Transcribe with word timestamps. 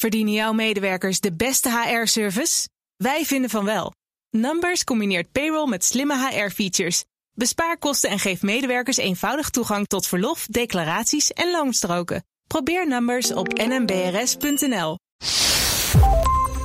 Verdienen 0.00 0.32
jouw 0.32 0.52
medewerkers 0.52 1.20
de 1.20 1.32
beste 1.32 1.70
HR-service? 1.70 2.68
Wij 2.96 3.24
vinden 3.24 3.50
van 3.50 3.64
wel. 3.64 3.92
Numbers 4.30 4.84
combineert 4.84 5.32
payroll 5.32 5.68
met 5.68 5.84
slimme 5.84 6.28
HR-features. 6.28 7.04
Bespaar 7.32 7.78
kosten 7.78 8.10
en 8.10 8.18
geef 8.18 8.42
medewerkers 8.42 8.96
eenvoudig 8.96 9.50
toegang 9.50 9.86
tot 9.86 10.06
verlof, 10.06 10.46
declaraties 10.46 11.32
en 11.32 11.50
loonstroken. 11.50 12.24
Probeer 12.46 12.88
Numbers 12.88 13.32
op 13.32 13.48
nmbrs.nl. 13.48 14.98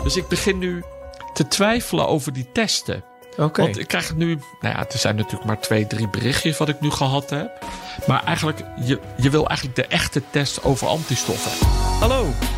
Dus 0.04 0.16
ik 0.16 0.28
begin 0.28 0.58
nu 0.58 0.84
te 1.34 1.48
twijfelen 1.48 2.08
over 2.08 2.34
die 2.34 2.52
testen. 2.52 3.04
Oké. 3.38 3.62
Want 3.62 3.80
ik 3.80 3.88
krijg 3.88 4.16
nu, 4.16 4.36
nou 4.62 4.76
ja, 4.76 4.90
er 4.90 4.98
zijn 4.98 5.16
natuurlijk 5.16 5.46
maar 5.46 5.60
twee, 5.60 5.88
drie 5.88 6.10
berichtjes 6.10 6.58
wat 6.58 6.70
ik 6.70 6.82
nu 6.82 6.90
gehad 6.90 7.30
heb. 7.30 7.66
Maar 8.08 8.24
eigenlijk, 8.24 8.60
je, 8.86 9.00
je 9.18 9.30
wil 9.30 9.48
eigenlijk 9.48 9.76
de 9.76 9.88
echte 9.88 10.22
test 10.30 10.64
over 10.64 10.88
antistoffen. 10.88 11.68
Hallo, 12.00 12.34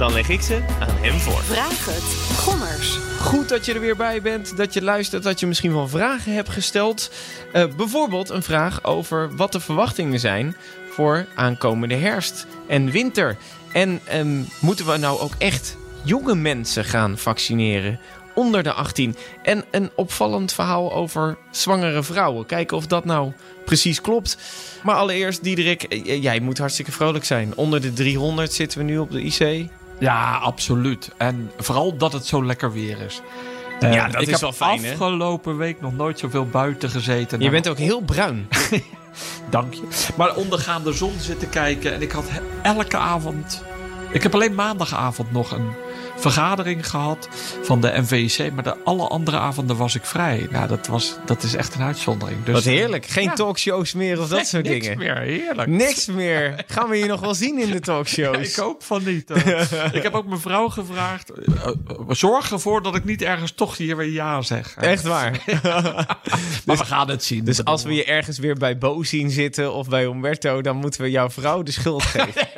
Dan 0.00 0.12
leg 0.12 0.28
ik 0.28 0.40
ze 0.40 0.62
aan 0.78 0.96
hem 0.96 1.18
voor. 1.18 1.42
Vraag 1.42 1.84
het. 1.84 2.36
Gommers. 2.38 2.98
Goed 3.20 3.48
dat 3.48 3.66
je 3.66 3.74
er 3.74 3.80
weer 3.80 3.96
bij 3.96 4.22
bent, 4.22 4.56
dat 4.56 4.74
je 4.74 4.82
luistert, 4.82 5.22
dat 5.22 5.40
je 5.40 5.46
misschien 5.46 5.72
wel 5.72 5.88
vragen 5.88 6.34
hebt 6.34 6.48
gesteld. 6.48 7.10
Eh, 7.52 7.64
bijvoorbeeld 7.76 8.28
een 8.28 8.42
vraag 8.42 8.84
over 8.84 9.36
wat 9.36 9.52
de 9.52 9.60
verwachtingen 9.60 10.20
zijn 10.20 10.56
voor 10.90 11.26
aankomende 11.34 11.94
herfst 11.94 12.46
en 12.68 12.90
winter. 12.90 13.36
En 13.72 14.00
ehm, 14.04 14.42
moeten 14.60 14.86
we 14.86 14.96
nou 14.96 15.20
ook 15.20 15.32
echt 15.38 15.76
jonge 16.02 16.34
mensen 16.34 16.84
gaan 16.84 17.18
vaccineren? 17.18 18.00
Onder 18.34 18.62
de 18.62 18.72
18. 18.72 19.16
En 19.42 19.64
een 19.70 19.90
opvallend 19.94 20.52
verhaal 20.52 20.92
over 20.92 21.36
zwangere 21.50 22.02
vrouwen. 22.02 22.46
Kijken 22.46 22.76
of 22.76 22.86
dat 22.86 23.04
nou 23.04 23.32
precies 23.64 24.00
klopt. 24.00 24.38
Maar 24.82 24.94
allereerst, 24.94 25.42
Diederik, 25.42 25.82
eh, 25.82 26.22
jij 26.22 26.40
moet 26.40 26.58
hartstikke 26.58 26.92
vrolijk 26.92 27.24
zijn. 27.24 27.56
Onder 27.56 27.80
de 27.80 27.92
300 27.92 28.52
zitten 28.52 28.78
we 28.78 28.84
nu 28.84 28.98
op 28.98 29.10
de 29.10 29.22
IC. 29.22 29.70
Ja, 30.00 30.36
absoluut. 30.36 31.10
En 31.16 31.50
vooral 31.58 31.96
dat 31.96 32.12
het 32.12 32.26
zo 32.26 32.44
lekker 32.44 32.72
weer 32.72 33.00
is. 33.00 33.20
Eh, 33.80 33.92
Ja, 33.92 34.06
dat 34.06 34.14
ik 34.14 34.26
is 34.26 34.32
heb 34.32 34.40
wel 34.40 34.52
fijn, 34.52 34.84
hè? 34.84 34.90
afgelopen 34.90 35.56
week 35.56 35.80
nog 35.80 35.92
nooit 35.96 36.18
zoveel 36.18 36.46
buiten 36.46 36.90
gezeten. 36.90 37.38
Je 37.40 37.48
Nou, 37.48 37.50
bent 37.50 37.68
ook 37.68 37.78
heel 37.78 38.00
bruin. 38.00 38.48
Dank 39.50 39.74
je. 39.74 39.82
Maar 40.16 40.36
ondergaande 40.36 40.92
zon 40.92 41.12
zitten 41.18 41.48
kijken. 41.48 41.94
En 41.94 42.02
ik 42.02 42.12
had 42.12 42.24
elke 42.62 42.96
avond... 42.96 43.62
Ik 44.12 44.22
heb 44.22 44.34
alleen 44.34 44.54
maandagavond 44.54 45.32
nog 45.32 45.50
een 45.52 45.68
vergadering 46.20 46.88
gehad 46.90 47.28
van 47.62 47.80
de 47.80 47.92
NVC. 47.96 48.52
Maar 48.52 48.62
de 48.64 48.76
alle 48.84 49.08
andere 49.08 49.38
avonden 49.38 49.76
was 49.76 49.94
ik 49.94 50.04
vrij. 50.04 50.46
Nou, 50.50 50.68
dat, 50.68 50.86
was, 50.86 51.16
dat 51.26 51.42
is 51.42 51.54
echt 51.54 51.74
een 51.74 51.82
uitzondering. 51.82 52.44
Dus, 52.44 52.54
Wat 52.54 52.64
heerlijk. 52.64 53.06
Geen 53.06 53.24
Ja. 53.24 53.32
talkshows 53.34 53.92
meer 53.92 54.20
of 54.20 54.28
dat 54.28 54.36
Nee, 54.38 54.46
soort 54.46 54.64
niks 54.68 54.80
dingen. 54.86 54.98
meer. 54.98 55.16
Heerlijk. 55.16 55.68
Niks 55.68 56.06
meer. 56.06 56.64
Gaan 56.66 56.88
we 56.88 56.96
je 56.96 57.04
nog 57.06 57.20
wel 57.20 57.34
zien 57.34 57.58
in 57.60 57.70
de 57.70 57.80
talkshows? 57.80 58.48
Ik 58.50 58.54
hoop 58.54 58.82
van 58.84 59.04
niet. 59.04 59.30
ik 59.92 60.02
heb 60.02 60.14
ook 60.14 60.26
mijn 60.26 60.40
vrouw 60.40 60.68
gevraagd. 60.68 61.30
eh, 61.30 61.70
zorg 62.08 62.50
ervoor 62.52 62.82
dat 62.82 62.94
ik 62.96 63.04
niet 63.04 63.22
ergens 63.22 63.52
toch 63.52 63.76
hier 63.76 63.96
weer 63.96 64.10
ja 64.12 64.42
zeg. 64.42 64.74
Echt 64.76 65.02
waar. 65.02 65.42
maar 66.66 66.76
we 66.76 66.84
gaan 66.84 67.08
het 67.10 67.24
zien. 67.24 67.44
Dus 67.44 67.64
als 67.64 67.82
we 67.82 67.94
je 67.94 68.04
ergens 68.04 68.38
weer 68.38 68.54
bij 68.54 68.78
Bo 68.78 69.02
zien 69.02 69.30
zitten 69.30 69.72
of 69.72 69.88
bij 69.88 70.04
Umberto, 70.04 70.60
dan 70.62 70.76
moeten 70.76 71.00
we 71.02 71.10
jouw 71.10 71.30
vrouw 71.30 71.62
de 71.62 71.70
schuld 71.72 72.02
geven. 72.02 72.48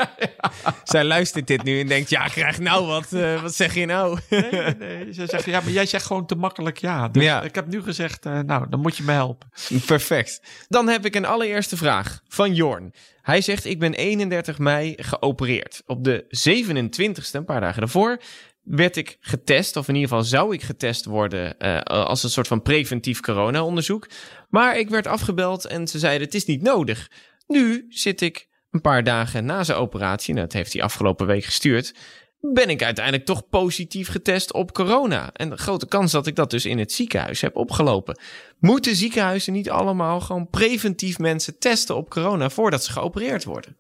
Zij 0.85 1.05
luistert 1.05 1.47
dit 1.47 1.63
nu 1.63 1.81
en 1.81 1.87
denkt, 1.87 2.11
ja, 2.11 2.27
krijg 2.27 2.59
nou 2.59 2.87
wat. 2.87 3.13
eh, 3.13 3.43
wat 3.43 3.52
zeg 3.55 3.75
je 3.75 3.87
nou? 3.87 4.19
Nee, 4.31 4.51
nee, 4.51 4.75
nee. 4.75 5.13
Ze 5.13 5.27
zeggen, 5.27 5.53
ja, 5.53 5.61
maar 5.61 5.73
jij 5.73 5.87
zegt 5.87 6.07
gewoon 6.07 6.27
te 6.27 6.35
makkelijk 6.35 6.79
ja. 6.79 7.09
Dus 7.09 7.23
Ja. 7.23 7.43
ik 7.43 7.55
heb 7.55 7.67
nu 7.67 7.83
gezegd, 7.83 8.27
eh, 8.27 8.39
nou, 8.39 8.67
dan 8.69 8.81
moet 8.81 8.97
je 8.97 9.03
me 9.03 9.13
helpen. 9.13 9.49
Perfect. 9.87 10.41
Dan 10.69 10.89
heb 10.89 11.05
ik 11.05 11.15
een 11.15 11.25
allereerste 11.25 11.77
vraag 11.77 12.21
van 12.29 12.55
Jorn. 12.55 12.95
Hij 13.23 13.41
zegt, 13.41 13.65
ik 13.65 13.79
ben 13.79 13.95
31 13.95 14.59
mei 14.59 14.95
geopereerd. 14.97 15.83
Op 15.87 16.05
de 16.05 16.25
27e, 16.29 17.37
een 17.37 17.45
paar 17.45 17.61
dagen 17.61 17.81
daarvoor, 17.81 18.21
werd 18.63 18.97
ik 18.97 19.17
getest. 19.21 19.77
Of 19.77 19.89
in 19.89 19.95
ieder 19.95 20.09
geval 20.09 20.25
zou 20.25 20.55
ik 20.55 20.63
getest 20.63 21.05
worden 21.05 21.59
eh, 21.59 21.81
als 21.81 22.23
een 22.23 22.31
soort 22.31 22.47
van 22.49 22.63
preventief 22.63 23.21
corona-onderzoek. 23.21 24.09
Maar 24.49 24.79
ik 24.79 24.89
werd 24.89 25.07
afgebeld 25.07 25.65
en 25.65 25.89
ze 25.89 25.99
zeiden, 25.99 26.27
het 26.27 26.35
is 26.35 26.45
niet 26.45 26.63
nodig. 26.63 27.11
Nu 27.47 27.87
zit 27.89 28.21
ik 28.21 28.49
een 28.71 28.81
paar 28.81 29.05
dagen 29.05 29.45
na 29.45 29.65
zijn 29.65 29.79
operatie, 29.79 30.35
dat 30.35 30.53
heeft 30.53 30.73
hij 30.73 30.83
afgelopen 30.83 31.27
week 31.27 31.45
gestuurd, 31.45 31.95
ben 32.51 32.69
ik 32.71 32.83
uiteindelijk 32.83 33.25
toch 33.25 33.49
positief 33.49 34.09
getest 34.09 34.53
op 34.53 34.73
corona. 34.73 35.33
En 35.33 35.51
de 35.51 35.57
grote 35.57 35.87
kans 35.87 36.13
dat 36.13 36.27
ik 36.27 36.37
dat 36.37 36.51
dus 36.51 36.65
in 36.65 36.79
het 36.79 36.93
ziekenhuis 36.93 37.41
heb 37.41 37.57
opgelopen. 37.57 38.19
Moeten 38.59 38.97
ziekenhuizen 38.97 39.53
niet 39.53 39.71
allemaal 39.71 40.21
gewoon 40.21 40.49
preventief 40.51 41.19
mensen 41.19 41.59
testen 41.59 41.97
op 41.97 42.11
corona 42.11 42.51
voordat 42.51 42.85
ze 42.85 42.93
geopereerd 42.93 43.45
worden? 43.45 43.77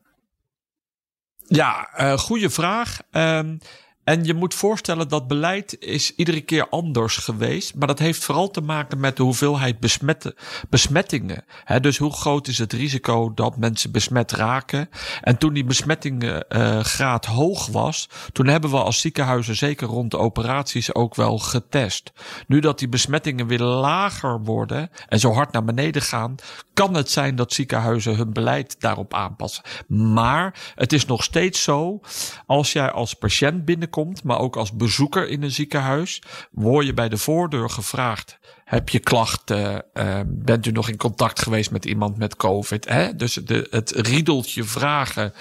Ja, 1.36 1.90
eh 1.94 2.18
goede 2.18 2.50
vraag. 2.50 2.98
Ehm, 3.10 3.56
en 4.04 4.24
je 4.24 4.34
moet 4.34 4.54
voorstellen 4.54 5.08
dat 5.08 5.28
beleid 5.28 5.76
is 5.80 6.14
iedere 6.14 6.40
keer 6.40 6.68
anders 6.68 7.16
geweest. 7.16 7.74
Maar 7.74 7.86
dat 7.86 7.98
heeft 7.98 8.24
vooral 8.24 8.50
te 8.50 8.60
maken 8.60 9.00
met 9.00 9.16
de 9.16 9.22
hoeveelheid 9.22 9.80
besmette, 9.80 10.36
besmettingen. 10.68 11.44
Dus 11.80 11.98
hoe 11.98 12.12
groot 12.12 12.48
is 12.48 12.58
het 12.58 12.72
risico 12.72 13.34
dat 13.34 13.56
mensen 13.56 13.90
besmet 13.90 14.32
raken? 14.32 14.88
En 15.20 15.38
toen 15.38 15.52
die 15.52 15.64
besmettingengraad 15.64 17.26
hoog 17.26 17.66
was, 17.66 18.08
toen 18.32 18.46
hebben 18.46 18.70
we 18.70 18.76
als 18.76 19.00
ziekenhuizen 19.00 19.56
zeker 19.56 19.86
rond 19.86 20.10
de 20.10 20.18
operaties 20.18 20.94
ook 20.94 21.14
wel 21.14 21.38
getest. 21.38 22.12
Nu 22.46 22.60
dat 22.60 22.78
die 22.78 22.88
besmettingen 22.88 23.46
weer 23.46 23.62
lager 23.62 24.40
worden 24.40 24.90
en 25.08 25.20
zo 25.20 25.32
hard 25.32 25.52
naar 25.52 25.64
beneden 25.64 26.02
gaan, 26.02 26.34
kan 26.74 26.94
het 26.94 27.10
zijn 27.10 27.36
dat 27.36 27.52
ziekenhuizen 27.52 28.16
hun 28.16 28.32
beleid 28.32 28.80
daarop 28.80 29.14
aanpassen. 29.14 29.64
Maar 29.86 30.72
het 30.74 30.92
is 30.92 31.06
nog 31.06 31.24
steeds 31.24 31.62
zo, 31.62 32.00
als 32.46 32.72
jij 32.72 32.90
als 32.90 33.14
patiënt 33.14 33.64
binnenkomt, 33.64 33.90
maar 34.24 34.38
ook 34.38 34.56
als 34.56 34.72
bezoeker 34.72 35.28
in 35.28 35.42
een 35.42 35.50
ziekenhuis, 35.50 36.22
word 36.50 36.86
je 36.86 36.94
bij 36.94 37.08
de 37.08 37.16
voordeur 37.16 37.70
gevraagd. 37.70 38.38
Heb 38.64 38.88
je 38.88 38.98
klachten? 38.98 39.84
Eh, 39.92 40.20
bent 40.26 40.66
u 40.66 40.70
nog 40.70 40.88
in 40.88 40.96
contact 40.96 41.42
geweest 41.42 41.70
met 41.70 41.84
iemand 41.84 42.16
met 42.16 42.36
COVID? 42.36 42.88
Hè? 42.88 43.16
Dus 43.16 43.34
de, 43.34 43.66
het 43.70 43.90
riedeltje 43.90 44.64
vragen 44.64 45.32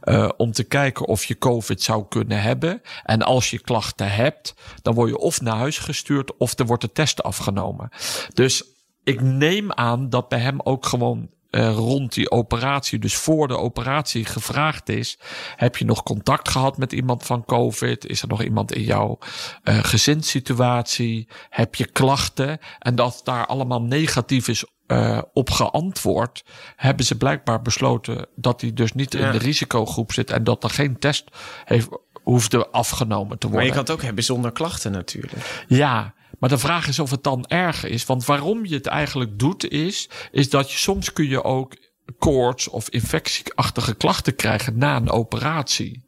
eh, 0.00 0.28
om 0.36 0.52
te 0.52 0.64
kijken 0.64 1.06
of 1.06 1.24
je 1.24 1.38
COVID 1.38 1.82
zou 1.82 2.04
kunnen 2.08 2.42
hebben. 2.42 2.82
En 3.04 3.22
als 3.22 3.50
je 3.50 3.58
klachten 3.58 4.10
hebt, 4.10 4.54
dan 4.82 4.94
word 4.94 5.08
je 5.10 5.18
of 5.18 5.40
naar 5.40 5.56
huis 5.56 5.78
gestuurd 5.78 6.36
of 6.36 6.58
er 6.58 6.66
wordt 6.66 6.82
de 6.82 6.92
test 6.92 7.22
afgenomen. 7.22 7.88
Dus 8.34 8.64
ik 9.04 9.20
neem 9.20 9.72
aan 9.72 10.10
dat 10.10 10.28
bij 10.28 10.40
hem 10.40 10.60
ook 10.60 10.86
gewoon 10.86 11.30
eh, 11.50 11.72
rond 11.74 12.14
die 12.14 12.30
operatie, 12.30 12.98
dus 12.98 13.16
voor 13.16 13.48
de 13.48 13.58
operatie 13.58 14.24
gevraagd 14.24 14.88
is. 14.88 15.18
Heb 15.56 15.76
je 15.76 15.84
nog 15.84 16.02
contact 16.02 16.48
gehad 16.48 16.76
met 16.78 16.92
iemand 16.92 17.24
van 17.24 17.44
COVID? 17.44 18.06
Is 18.06 18.22
er 18.22 18.28
nog 18.28 18.42
iemand 18.42 18.72
in 18.72 18.82
jouw 18.82 19.18
eh 19.62 19.78
gezinssituatie? 19.82 21.28
Heb 21.50 21.74
je 21.74 21.86
klachten? 21.86 22.58
En 22.78 22.94
dat 22.94 23.20
daar 23.24 23.46
allemaal 23.46 23.82
negatief 23.82 24.48
is 24.48 24.64
eh, 24.86 25.22
op 25.32 25.50
geantwoord, 25.50 26.44
hebben 26.76 27.04
ze 27.04 27.16
blijkbaar 27.16 27.62
besloten 27.62 28.26
dat 28.36 28.60
hij 28.60 28.72
dus 28.72 28.92
niet 28.92 29.12
Ja. 29.12 29.26
in 29.26 29.32
de 29.32 29.38
risicogroep 29.38 30.12
zit 30.12 30.30
en 30.30 30.44
dat 30.44 30.64
er 30.64 30.70
geen 30.70 30.98
test 30.98 31.24
heeft, 31.64 31.88
hoefde 32.22 32.68
afgenomen 32.68 33.38
te 33.38 33.46
Maar 33.46 33.54
worden. 33.54 33.68
je 33.68 33.74
kan 33.74 33.80
het 33.84 33.90
ook 33.92 34.02
hebben 34.02 34.24
zonder 34.24 34.52
klachten 34.52 34.92
natuurlijk. 34.92 35.64
Ja, 35.66 36.14
maar 36.38 36.48
de 36.48 36.58
vraag 36.58 36.88
is 36.88 36.98
of 36.98 37.10
het 37.10 37.22
dan 37.22 37.46
erger 37.46 37.90
is. 37.90 38.06
Want 38.06 38.24
waarom 38.24 38.64
je 38.64 38.74
het 38.74 38.86
eigenlijk 38.86 39.38
doet 39.38 39.70
is, 39.70 40.08
is 40.30 40.50
dat 40.50 40.72
je 40.72 40.78
soms 40.78 41.12
kun 41.12 41.28
je 41.28 41.44
ook 41.44 41.76
koorts 42.18 42.68
of 42.68 42.88
infectieachtige 42.88 43.94
klachten 43.94 44.34
krijgen 44.34 44.78
na 44.78 44.96
een 44.96 45.10
operatie. 45.10 46.06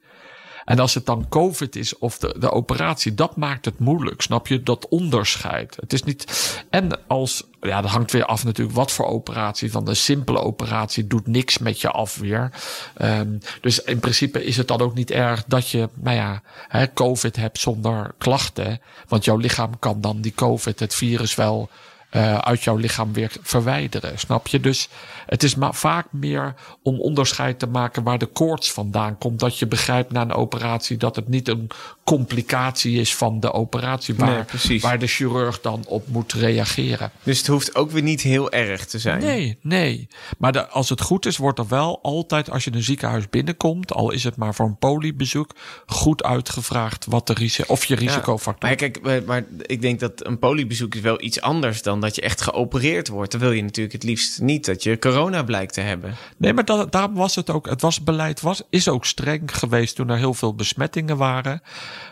En 0.64 0.78
als 0.78 0.94
het 0.94 1.06
dan 1.06 1.28
COVID 1.28 1.76
is 1.76 1.98
of 1.98 2.18
de, 2.18 2.36
de 2.38 2.50
operatie, 2.50 3.14
dat 3.14 3.36
maakt 3.36 3.64
het 3.64 3.78
moeilijk. 3.78 4.20
Snap 4.20 4.46
je? 4.46 4.62
Dat 4.62 4.88
onderscheid. 4.88 5.76
Het 5.80 5.92
is 5.92 6.02
niet. 6.02 6.24
En 6.70 7.06
als. 7.06 7.48
Ja, 7.60 7.80
dat 7.80 7.90
hangt 7.90 8.12
weer 8.12 8.24
af 8.24 8.44
natuurlijk 8.44 8.76
wat 8.76 8.92
voor 8.92 9.06
operatie. 9.06 9.70
Van 9.70 9.84
de 9.84 9.94
simpele 9.94 10.38
operatie 10.38 11.06
doet 11.06 11.26
niks 11.26 11.58
met 11.58 11.80
je 11.80 11.90
af 11.90 12.16
weer. 12.16 12.50
Ehm, 12.96 13.38
dus 13.60 13.82
in 13.82 13.98
principe 13.98 14.44
is 14.44 14.56
het 14.56 14.68
dan 14.68 14.80
ook 14.80 14.94
niet 14.94 15.10
erg 15.10 15.44
dat 15.46 15.68
je, 15.68 15.88
nou 15.94 16.16
ja, 16.16 16.42
hè, 16.68 16.92
COVID 16.92 17.36
hebt 17.36 17.58
zonder 17.58 18.14
klachten. 18.18 18.80
Want 19.08 19.24
jouw 19.24 19.36
lichaam 19.36 19.78
kan 19.78 20.00
dan 20.00 20.20
die 20.20 20.34
COVID, 20.34 20.80
het 20.80 20.94
virus 20.94 21.34
wel 21.34 21.70
eh, 22.10 22.38
uit 22.38 22.62
jouw 22.62 22.76
lichaam 22.76 23.12
weer 23.12 23.32
verwijderen. 23.42 24.18
Snap 24.18 24.46
je? 24.46 24.60
Dus 24.60 24.88
het 25.26 25.42
is 25.42 25.54
maar 25.54 25.74
vaak 25.74 26.06
meer 26.10 26.54
om 26.82 27.00
onderscheid 27.00 27.58
te 27.58 27.66
maken 27.66 28.02
waar 28.02 28.18
de 28.18 28.26
koorts 28.26 28.72
vandaan 28.72 29.18
komt. 29.18 29.40
Dat 29.40 29.58
je 29.58 29.66
begrijpt 29.66 30.12
na 30.12 30.20
een 30.20 30.32
operatie 30.32 30.96
dat 30.96 31.16
het 31.16 31.28
niet 31.28 31.48
een 31.48 31.70
complicatie 32.04 33.00
is 33.00 33.14
van 33.16 33.40
de 33.40 33.52
operatie 33.52 34.14
waar, 34.14 34.28
Nee, 34.30 34.42
precies. 34.44 34.82
waar 34.82 34.98
de 34.98 35.06
chirurg 35.06 35.60
dan 35.60 35.84
op 35.86 36.08
moet 36.08 36.32
reageren. 36.32 37.10
Dus 37.22 37.38
het 37.38 37.46
hoeft 37.46 37.74
ook 37.74 37.90
weer 37.90 38.02
niet 38.02 38.20
heel 38.20 38.50
erg 38.52 38.86
te 38.86 38.98
zijn. 38.98 39.20
Nee, 39.20 39.58
nee. 39.62 40.08
Maar 40.38 40.52
de- 40.52 40.68
als 40.68 40.88
het 40.88 41.00
goed 41.00 41.26
is, 41.26 41.36
wordt 41.36 41.58
er 41.58 41.68
wel 41.68 41.98
altijd 42.02 42.50
als 42.50 42.64
je 42.64 42.72
een 42.72 42.82
ziekenhuis 42.82 43.28
binnenkomt, 43.30 43.92
al 43.92 44.10
is 44.10 44.24
het 44.24 44.36
maar 44.36 44.54
voor 44.54 44.66
een 44.66 44.78
poliebezoek, 44.78 45.50
goed 45.86 46.22
uitgevraagd 46.22 47.06
wat 47.08 47.26
de 47.26 47.32
risico 47.32 47.72
of 47.72 47.84
je 47.84 47.94
risicofactor. 47.94 48.68
Maar 48.68 48.76
kijk, 48.78 49.00
maar, 49.02 49.22
maar 49.22 49.44
ik 49.66 49.80
denk 49.82 50.00
dat 50.00 50.26
een 50.26 50.38
poliebezoek 50.38 50.94
is 50.94 51.00
wel 51.00 51.22
iets 51.22 51.40
anders 51.40 51.82
dan 51.82 51.99
dat 52.00 52.14
je 52.14 52.20
echt 52.20 52.40
geopereerd 52.40 53.08
wordt. 53.08 53.30
Dan 53.30 53.40
wil 53.40 53.52
je 53.52 53.62
natuurlijk 53.62 53.94
het 53.94 54.02
liefst 54.02 54.40
niet 54.40 54.64
dat 54.64 54.82
je 54.82 54.98
corona 54.98 55.42
blijkt 55.42 55.74
te 55.74 55.80
hebben. 55.80 56.14
Nee, 56.36 56.52
maar 56.52 56.64
dat, 56.64 56.92
daarom 56.92 57.14
was 57.14 57.34
het 57.34 57.50
ook. 57.50 57.68
Het 57.68 57.80
was 57.80 58.02
beleid 58.02 58.40
was, 58.40 58.62
is 58.70 58.88
ook 58.88 59.04
streng 59.04 59.56
geweest 59.56 59.96
toen 59.96 60.08
er 60.08 60.16
heel 60.16 60.34
veel 60.34 60.54
besmettingen 60.54 61.16
waren. 61.16 61.62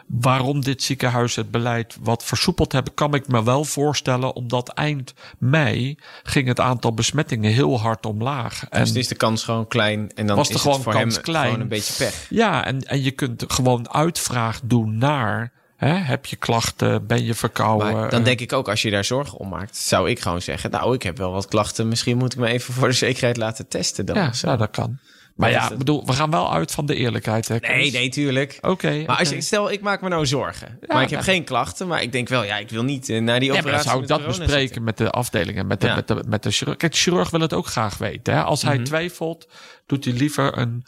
Waarom 0.07 0.61
dit 0.61 0.83
ziekenhuis 0.83 1.37
het 1.37 1.51
beleid 1.51 1.97
wat 2.01 2.25
versoepeld 2.25 2.73
hebben, 2.73 2.95
kan 2.95 3.15
ik 3.15 3.29
me 3.29 3.43
wel 3.45 3.65
voorstellen. 3.65 4.35
Omdat 4.35 4.69
eind 4.69 5.15
mei 5.39 5.99
ging 6.23 6.49
het 6.49 6.61
aantal 6.61 6.95
besmettingen 6.95 7.53
heel 7.53 7.81
hard 7.81 8.07
omlaag. 8.07 8.65
En 8.69 8.85
Dus 8.85 8.93
is 8.93 9.09
de 9.09 9.15
kans 9.15 9.45
gewoon 9.45 9.69
klein 9.69 10.11
en 10.15 10.27
dan 10.27 10.37
Was 10.37 10.49
is 10.49 10.61
gewoon 10.61 10.75
het 10.75 10.83
voor 10.83 10.93
kans 10.93 11.15
hem 11.15 11.23
klein. 11.23 11.45
gewoon 11.45 11.61
een 11.61 11.69
beetje 11.69 12.05
pech. 12.05 12.27
Ja, 12.31 12.65
en, 12.65 12.83
en 12.83 13.03
je 13.03 13.11
kunt 13.11 13.45
gewoon 13.47 13.93
uitvraag 13.93 14.61
doen 14.65 14.99
naar. 14.99 15.53
Hè, 15.79 15.89
heb 15.95 16.27
je 16.27 16.37
klachten? 16.37 17.07
Ben 17.07 17.25
je 17.25 17.35
verkouden? 17.35 17.93
Maar 17.93 18.11
dan 18.11 18.23
denk 18.23 18.41
ik 18.41 18.53
ook, 18.53 18.69
als 18.69 18.83
je 18.83 18.91
daar 18.91 19.05
zorgen 19.05 19.39
om 19.39 19.49
maakt, 19.49 19.77
zou 19.77 20.11
ik 20.11 20.21
gewoon 20.21 20.43
zeggen: 20.43 20.71
Nou, 20.71 20.95
ik 20.95 21.03
heb 21.03 21.19
wel 21.19 21.33
wat 21.33 21.47
klachten. 21.49 21.89
Misschien 21.89 22.17
moet 22.17 22.33
ik 22.33 22.39
me 22.39 22.47
even 22.49 22.75
voor 22.75 22.89
de 22.89 22.95
zekerheid 22.95 23.37
laten 23.37 23.69
testen 23.69 24.07
dan. 24.07 24.17
Ja, 24.17 24.33
nou, 24.43 24.59
dat 24.59 24.71
kan. 24.71 24.99
Maar 25.35 25.51
ja, 25.51 25.63
het- 25.63 25.73
ik 25.73 25.79
bedoel, 25.79 26.07
we 26.07 26.13
gaan 26.13 26.31
wel 26.31 26.53
uit 26.53 26.71
van 26.71 26.87
de 26.87 26.95
eerlijkheid. 26.95 27.49
Hè, 27.49 27.57
Nee, 27.59 27.91
nee, 27.93 28.09
tuurlijk. 28.09 28.59
Oké. 28.61 29.03
Maar 29.07 29.17
als 29.19 29.29
je, 29.29 29.41
stel, 29.41 29.71
ik 29.73 29.81
maak 29.81 30.01
me 30.01 30.09
nou 30.09 30.27
zorgen. 30.27 30.79
maar 30.87 31.03
ik 31.03 31.11
heb 31.11 31.21
geen 31.21 31.45
klachten. 31.45 31.87
Maar 31.87 32.03
ik 32.03 32.13
denk 32.13 32.29
wel, 32.29 32.45
ja, 32.45 32.57
ik 32.57 32.71
wil 32.71 32.83
niet 32.85 33.09
eh, 33.09 33.21
naar 33.21 33.41
die 33.41 33.49
Ja, 33.49 33.55
dan 33.55 33.63
operatie. 33.65 33.89
zou 33.91 34.03
ik 34.03 34.09
met 34.09 34.19
dat 34.19 34.27
bespreken 34.27 34.61
zitten. 34.61 34.83
met 34.85 34.97
de 34.97 35.11
afdelingen, 35.11 35.67
met 35.67 35.81
de, 35.81 35.87
Ja. 35.87 35.95
met 35.95 36.09
de, 36.09 36.25
met 36.29 36.43
de 36.43 36.51
chirurg. 36.51 36.77
Kijk, 36.77 36.93
de 36.93 36.99
chirurg 36.99 37.31
wil 37.31 37.41
het 37.41 37.53
ook 37.53 37.67
graag 37.67 37.99
weten. 37.99 38.35
Hè? 38.35 38.43
Als 38.43 38.63
hij 38.63 38.75
Mhm. 38.75 38.85
twijfelt, 38.85 39.49
doet 39.87 40.05
hij 40.05 40.15
liever 40.15 40.59
een 40.59 40.85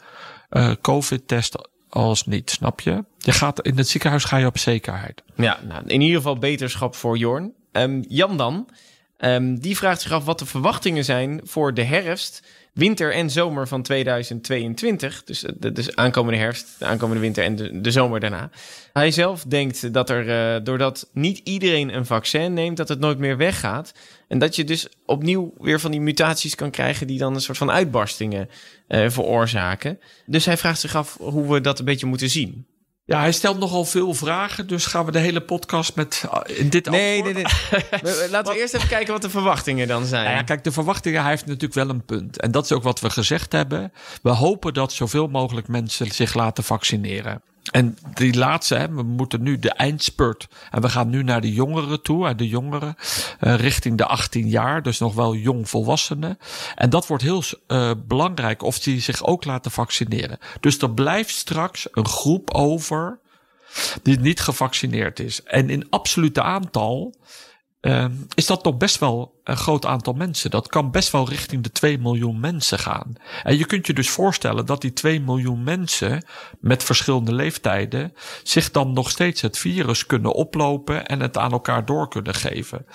eh, 0.49 0.71
COVID-test 0.81 1.69
als 1.91 2.25
niet, 2.25 2.49
snap 2.49 2.79
je? 2.79 3.03
je 3.17 3.31
gaat, 3.31 3.61
in 3.61 3.77
het 3.77 3.87
ziekenhuis 3.89 4.23
ga 4.23 4.37
je 4.37 4.45
op 4.45 4.57
zekerheid. 4.57 5.23
Ja, 5.35 5.59
nou, 5.67 5.83
in 5.87 6.01
ieder 6.01 6.17
geval 6.17 6.37
beterschap 6.37 6.95
voor 6.95 7.17
Jorn. 7.17 7.53
Ehm, 7.71 8.03
Jan 8.07 8.37
dan, 8.37 8.69
ehm, 9.17 9.55
die 9.55 9.77
vraagt 9.77 10.01
zich 10.01 10.11
af 10.11 10.25
wat 10.25 10.39
de 10.39 10.45
verwachtingen 10.45 11.05
zijn 11.05 11.41
voor 11.43 11.73
de 11.73 11.83
herfst, 11.83 12.43
winter 12.73 13.13
en 13.13 13.29
zomer 13.29 13.67
van 13.67 13.81
2022. 13.81 15.23
Dus 15.23 15.43
eh, 15.43 15.51
de, 15.57 15.71
dus 15.71 15.95
aankomende 15.95 16.39
herfst, 16.39 16.75
de 16.79 16.85
aankomende 16.85 17.21
winter 17.21 17.43
en 17.43 17.81
de, 17.81 17.91
zomer 17.91 18.19
daarna. 18.19 18.49
Hij 18.93 19.11
zelf 19.11 19.43
denkt 19.43 19.93
dat 19.93 20.09
er, 20.09 20.29
eh, 20.29 20.63
doordat 20.63 21.09
niet 21.13 21.41
iedereen 21.43 21.95
een 21.95 22.05
vaccin 22.05 22.53
neemt, 22.53 22.77
dat 22.77 22.87
het 22.87 22.99
nooit 22.99 23.17
meer 23.17 23.37
weggaat. 23.37 23.93
En 24.27 24.39
dat 24.39 24.55
je 24.55 24.63
dus 24.63 24.87
opnieuw 25.05 25.53
weer 25.57 25.79
van 25.79 25.91
die 25.91 26.01
mutaties 26.01 26.55
kan 26.55 26.71
krijgen 26.71 27.07
die 27.07 27.19
dan 27.19 27.33
een 27.33 27.41
soort 27.41 27.57
van 27.57 27.71
uitbarstingen 27.71 28.49
eh, 28.87 29.09
veroorzaken. 29.09 29.99
Dus 30.25 30.45
hij 30.45 30.57
vraagt 30.57 30.79
zich 30.79 30.95
af 30.95 31.17
hoe 31.17 31.53
we 31.53 31.61
dat 31.61 31.79
een 31.79 31.85
beetje 31.85 32.05
moeten 32.05 32.29
zien. 32.29 32.65
Ja, 33.05 33.19
hij 33.19 33.31
stelt 33.31 33.59
nogal 33.59 33.85
veel 33.85 34.13
vragen, 34.13 34.67
dus 34.67 34.85
gaan 34.85 35.05
we 35.05 35.11
de 35.11 35.19
hele 35.19 35.41
podcast 35.41 35.95
met 35.95 36.25
eh, 36.31 36.57
in 36.59 36.69
dit 36.69 36.89
Nee, 36.89 37.23
nee, 37.23 37.33
nee. 37.33 37.43
We- 38.01 38.27
Laten 38.31 38.53
we 38.53 38.59
eerst 38.59 38.73
even 38.73 38.87
kijken 38.87 39.13
wat 39.13 39.21
de 39.21 39.29
verwachtingen 39.29 39.87
dan 39.87 40.05
zijn. 40.05 40.23
Nou 40.23 40.35
ja, 40.35 40.43
kijk, 40.43 40.63
de 40.63 40.71
verwachtingen, 40.71 41.21
hij 41.21 41.29
heeft 41.29 41.45
natuurlijk 41.45 41.73
wel 41.73 41.89
een 41.89 42.05
punt. 42.05 42.39
En 42.41 42.51
dat 42.51 42.63
is 42.65 42.71
ook 42.71 42.83
wat 42.83 42.99
we 42.99 43.09
gezegd 43.09 43.51
hebben. 43.51 43.93
We 44.21 44.29
hopen 44.29 44.73
dat 44.73 44.93
zoveel 44.93 45.27
mogelijk 45.27 45.67
mensen 45.67 46.11
zich 46.11 46.33
laten 46.33 46.63
vaccineren. 46.63 47.41
En 47.71 47.97
die 48.13 48.37
laatste, 48.37 48.75
hè, 48.75 48.89
we 48.89 49.03
moeten 49.03 49.43
nu 49.43 49.59
de 49.59 49.71
eindspurt. 49.71 50.47
En 50.71 50.81
we 50.81 50.89
gaan 50.89 51.09
nu 51.09 51.23
naar 51.23 51.41
de 51.41 51.53
jongeren 51.53 52.01
toe, 52.01 52.35
de 52.35 52.47
jongeren, 52.47 52.95
eh, 53.39 53.55
richting 53.55 53.97
de 53.97 54.05
18 54.05 54.49
jaar. 54.49 54.83
Dus 54.83 54.99
nog 54.99 55.13
wel 55.13 55.35
jong 55.35 55.69
volwassenen. 55.69 56.39
En 56.75 56.89
dat 56.89 57.07
wordt 57.07 57.23
heel 57.23 57.43
eh, 57.67 57.91
belangrijk 58.07 58.63
of 58.63 58.79
die 58.79 59.01
zich 59.01 59.23
ook 59.23 59.45
laten 59.45 59.71
vaccineren. 59.71 60.37
Dus 60.59 60.77
er 60.77 60.91
blijft 60.91 61.35
straks 61.35 61.87
een 61.91 62.07
groep 62.07 62.51
over 62.51 63.19
die 64.03 64.19
niet 64.19 64.39
gevaccineerd 64.39 65.19
is. 65.19 65.43
En 65.43 65.69
in 65.69 65.89
absolute 65.89 66.41
aantal 66.41 67.15
Ehm, 67.81 68.11
is 68.33 68.45
dat 68.45 68.63
toch 68.63 68.77
best 68.77 68.99
wel 68.99 69.39
een 69.43 69.57
groot 69.57 69.85
aantal 69.85 70.13
mensen. 70.13 70.49
Dat 70.49 70.67
kan 70.67 70.91
best 70.91 71.11
wel 71.11 71.29
richting 71.29 71.63
de 71.63 71.71
2 71.71 71.97
miljoen 71.99 72.39
mensen 72.39 72.79
gaan. 72.79 73.15
En 73.43 73.57
je 73.57 73.65
kunt 73.65 73.87
je 73.87 73.93
dus 73.93 74.09
voorstellen 74.09 74.65
dat 74.65 74.81
die 74.81 74.93
2 74.93 75.21
miljoen 75.21 75.63
mensen 75.63 76.25
met 76.59 76.83
verschillende 76.83 77.33
leeftijden 77.33 78.13
zich 78.43 78.71
dan 78.71 78.93
nog 78.93 79.09
steeds 79.09 79.41
het 79.41 79.57
virus 79.57 80.05
kunnen 80.05 80.33
oplopen 80.33 81.05
en 81.05 81.19
het 81.19 81.37
aan 81.37 81.51
elkaar 81.51 81.85
door 81.85 82.07
kunnen 82.07 82.35
geven. 82.35 82.85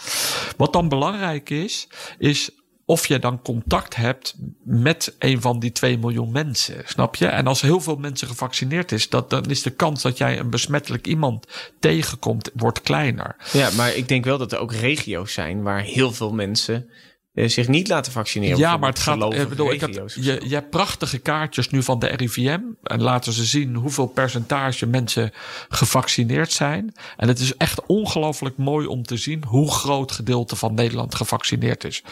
Wat 0.56 0.72
dan 0.72 0.88
belangrijk 0.88 1.50
is, 1.50 1.88
is 2.18 2.50
of 2.86 3.06
je 3.06 3.18
dan 3.18 3.42
contact 3.42 3.96
hebt 3.96 4.34
met 4.64 5.14
een 5.18 5.40
van 5.40 5.58
die 5.58 5.72
2 5.72 5.98
miljoen 5.98 6.32
mensen. 6.32 6.82
Snap 6.84 7.16
je? 7.16 7.26
En 7.26 7.46
als 7.46 7.60
heel 7.60 7.80
veel 7.80 7.96
mensen 7.96 8.28
gevaccineerd 8.28 8.92
is, 8.92 9.08
dat, 9.08 9.30
dan 9.30 9.50
is 9.50 9.62
de 9.62 9.70
kans 9.70 10.02
dat 10.02 10.18
jij 10.18 10.38
een 10.38 10.50
besmettelijk 10.50 11.06
iemand 11.06 11.46
tegenkomt, 11.80 12.50
wordt 12.54 12.82
kleiner. 12.82 13.36
Ja, 13.52 13.70
maar 13.70 13.94
ik 13.94 14.08
denk 14.08 14.24
wel 14.24 14.38
dat 14.38 14.52
er 14.52 14.58
ook 14.58 14.72
regio's 14.72 15.32
zijn 15.32 15.62
waar 15.62 15.80
heel 15.80 16.12
veel 16.12 16.32
mensen 16.32 16.88
eh, 17.34 17.48
zich 17.48 17.68
niet 17.68 17.88
laten 17.88 18.12
vaccineren. 18.12 18.58
Ja, 18.58 18.76
maar 18.76 18.88
het 18.88 18.98
gaat. 18.98 19.34
Ik 19.34 19.48
bedoel, 19.48 19.72
ik 19.72 19.82
of 19.82 20.14
je, 20.14 20.40
je 20.44 20.54
hebt 20.54 20.70
prachtige 20.70 21.18
kaartjes 21.18 21.70
nu 21.70 21.82
van 21.82 21.98
de 21.98 22.06
RIVM. 22.06 22.60
En 22.82 23.02
laten 23.02 23.32
ze 23.32 23.44
zien 23.44 23.74
hoeveel 23.74 24.06
percentage 24.06 24.86
mensen 24.86 25.32
gevaccineerd 25.68 26.52
zijn. 26.52 26.94
En 27.16 27.28
het 27.28 27.38
is 27.38 27.56
echt 27.56 27.86
ongelooflijk 27.86 28.56
mooi 28.56 28.86
om 28.86 29.02
te 29.02 29.16
zien 29.16 29.44
hoe 29.44 29.70
groot 29.70 30.12
gedeelte 30.12 30.56
van 30.56 30.74
Nederland 30.74 31.14
gevaccineerd 31.14 31.84
is. 31.84 32.02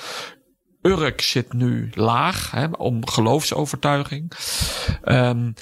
Urk 0.86 1.20
zit 1.20 1.52
nu 1.52 1.90
laag, 1.94 2.50
hè, 2.50 2.66
om 2.66 3.06
geloofsovertuiging. 3.08 4.32
Ehm, 5.02 5.52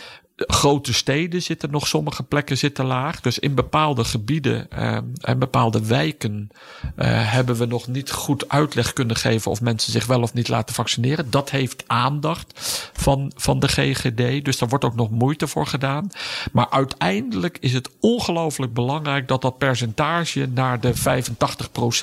grote 0.47 0.93
steden 0.93 1.43
zitten 1.43 1.71
nog, 1.71 1.87
sommige 1.87 2.23
plekken 2.23 2.59
zitten 2.59 2.85
laag. 2.85 3.21
Dus 3.21 3.39
in 3.39 3.55
bepaalde 3.55 4.05
gebieden 4.05 4.71
ehm, 4.71 5.05
en 5.21 5.39
bepaalde 5.39 5.87
wijken 5.87 6.51
eh, 6.97 7.33
hebben 7.33 7.57
we 7.57 7.67
nog 7.67 7.87
niet 7.87 8.11
goed 8.11 8.49
uitleg 8.49 8.93
kunnen 8.93 9.17
geven 9.17 9.51
of 9.51 9.61
mensen 9.61 9.93
zich 9.93 10.07
wel 10.07 10.23
of 10.23 10.35
niet 10.35 10.49
laten 10.49 10.75
vaccineren. 10.75 11.31
Dat 11.31 11.51
heeft 11.51 11.85
aandacht 11.87 12.61
van, 12.93 13.33
van 13.37 13.59
de 13.59 13.69
GGD. 13.69 14.45
Dus 14.45 14.59
daar 14.59 14.69
wordt 14.69 14.85
ook 14.85 14.95
nog 14.95 15.11
moeite 15.11 15.47
voor 15.47 15.67
gedaan. 15.67 16.11
Maar 16.53 16.71
uiteindelijk 16.71 17.59
is 17.61 17.73
het 17.73 17.91
ongelooflijk 18.01 18.75
belangrijk 18.75 19.29
dat 19.29 19.43
dat 19.43 19.59
percentage 19.59 20.49
naar 20.55 20.81
de 20.81 20.93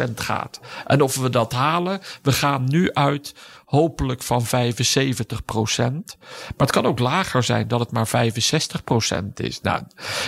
85% 0.09 0.13
gaat. 0.15 0.59
En 0.85 1.01
of 1.01 1.15
we 1.15 1.29
dat 1.29 1.51
halen, 1.51 2.01
we 2.21 2.31
gaan 2.31 2.63
nu 2.67 2.93
uit 2.93 3.33
hopelijk 3.69 4.23
van 4.23 4.45
75 4.45 5.45
procent. 5.45 6.17
Maar 6.19 6.67
het 6.67 6.71
kan 6.71 6.85
ook 6.85 6.99
lager 6.99 7.43
zijn 7.43 7.67
dat 7.67 7.79
het 7.79 7.91
maar 7.91 8.07
65 8.07 8.83
procent 8.83 9.39
is. 9.39 9.61
Nou, 9.61 9.83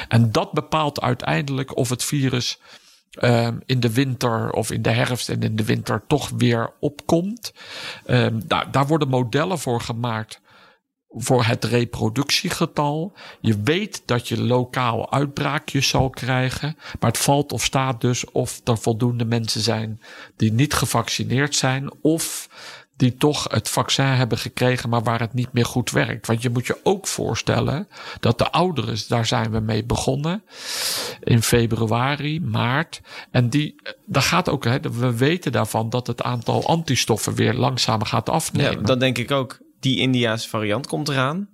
en 0.07 0.31
dat 0.31 0.51
bepaalt 0.51 1.01
uiteindelijk 1.01 1.77
of 1.77 1.89
het 1.89 2.03
virus 2.03 2.59
um, 3.19 3.61
in 3.65 3.79
de 3.79 3.93
winter 3.93 4.51
of 4.51 4.71
in 4.71 4.81
de 4.81 4.89
herfst 4.89 5.29
en 5.29 5.41
in 5.41 5.55
de 5.55 5.65
winter 5.65 6.03
toch 6.07 6.29
weer 6.37 6.73
opkomt. 6.79 7.53
Um, 8.05 8.47
daar, 8.47 8.71
daar 8.71 8.87
worden 8.87 9.07
modellen 9.07 9.59
voor 9.59 9.81
gemaakt 9.81 10.41
voor 11.13 11.43
het 11.43 11.63
reproductiegetal. 11.63 13.13
Je 13.39 13.61
weet 13.63 14.01
dat 14.05 14.27
je 14.27 14.41
lokaal 14.41 15.11
uitbraakjes 15.11 15.87
zal 15.87 16.09
krijgen. 16.09 16.75
Maar 16.99 17.09
het 17.09 17.19
valt 17.19 17.51
of 17.51 17.63
staat 17.63 18.01
dus 18.01 18.31
of 18.31 18.61
er 18.63 18.77
voldoende 18.77 19.25
mensen 19.25 19.61
zijn 19.61 20.01
die 20.35 20.51
niet 20.51 20.73
gevaccineerd 20.73 21.55
zijn. 21.55 21.91
Of 22.01 22.49
die 23.01 23.15
toch 23.15 23.47
het 23.49 23.69
vaccin 23.69 24.05
hebben 24.05 24.37
gekregen, 24.37 24.89
maar 24.89 25.03
waar 25.03 25.19
het 25.19 25.33
niet 25.33 25.53
meer 25.53 25.65
goed 25.65 25.91
werkt. 25.91 26.27
Want 26.27 26.41
je 26.41 26.49
moet 26.49 26.67
je 26.67 26.79
ook 26.83 27.07
voorstellen 27.07 27.87
dat 28.19 28.37
de 28.37 28.51
ouderen, 28.51 28.97
daar 29.07 29.25
zijn 29.25 29.51
we 29.51 29.59
mee 29.59 29.83
begonnen 29.83 30.43
in 31.23 31.41
februari, 31.41 32.41
maart. 32.41 33.01
En 33.31 33.49
die, 33.49 33.75
daar 34.05 34.21
gaat 34.21 34.49
ook, 34.49 34.63
hè, 34.63 34.79
we 34.79 35.17
weten 35.17 35.51
daarvan 35.51 35.89
dat 35.89 36.07
het 36.07 36.23
aantal 36.23 36.67
antistoffen 36.67 37.33
weer 37.33 37.53
langzamer 37.53 38.07
gaat 38.07 38.29
afnemen. 38.29 38.71
Ja, 38.71 38.85
dan 38.85 38.99
denk 38.99 39.17
ik 39.17 39.31
ook, 39.31 39.59
die 39.79 39.97
Indiaanse 39.97 40.49
variant 40.49 40.87
komt 40.87 41.09
eraan. 41.09 41.49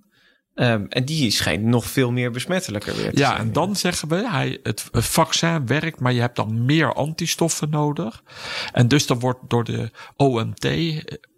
Um, 0.56 0.86
en 0.90 1.06
die 1.06 1.32
schijnt 1.32 1.64
nog 1.64 1.86
veel 1.86 2.12
meer 2.12 2.32
besmettelijker 2.32 2.96
weer 2.96 3.14
te 3.14 3.20
ja, 3.20 3.28
zijn. 3.28 3.40
en 3.40 3.54
dan 3.54 3.76
zeggen 3.76 4.08
we, 4.08 4.30
hij, 4.30 4.60
het, 4.64 4.86
het 4.92 5.06
vaccin 5.06 5.68
werkt, 5.68 6.00
maar 6.00 6.14
je 6.14 6.20
hebt 6.20 6.36
dan 6.36 6.66
meer 6.66 6.94
antistoffen 6.94 7.70
nodig. 7.70 8.24
En 8.72 8.88
dus 8.88 9.08
dan 9.08 9.20
wordt 9.20 9.40
door 9.48 9.64
de 9.64 9.92
OMT 10.16 10.66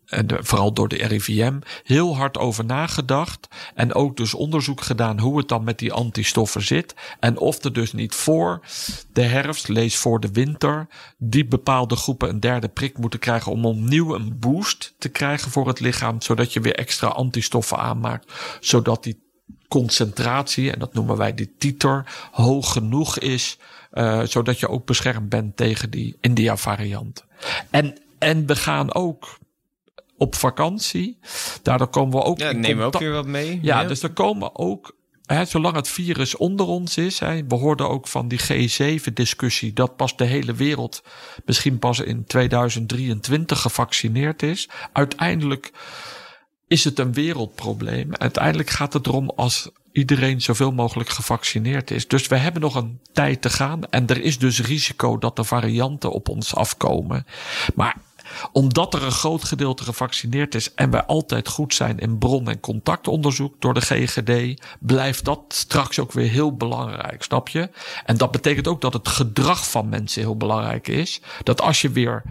en 0.09 0.27
de- 0.27 0.37
vooral 0.41 0.73
door 0.73 0.87
de 0.87 1.07
RIVM, 1.07 1.59
heel 1.83 2.15
hard 2.15 2.37
over 2.37 2.65
nagedacht. 2.65 3.47
En 3.75 3.93
ook 3.93 4.17
dus 4.17 4.33
onderzoek 4.33 4.81
gedaan 4.81 5.19
hoe 5.19 5.37
het 5.37 5.47
dan 5.47 5.63
met 5.63 5.79
die 5.79 5.93
antistoffen 5.93 6.61
zit. 6.61 6.93
En 7.19 7.37
of 7.37 7.63
er 7.63 7.73
dus 7.73 7.93
niet 7.93 8.15
voor 8.15 8.61
de 9.13 9.21
herfst, 9.21 9.67
lees 9.67 9.97
voor 9.97 10.19
de 10.19 10.31
winter, 10.31 10.87
die 11.17 11.45
bepaalde 11.45 11.95
groepen 11.95 12.29
een 12.29 12.39
derde 12.39 12.67
prik 12.67 12.97
moeten 12.97 13.19
krijgen 13.19 13.51
om 13.51 13.65
opnieuw 13.65 14.15
een 14.15 14.39
boost 14.39 14.93
te 14.97 15.09
krijgen 15.09 15.51
voor 15.51 15.67
het 15.67 15.79
lichaam. 15.79 16.21
Zodat 16.21 16.53
je 16.53 16.59
weer 16.59 16.75
extra 16.75 17.07
antistoffen 17.07 17.77
aanmaakt. 17.77 18.33
Zodat 18.59 19.03
die 19.03 19.27
concentratie, 19.67 20.71
en 20.71 20.79
dat 20.79 20.93
noemen 20.93 21.17
wij 21.17 21.33
die 21.33 21.53
titer, 21.57 22.05
hoog 22.31 22.71
genoeg 22.71 23.19
is. 23.19 23.57
eh, 23.91 24.21
zodat 24.23 24.59
je 24.59 24.67
ook 24.69 24.85
beschermd 24.85 25.29
bent 25.29 25.57
tegen 25.57 25.89
die 25.89 26.17
India-variant. 26.21 27.25
En, 27.69 27.97
en 28.19 28.45
we 28.45 28.55
gaan 28.55 28.93
ook 28.93 29.37
op 30.19 30.35
vakantie. 30.35 31.19
Daardoor 31.63 31.87
komen 31.87 32.17
we 32.19 32.23
ook 32.23 32.39
Ja, 32.39 32.49
in 32.49 32.59
nemen 32.59 32.77
we 32.77 32.83
ook 32.83 32.99
weer 32.99 33.11
wat 33.11 33.25
mee. 33.25 33.59
ja, 33.61 33.83
dus 33.83 34.03
er 34.03 34.13
komen 34.13 34.55
ook, 34.55 34.95
hè, 35.25 35.45
zolang 35.45 35.75
het 35.75 35.87
virus 35.87 36.35
onder 36.35 36.65
ons 36.65 36.97
is, 36.97 37.19
hè, 37.19 37.45
we 37.47 37.55
hoorden 37.55 37.89
ook 37.89 38.07
van 38.07 38.27
die 38.27 38.39
G7-discussie 38.39 39.73
dat 39.73 39.95
pas 39.95 40.17
de 40.17 40.25
hele 40.25 40.53
wereld 40.53 41.03
misschien 41.45 41.79
pas 41.79 41.99
in 41.99 42.23
2023 42.25 43.61
gevaccineerd 43.61 44.43
is. 44.43 44.69
Uiteindelijk 44.93 45.71
is 46.67 46.83
het 46.83 46.99
een 46.99 47.13
wereldprobleem. 47.13 48.15
Uiteindelijk 48.15 48.69
gaat 48.69 48.93
het 48.93 49.07
erom 49.07 49.29
als 49.29 49.69
iedereen 49.91 50.41
zoveel 50.41 50.71
mogelijk 50.71 51.09
gevaccineerd 51.09 51.91
is. 51.91 52.07
Dus 52.07 52.27
we 52.27 52.35
hebben 52.35 52.61
nog 52.61 52.75
een 52.75 52.99
tijd 53.13 53.41
te 53.41 53.49
gaan. 53.49 53.83
En 53.89 54.07
er 54.07 54.21
is 54.21 54.37
dus 54.37 54.61
risico 54.61 55.17
dat 55.17 55.37
er 55.37 55.45
varianten 55.45 56.11
op 56.11 56.29
ons 56.29 56.55
afkomen. 56.55 57.25
Maar 57.75 57.97
omdat 58.51 58.93
er 58.93 59.03
een 59.03 59.11
groot 59.11 59.43
gedeelte 59.43 59.83
gevaccineerd 59.83 60.55
is 60.55 60.73
en 60.73 60.89
wij 60.89 61.03
altijd 61.03 61.47
goed 61.47 61.73
zijn 61.73 61.99
in 61.99 62.17
bron- 62.17 62.49
en 62.49 62.59
contactonderzoek 62.59 63.61
door 63.61 63.73
de 63.73 63.81
GGD, 63.81 64.61
blijft 64.79 65.25
dat 65.25 65.41
straks 65.47 65.99
ook 65.99 66.11
weer 66.11 66.29
heel 66.29 66.55
belangrijk, 66.55 67.23
snap 67.23 67.49
je? 67.49 67.69
En 68.05 68.17
dat 68.17 68.31
betekent 68.31 68.67
ook 68.67 68.81
dat 68.81 68.93
het 68.93 69.07
gedrag 69.07 69.69
van 69.69 69.89
mensen 69.89 70.21
heel 70.21 70.37
belangrijk 70.37 70.87
is. 70.87 71.21
Dat 71.43 71.61
als 71.61 71.81
je 71.81 71.89
weer 71.89 72.23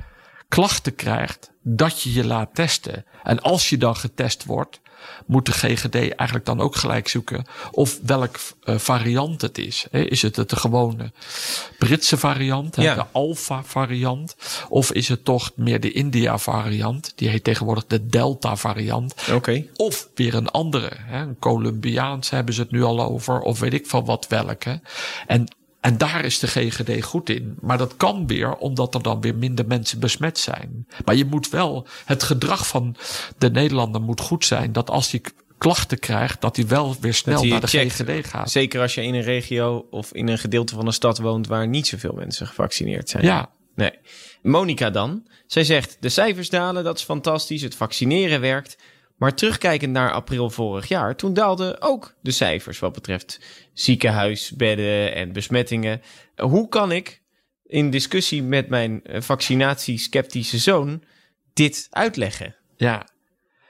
klachten 0.48 0.94
krijgt, 0.94 1.50
dat 1.62 2.02
je 2.02 2.12
je 2.12 2.26
laat 2.26 2.54
testen. 2.54 3.04
En 3.22 3.40
als 3.40 3.68
je 3.68 3.78
dan 3.78 3.96
getest 3.96 4.44
wordt, 4.44 4.80
moet 5.26 5.46
de 5.46 5.52
GGD 5.52 5.94
eigenlijk 5.94 6.44
dan 6.44 6.60
ook 6.60 6.76
gelijk 6.76 7.08
zoeken 7.08 7.44
of 7.70 7.98
welk 8.02 8.36
eh, 8.64 8.78
variant 8.78 9.40
het 9.40 9.58
is. 9.58 9.86
Hè, 9.90 10.00
Is 10.00 10.22
het 10.22 10.36
het 10.36 10.50
de 10.50 10.56
gewone 10.56 11.12
Britse 11.78 12.16
variant, 12.16 12.76
hè, 12.76 12.82
Ja. 12.82 12.94
de 12.94 13.04
Alpha 13.12 13.62
variant, 13.64 14.36
of 14.68 14.92
is 14.92 15.08
het 15.08 15.24
toch 15.24 15.50
meer 15.54 15.80
de 15.80 15.92
India 15.92 16.38
variant? 16.38 17.12
Die 17.16 17.28
heet 17.28 17.44
tegenwoordig 17.44 17.86
de 17.86 18.06
Delta 18.06 18.56
variant. 18.56 19.14
Oké. 19.32 19.64
Of 19.76 20.08
weer 20.14 20.34
een 20.34 20.48
andere, 20.48 20.90
hè, 20.98 21.20
een 21.22 21.38
Colombiaans 21.38 22.30
hebben 22.30 22.54
ze 22.54 22.60
het 22.60 22.70
nu 22.70 22.82
al 22.82 23.02
over, 23.02 23.40
of 23.40 23.58
weet 23.60 23.74
ik 23.74 23.86
van 23.86 24.04
wat 24.04 24.26
welke. 24.28 24.80
En, 25.26 25.46
en 25.80 25.98
daar 25.98 26.24
is 26.24 26.38
de 26.38 26.46
GGD 26.46 27.02
goed 27.04 27.30
in. 27.30 27.56
Maar 27.60 27.78
dat 27.78 27.96
kan 27.96 28.26
weer 28.26 28.54
omdat 28.56 28.94
er 28.94 29.02
dan 29.02 29.20
weer 29.20 29.34
minder 29.34 29.66
mensen 29.66 30.00
besmet 30.00 30.38
zijn. 30.38 30.86
Maar 31.04 31.14
je 31.14 31.24
moet 31.24 31.48
wel, 31.50 31.86
het 32.04 32.22
gedrag 32.22 32.66
van 32.68 32.96
de 33.38 33.50
Nederlander 33.50 34.00
moet 34.00 34.20
goed 34.20 34.44
zijn. 34.44 34.72
Dat 34.72 34.90
als 34.90 35.10
k- 35.22 35.30
klachten 35.58 35.98
krijgt, 35.98 36.40
dat 36.40 36.56
hij 36.56 36.66
wel 36.66 36.96
weer 37.00 37.14
snel 37.14 37.44
naar 37.44 37.60
de 37.60 37.66
checkt. 37.66 37.92
GGD 37.92 38.26
gaat. 38.26 38.50
Zeker 38.50 38.80
als 38.80 38.94
je 38.94 39.02
in 39.02 39.14
een 39.14 39.22
regio 39.22 39.86
of 39.90 40.12
in 40.12 40.28
een 40.28 40.38
gedeelte 40.38 40.74
van 40.74 40.86
een 40.86 40.92
stad 40.92 41.18
woont 41.18 41.46
waar 41.46 41.68
niet 41.68 41.86
zoveel 41.86 42.12
mensen 42.12 42.46
gevaccineerd 42.46 43.08
zijn. 43.08 43.24
Ja, 43.24 43.50
Nee. 43.74 43.92
Monica 44.42 44.90
dan. 44.90 45.26
Zij 45.46 45.64
zegt, 45.64 45.96
de 46.00 46.08
cijfers 46.08 46.50
dalen, 46.50 46.84
dat 46.84 46.98
is 46.98 47.04
fantastisch, 47.04 47.62
het 47.62 47.74
vaccineren 47.74 48.40
werkt. 48.40 48.76
Maar 49.18 49.34
terugkijkend 49.34 49.92
naar 49.92 50.12
april 50.12 50.50
vorig 50.50 50.88
jaar, 50.88 51.16
toen 51.16 51.34
daalden 51.34 51.82
ook 51.82 52.14
de 52.20 52.30
cijfers 52.30 52.78
wat 52.78 52.92
betreft 52.92 53.40
ziekenhuisbedden 53.72 55.14
en 55.14 55.32
besmettingen. 55.32 56.02
Hoe 56.36 56.68
kan 56.68 56.92
ik 56.92 57.22
in 57.64 57.90
discussie 57.90 58.42
met 58.42 58.68
mijn 58.68 59.04
eh, 59.04 59.20
vaccinatie-sceptische 59.20 60.58
zoon 60.58 61.02
dit 61.52 61.86
uitleggen? 61.90 62.56
Ja. 62.76 63.08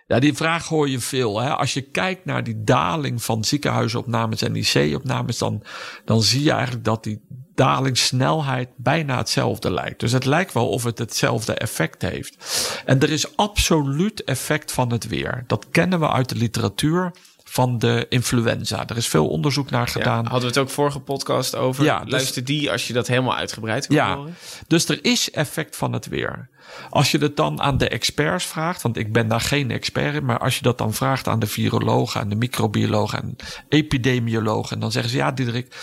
Ja, 0.08 0.18
die 0.18 0.34
vraag 0.34 0.68
hoor 0.68 0.88
je 0.88 1.00
veel. 1.00 1.40
Hè? 1.40 1.56
Als 1.56 1.74
je 1.74 1.80
kijkt 1.80 2.24
naar 2.24 2.44
die 2.44 2.64
daling 2.64 3.22
van 3.22 3.44
ziekenhuisopnames 3.44 4.42
en 4.42 4.56
IC-opnames, 4.56 5.38
dan, 5.38 5.62
dan 6.04 6.22
zie 6.22 6.42
je 6.42 6.50
eigenlijk 6.50 6.84
dat 6.84 7.04
die 7.04 7.20
dalingssnelheid 7.54 8.68
bijna 8.76 9.16
hetzelfde 9.16 9.70
lijkt. 9.70 10.00
Dus 10.00 10.12
het 10.12 10.24
lijkt 10.24 10.52
wel 10.52 10.68
of 10.68 10.84
het 10.84 10.98
hetzelfde 10.98 11.54
effect 11.54 12.02
heeft. 12.02 12.36
En 12.84 13.00
er 13.00 13.10
is 13.10 13.36
absoluut 13.36 14.24
effect 14.24 14.72
van 14.72 14.92
het 14.92 15.08
weer. 15.08 15.44
Dat 15.46 15.66
kennen 15.70 16.00
we 16.00 16.10
uit 16.10 16.28
de 16.28 16.36
literatuur 16.36 17.12
van 17.48 17.78
de 17.78 18.06
influenza. 18.08 18.86
Er 18.86 18.96
is 18.96 19.08
veel 19.08 19.28
onderzoek 19.28 19.70
naar 19.70 19.86
Ja, 19.86 19.92
gedaan. 19.92 20.22
hadden 20.26 20.40
we 20.40 20.46
het 20.46 20.58
ook 20.58 20.70
vorige 20.70 21.00
podcast 21.00 21.56
over. 21.56 21.84
Ja, 21.84 22.00
dus- 22.00 22.10
Luister 22.12 22.44
die 22.44 22.70
als 22.70 22.86
je 22.86 22.92
dat 22.92 23.06
helemaal 23.06 23.36
uitgebreid 23.36 23.86
wil 23.86 23.96
Ja, 23.96 24.16
horen. 24.16 24.34
dus 24.66 24.88
er 24.88 24.98
is 25.04 25.30
effect 25.30 25.76
van 25.76 25.92
het 25.92 26.06
weer. 26.08 26.48
Als 26.90 27.10
je 27.10 27.18
het 27.18 27.36
dan 27.36 27.60
aan 27.60 27.78
de 27.78 27.88
experts 27.88 28.44
vraagt, 28.44 28.82
want 28.82 28.96
ik 28.96 29.12
ben 29.12 29.28
daar 29.28 29.40
geen 29.40 29.70
expert 29.70 30.14
in, 30.14 30.24
maar 30.24 30.38
als 30.38 30.56
je 30.56 30.62
dat 30.62 30.78
dan 30.78 30.94
vraagt 30.94 31.28
aan 31.28 31.38
de 31.38 31.46
virologen, 31.46 32.20
aan 32.20 32.28
de 32.28 32.36
microbiologen 32.36 33.22
en 33.22 33.36
epidemiologen, 33.68 34.80
dan 34.80 34.92
zeggen 34.92 35.10
ze 35.10 35.16
ja, 35.16 35.32
Diederik, 35.32 35.74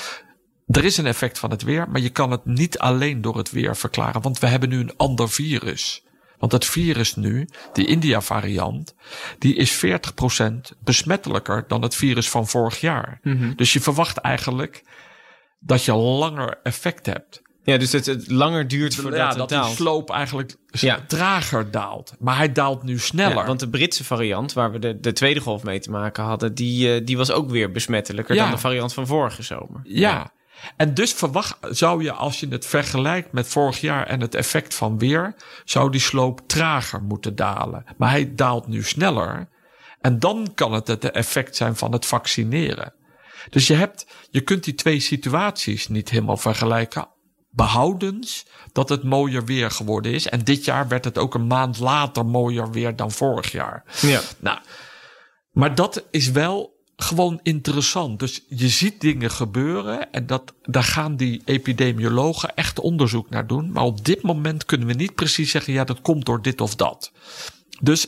er 0.67 0.84
is 0.86 0.98
een 0.98 1.05
effect 1.05 1.39
van 1.39 1.50
het 1.51 1.63
weer, 1.63 1.89
maar 1.89 2.01
je 2.01 2.10
kan 2.10 2.31
het 2.31 2.45
niet 2.45 2.79
alleen 2.79 3.22
door 3.22 3.38
het 3.38 3.51
weer 3.51 3.75
verklaren, 3.75 4.22
want 4.22 4.39
we 4.39 4.48
hebben 4.48 4.69
nu 4.69 4.79
een 4.79 4.93
ander 4.98 5.29
virus. 5.29 6.03
Want 6.39 6.51
het 6.51 6.65
virus 6.65 7.15
nu, 7.15 7.48
die 7.74 7.86
India-variant, 7.88 8.96
die 9.39 9.56
is 9.56 9.86
40% 9.86 9.89
besmettelijker 10.84 11.63
dan 11.68 11.82
het 11.82 11.96
virus 11.96 12.30
van 12.30 12.48
vorig 12.48 12.80
jaar. 12.80 13.20
Dus 13.56 13.74
je 13.74 13.82
verwacht 13.82 14.18
eigenlijk 14.18 14.84
dat 15.60 15.84
je 15.86 15.94
langer 15.94 16.60
effect 16.63 17.06
hebt. 17.06 17.42
Ja, 17.63 17.77
dus 17.77 17.92
het, 17.92 18.06
het 18.06 18.32
langer 18.32 18.68
duurt 18.68 18.96
voordat 18.96 19.20
ja, 19.20 19.27
het 19.27 19.38
dat 19.38 19.50
daalt. 19.50 19.68
die 19.68 19.75
sloop 19.75 20.10
eigenlijk 20.10 20.56
Ja. 20.72 21.00
trager 21.08 21.72
daalt. 21.72 22.13
Maar 22.20 22.38
hij 22.38 22.51
daalt 22.51 22.84
nu 22.84 23.00
sneller. 23.00 23.36
Ja, 23.38 23.46
want 23.46 23.60
de 23.60 23.70
Britse 23.70 24.04
variant, 24.04 24.54
waar 24.54 24.72
we 24.72 24.80
de, 24.80 25.00
de 25.00 25.13
tweede 25.13 25.39
golf 25.39 25.63
mee 25.63 25.80
te 25.80 25.89
maken 25.89 26.24
hadden, 26.24 26.56
die, 26.56 26.94
eh, 26.96 27.06
die 27.06 27.18
was 27.18 27.32
ook 27.32 27.50
weer 27.50 27.72
besmettelijker 27.72 28.36
dan 28.36 28.51
de 28.51 28.58
variant 28.58 28.94
van 28.94 29.08
vorige 29.08 29.44
zomer. 29.44 29.82
ja. 29.84 30.34
En 30.78 30.94
dus 30.94 31.14
verwacht, 31.14 31.58
zou 31.62 32.04
je 32.04 32.12
als 32.12 32.40
je 32.40 32.48
het 32.48 32.66
vergelijkt 32.66 33.32
met 33.32 33.48
vorig 33.48 33.82
jaar 33.82 34.08
en 34.08 34.22
het 34.22 34.36
effect 34.36 34.76
van 34.76 34.98
weer, 34.98 35.36
zou 35.64 35.92
die 35.92 36.02
sloop 36.02 36.42
trager 36.48 37.02
moeten 37.02 37.36
dalen. 37.36 37.86
Maar 37.98 38.10
hij 38.10 38.36
daalt 38.36 38.68
nu 38.68 38.84
sneller. 38.84 39.50
En 40.02 40.20
dan 40.20 40.52
kan 40.56 40.74
het 40.74 40.88
het 40.88 41.12
effect 41.12 41.56
zijn 41.56 41.76
van 41.76 41.92
het 41.92 42.06
vaccineren. 42.06 42.94
Dus 43.50 43.68
je 43.68 43.74
hebt, 43.74 44.08
je 44.30 44.42
kunt 44.42 44.64
die 44.64 44.76
twee 44.76 45.00
situaties 45.00 45.88
niet 45.88 46.10
helemaal 46.10 46.38
vergelijken. 46.38 47.08
Behoudens 47.50 48.46
dat 48.72 48.90
het 48.90 49.04
mooier 49.04 49.46
weer 49.46 49.72
geworden 49.72 50.14
is. 50.14 50.28
En 50.28 50.44
dit 50.44 50.66
jaar 50.66 50.88
werd 50.88 51.06
het 51.06 51.18
ook 51.18 51.34
een 51.34 51.48
maand 51.48 51.80
later 51.80 52.26
mooier 52.26 52.72
weer 52.72 52.96
dan 52.96 53.12
vorig 53.12 53.52
jaar. 53.52 53.84
Ja. 54.02 54.22
Nou, 54.40 54.60
maar 55.52 55.76
dat 55.76 56.04
is 56.12 56.32
wel 56.32 56.75
gewoon 56.96 57.40
interessant. 57.44 58.20
Dus 58.20 58.44
je 58.48 58.70
ziet 58.70 59.02
dingen 59.02 59.32
gebeuren 59.32 60.12
en 60.12 60.25
dat, 60.28 60.54
daar 60.62 60.84
gaan 60.84 61.16
die 61.16 61.42
epidemiologen 61.46 62.56
echt 62.56 62.80
onderzoek 62.80 63.30
naar 63.30 63.48
doen. 63.48 63.72
Maar 63.72 63.84
op 63.84 64.06
dit 64.06 64.22
moment 64.22 64.66
kunnen 64.66 64.88
we 64.88 64.94
niet 64.94 65.16
precies 65.16 65.52
zeggen, 65.52 65.74
ja, 65.74 65.84
dat 65.84 66.02
komt 66.02 66.25
door 66.25 66.42
dit 66.42 66.62
of 66.62 66.75
dat. 66.75 67.12
Dus 67.82 68.08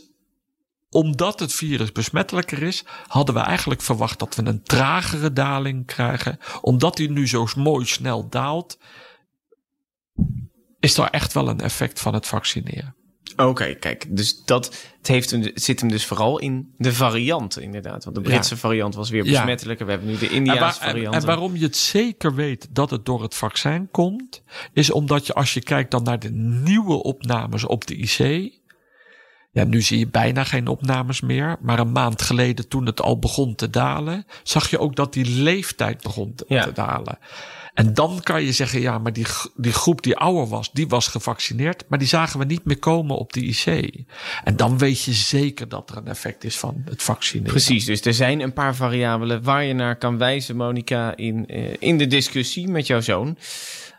omdat 0.89 1.39
het 1.39 1.53
virus 1.53 1.91
besmettelijker 1.91 2.63
is, 2.63 2.83
hadden 3.07 3.35
we 3.35 3.41
eigenlijk 3.41 3.81
verwacht 3.81 4.19
dat 4.19 4.35
we 4.35 4.45
een 4.45 4.63
tragere 4.63 5.33
daling 5.33 5.85
krijgen. 5.85 6.39
Omdat 6.61 6.97
die 6.97 7.09
nu 7.09 7.27
zo 7.27 7.47
mooi 7.55 7.85
snel 7.85 8.29
daalt, 8.29 8.79
is 10.79 10.95
daar 10.95 11.09
echt 11.09 11.33
wel 11.33 11.47
een 11.47 11.61
effect 11.61 11.99
van 11.99 12.13
het 12.13 12.25
vaccineren. 12.25 12.95
Oké, 13.37 13.73
kijk, 13.73 14.05
dus 14.09 14.43
dat 14.45 14.65
het 14.97 15.07
heeft 15.07 15.31
hem, 15.31 15.51
zit 15.53 15.79
hem 15.79 15.89
dus 15.89 16.05
vooral 16.05 16.39
in 16.39 16.73
de 16.77 16.93
varianten, 16.93 17.61
inderdaad. 17.63 18.03
Want 18.03 18.15
de 18.15 18.21
Britse 18.21 18.53
Ja. 18.53 18.59
variant 18.59 18.95
was 18.95 19.09
weer 19.09 19.25
Ja. 19.25 19.31
besmettelijker. 19.31 19.85
We 19.85 19.91
hebben 19.91 20.09
nu 20.09 20.17
de 20.17 20.29
Indiaanse 20.29 20.59
waar- 20.79 20.87
en- 20.89 20.93
variant. 20.95 21.15
en 21.15 21.25
waarom 21.25 21.55
je 21.55 21.63
het 21.65 21.75
zeker 21.77 22.35
weet 22.35 22.67
dat 22.71 22.89
het 22.89 23.05
door 23.05 23.21
het 23.21 23.35
vaccin 23.35 23.87
komt, 23.91 24.41
is 24.73 24.91
omdat 24.91 25.25
je 25.27 25.33
als 25.33 25.53
je 25.53 25.61
kijkt 25.61 25.91
dan 25.91 26.03
naar 26.03 26.19
de 26.19 26.31
nieuwe 26.31 27.03
opnames 27.03 27.63
op 27.65 27.87
de 27.87 27.95
IC. 27.95 28.51
Ja, 29.51 29.63
nu 29.63 29.81
zie 29.81 29.99
je 29.99 30.07
bijna 30.07 30.43
geen 30.43 30.67
opnames 30.67 31.21
meer. 31.21 31.57
Maar 31.61 31.79
een 31.79 31.91
maand 31.91 32.21
geleden, 32.21 32.67
toen 32.67 32.85
het 32.85 33.01
al 33.01 33.19
begon 33.19 33.55
te 33.55 33.69
dalen, 33.69 34.25
zag 34.43 34.69
je 34.69 34.79
ook 34.79 34.95
dat 34.95 35.13
die 35.13 35.25
leeftijd 35.41 36.01
begon 36.01 36.33
te, 36.35 36.45
Ja. 36.47 36.63
te 36.63 36.71
dalen. 36.71 37.17
En 37.77 37.93
dan 37.93 38.19
kan 38.23 38.43
je 38.43 38.51
zeggen, 38.51 38.81
ja, 38.81 38.97
maar 38.97 39.13
die, 39.13 39.25
die 39.55 39.71
groep 39.71 40.03
die 40.03 40.17
ouder 40.17 40.47
was, 40.47 40.71
die 40.71 40.87
was 40.87 41.07
gevaccineerd. 41.07 41.83
Maar 41.87 41.99
die 41.99 42.07
zagen 42.07 42.39
we 42.39 42.45
niet 42.45 42.65
meer 42.65 42.79
komen 42.79 43.17
op 43.17 43.33
de 43.33 43.41
IC. 43.41 43.91
En 44.43 44.55
dan 44.55 44.77
weet 44.77 45.03
je 45.03 45.13
zeker 45.13 45.69
dat 45.69 45.89
er 45.89 45.97
een 45.97 46.07
effect 46.07 46.43
is 46.43 46.57
van 46.57 46.81
het 46.85 47.03
vaccineren. 47.03 47.51
Precies, 47.51 47.85
dus 47.85 48.01
er 48.01 48.13
zijn 48.13 48.39
een 48.39 48.53
paar 48.53 48.75
variabelen 48.75 49.43
waar 49.43 49.63
je 49.63 49.73
naar 49.73 49.97
kan 49.97 50.17
wijzen, 50.17 50.55
Monica, 50.55 51.15
in, 51.15 51.47
eh, 51.47 51.73
in 51.79 51.97
de 51.97 52.07
discussie 52.07 52.67
met 52.67 52.87
jouw 52.87 53.01
zoon. 53.01 53.37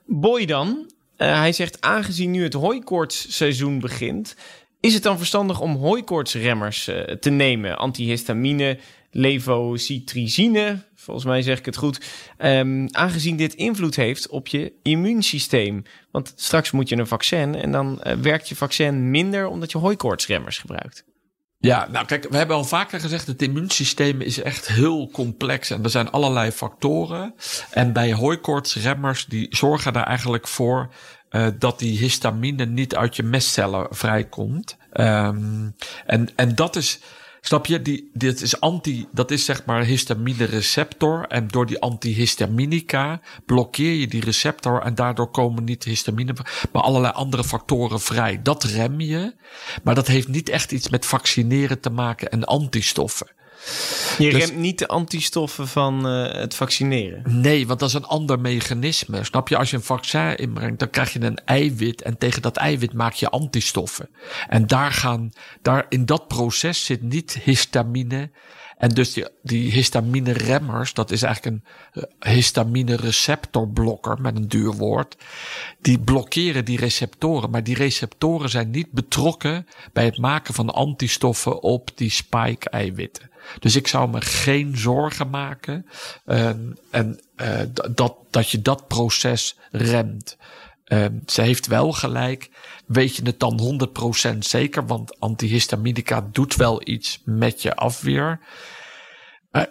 Boy 0.06 0.44
dan, 0.44 0.90
eh, 1.16 1.38
hij 1.38 1.52
zegt, 1.52 1.80
aangezien 1.80 2.30
nu 2.30 2.42
het 2.42 2.54
hooikoortsseizoen 2.54 3.80
begint, 3.80 4.37
Is 4.80 4.94
het 4.94 5.02
dan 5.02 5.18
verstandig 5.18 5.61
om 5.61 5.76
hooikoortsremmers 5.76 6.88
eh, 6.88 7.14
te 7.14 7.30
nemen? 7.30 7.78
Antihistamine, 7.78 8.78
levocitrizine, 9.11 10.88
volgens 11.08 11.26
mij 11.26 11.42
zeg 11.42 11.58
ik 11.58 11.64
het 11.64 11.76
goed. 11.76 12.00
Ehm, 12.36 12.86
aangezien 12.90 13.36
dit 13.36 13.54
invloed 13.54 13.96
heeft 13.96 14.28
op 14.28 14.46
je 14.46 14.72
immuunsysteem. 14.82 15.82
Want 16.10 16.32
straks 16.36 16.70
moet 16.70 16.88
je 16.88 16.96
een 16.96 17.06
vaccin 17.06 17.54
en 17.54 17.72
dan 17.72 18.02
eh, 18.02 18.16
werkt 18.16 18.48
je 18.48 18.56
vaccin 18.56 19.10
minder 19.10 19.46
omdat 19.46 19.72
je 19.72 19.78
hooikoortsremmers 19.78 20.58
gebruikt. 20.58 21.04
Ja, 21.60 21.88
nou 21.90 22.06
kijk, 22.06 22.28
we 22.30 22.36
hebben 22.36 22.56
al 22.56 22.64
vaker 22.64 23.00
gezegd, 23.00 23.26
het 23.26 23.42
immuunsysteem 23.42 24.20
is 24.20 24.42
echt 24.42 24.68
heel 24.68 25.10
complex 25.10 25.70
en 25.70 25.84
er 25.84 25.90
zijn 25.90 26.10
allerlei 26.10 26.50
factoren. 26.50 27.34
En 27.70 27.92
bij 27.92 28.12
hooikoortsremmers, 28.12 29.26
die 29.26 29.46
zorgen 29.50 29.94
er 29.94 30.02
eigenlijk 30.02 30.48
voor 30.48 30.94
uh, 31.30 31.46
dat 31.58 31.78
die 31.78 31.98
histamine 31.98 32.66
niet 32.66 32.96
uit 32.96 33.16
je 33.16 33.22
mestcellen 33.22 33.86
vrijkomt. 33.90 34.76
Um, 34.92 35.74
en, 36.06 36.28
en 36.36 36.54
dat 36.54 36.76
is, 36.76 37.00
Snap 37.49 37.67
je? 37.67 37.83
Die, 37.83 38.11
dit 38.12 38.43
is 38.43 38.61
anti, 38.61 39.07
dat 39.12 39.31
is 39.31 39.45
zeg 39.45 39.64
maar 39.64 39.85
histamine 39.85 40.45
receptor. 40.45 41.25
En 41.26 41.49
door 41.49 41.67
die 41.67 41.81
antihistaminica 41.81 43.21
blokkeer 43.47 43.93
je 43.93 44.07
die 44.07 44.25
receptor. 44.25 44.83
En 44.83 44.95
daardoor 44.95 45.31
komen 45.31 45.64
niet 45.64 45.85
histamine, 45.85 46.35
maar 46.73 46.83
allerlei 46.83 47.12
andere 47.12 47.45
factoren 47.45 48.00
vrij. 48.00 48.43
Dat 48.43 48.64
rem 48.64 49.00
je. 49.00 49.35
Maar 49.83 49.95
dat 49.95 50.07
heeft 50.07 50.28
niet 50.28 50.49
echt 50.49 50.73
iets 50.73 50.88
met 50.88 51.07
vaccineren 51.07 51.81
te 51.81 51.90
maken 51.90 52.31
en 52.31 52.45
antistoffen. 52.45 53.26
Je 54.18 54.30
dus, 54.30 54.44
remt 54.44 54.56
niet 54.56 54.78
de 54.78 54.88
antistoffen 54.88 55.68
van 55.68 56.06
uh, 56.06 56.32
het 56.32 56.54
vaccineren. 56.54 57.40
Nee, 57.40 57.66
want 57.66 57.80
dat 57.80 57.88
is 57.88 57.94
een 57.94 58.04
ander 58.04 58.40
mechanisme. 58.40 59.25
Snap 59.25 59.48
je? 59.48 59.56
Als 59.56 59.70
je 59.70 59.76
een 59.76 59.82
vaccin 59.82 60.37
inbrengt, 60.37 60.78
dan 60.78 60.90
krijg 60.90 61.12
je 61.12 61.20
een 61.20 61.40
eiwit. 61.44 62.02
En 62.02 62.18
tegen 62.18 62.42
dat 62.42 62.56
eiwit 62.56 62.92
maak 62.92 63.12
je 63.12 63.28
antistoffen. 63.28 64.08
En 64.48 64.66
daar 64.66 64.92
gaan, 64.92 65.32
daar 65.62 65.87
in 65.88 66.06
dat 66.06 66.28
proces 66.28 66.84
zit 66.84 67.02
niet 67.02 67.38
histamine 67.44 68.30
en 68.78 68.88
dus 68.88 69.20
die, 69.42 69.70
histamine 69.70 70.32
remmers, 70.32 70.94
dat 70.94 71.11
is 71.11 71.23
eigenlijk 71.23 71.56
een 71.56 71.64
eh, 72.20 72.32
histamine 72.32 72.97
receptorblokker 72.97 74.20
met 74.20 74.37
een 74.37 74.49
duur 74.49 74.73
woord. 74.73 75.16
Die 75.80 75.99
blokkeren 75.99 76.64
die 76.64 76.78
receptoren, 76.78 77.50
maar 77.50 77.64
die 77.64 77.75
receptoren 77.75 78.50
zijn 78.50 78.70
niet 78.70 78.90
betrokken 78.90 79.66
bij 79.92 80.04
het 80.04 80.18
maken 80.18 80.54
van 80.54 80.70
antistoffen 80.70 81.62
op 81.62 81.90
die 81.94 82.11
spike 82.11 82.70
eiwitten. 82.70 83.30
Dus 83.58 83.76
ik 83.76 83.87
zou 83.87 84.11
me 84.11 84.20
geen 84.20 84.76
zorgen 84.76 85.30
maken 85.30 85.87
uh, 86.26 86.49
en 86.90 87.20
uh, 87.37 87.61
dat, 87.94 88.16
dat 88.30 88.50
je 88.50 88.62
dat 88.62 88.88
proces 88.88 89.56
remt. 89.70 90.37
Uh, 90.88 91.04
ze 91.26 91.42
heeft 91.42 91.66
wel 91.66 91.92
gelijk. 91.92 92.50
Weet 92.87 93.16
je 93.16 93.23
het 93.23 93.40
dan 93.40 93.88
100% 94.35 94.38
zeker? 94.38 94.87
Want 94.87 95.21
antihistaminica 95.21 96.28
doet 96.33 96.57
wel 96.57 96.88
iets 96.88 97.23
met 97.25 97.62
je 97.62 97.75
afweer. 97.76 98.40
Uh, 99.52 99.62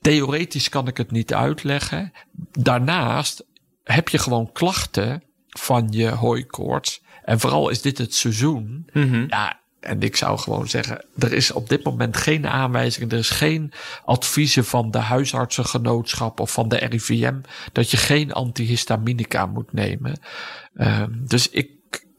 theoretisch 0.00 0.68
kan 0.68 0.88
ik 0.88 0.96
het 0.96 1.10
niet 1.10 1.34
uitleggen. 1.34 2.12
Daarnaast 2.52 3.46
heb 3.84 4.08
je 4.08 4.18
gewoon 4.18 4.52
klachten 4.52 5.22
van 5.48 5.86
je 5.90 6.08
hooikoorts. 6.08 7.02
En 7.24 7.40
vooral 7.40 7.68
is 7.68 7.82
dit 7.82 7.98
het 7.98 8.14
seizoen. 8.14 8.88
Mm 8.92 9.10
-hmm. 9.10 9.24
Ja, 9.28 9.60
en 9.86 10.02
ik 10.02 10.16
zou 10.16 10.38
gewoon 10.38 10.68
zeggen, 10.68 11.04
er 11.18 11.32
is 11.32 11.50
op 11.52 11.68
dit 11.68 11.84
moment 11.84 12.16
geen 12.16 12.46
aanwijzing, 12.46 13.12
er 13.12 13.18
is 13.18 13.30
geen 13.30 13.72
adviezen 14.04 14.64
van 14.64 14.90
de 14.90 14.98
huisartsengenootschap 14.98 16.40
of 16.40 16.52
van 16.52 16.68
de 16.68 16.76
RIVM 16.76 17.34
dat 17.72 17.90
je 17.90 17.96
geen 17.96 18.32
antihistaminica 18.32 19.46
moet 19.46 19.72
nemen. 19.72 20.20
Um, 20.78 21.22
dus 21.26 21.50
ik 21.50 21.75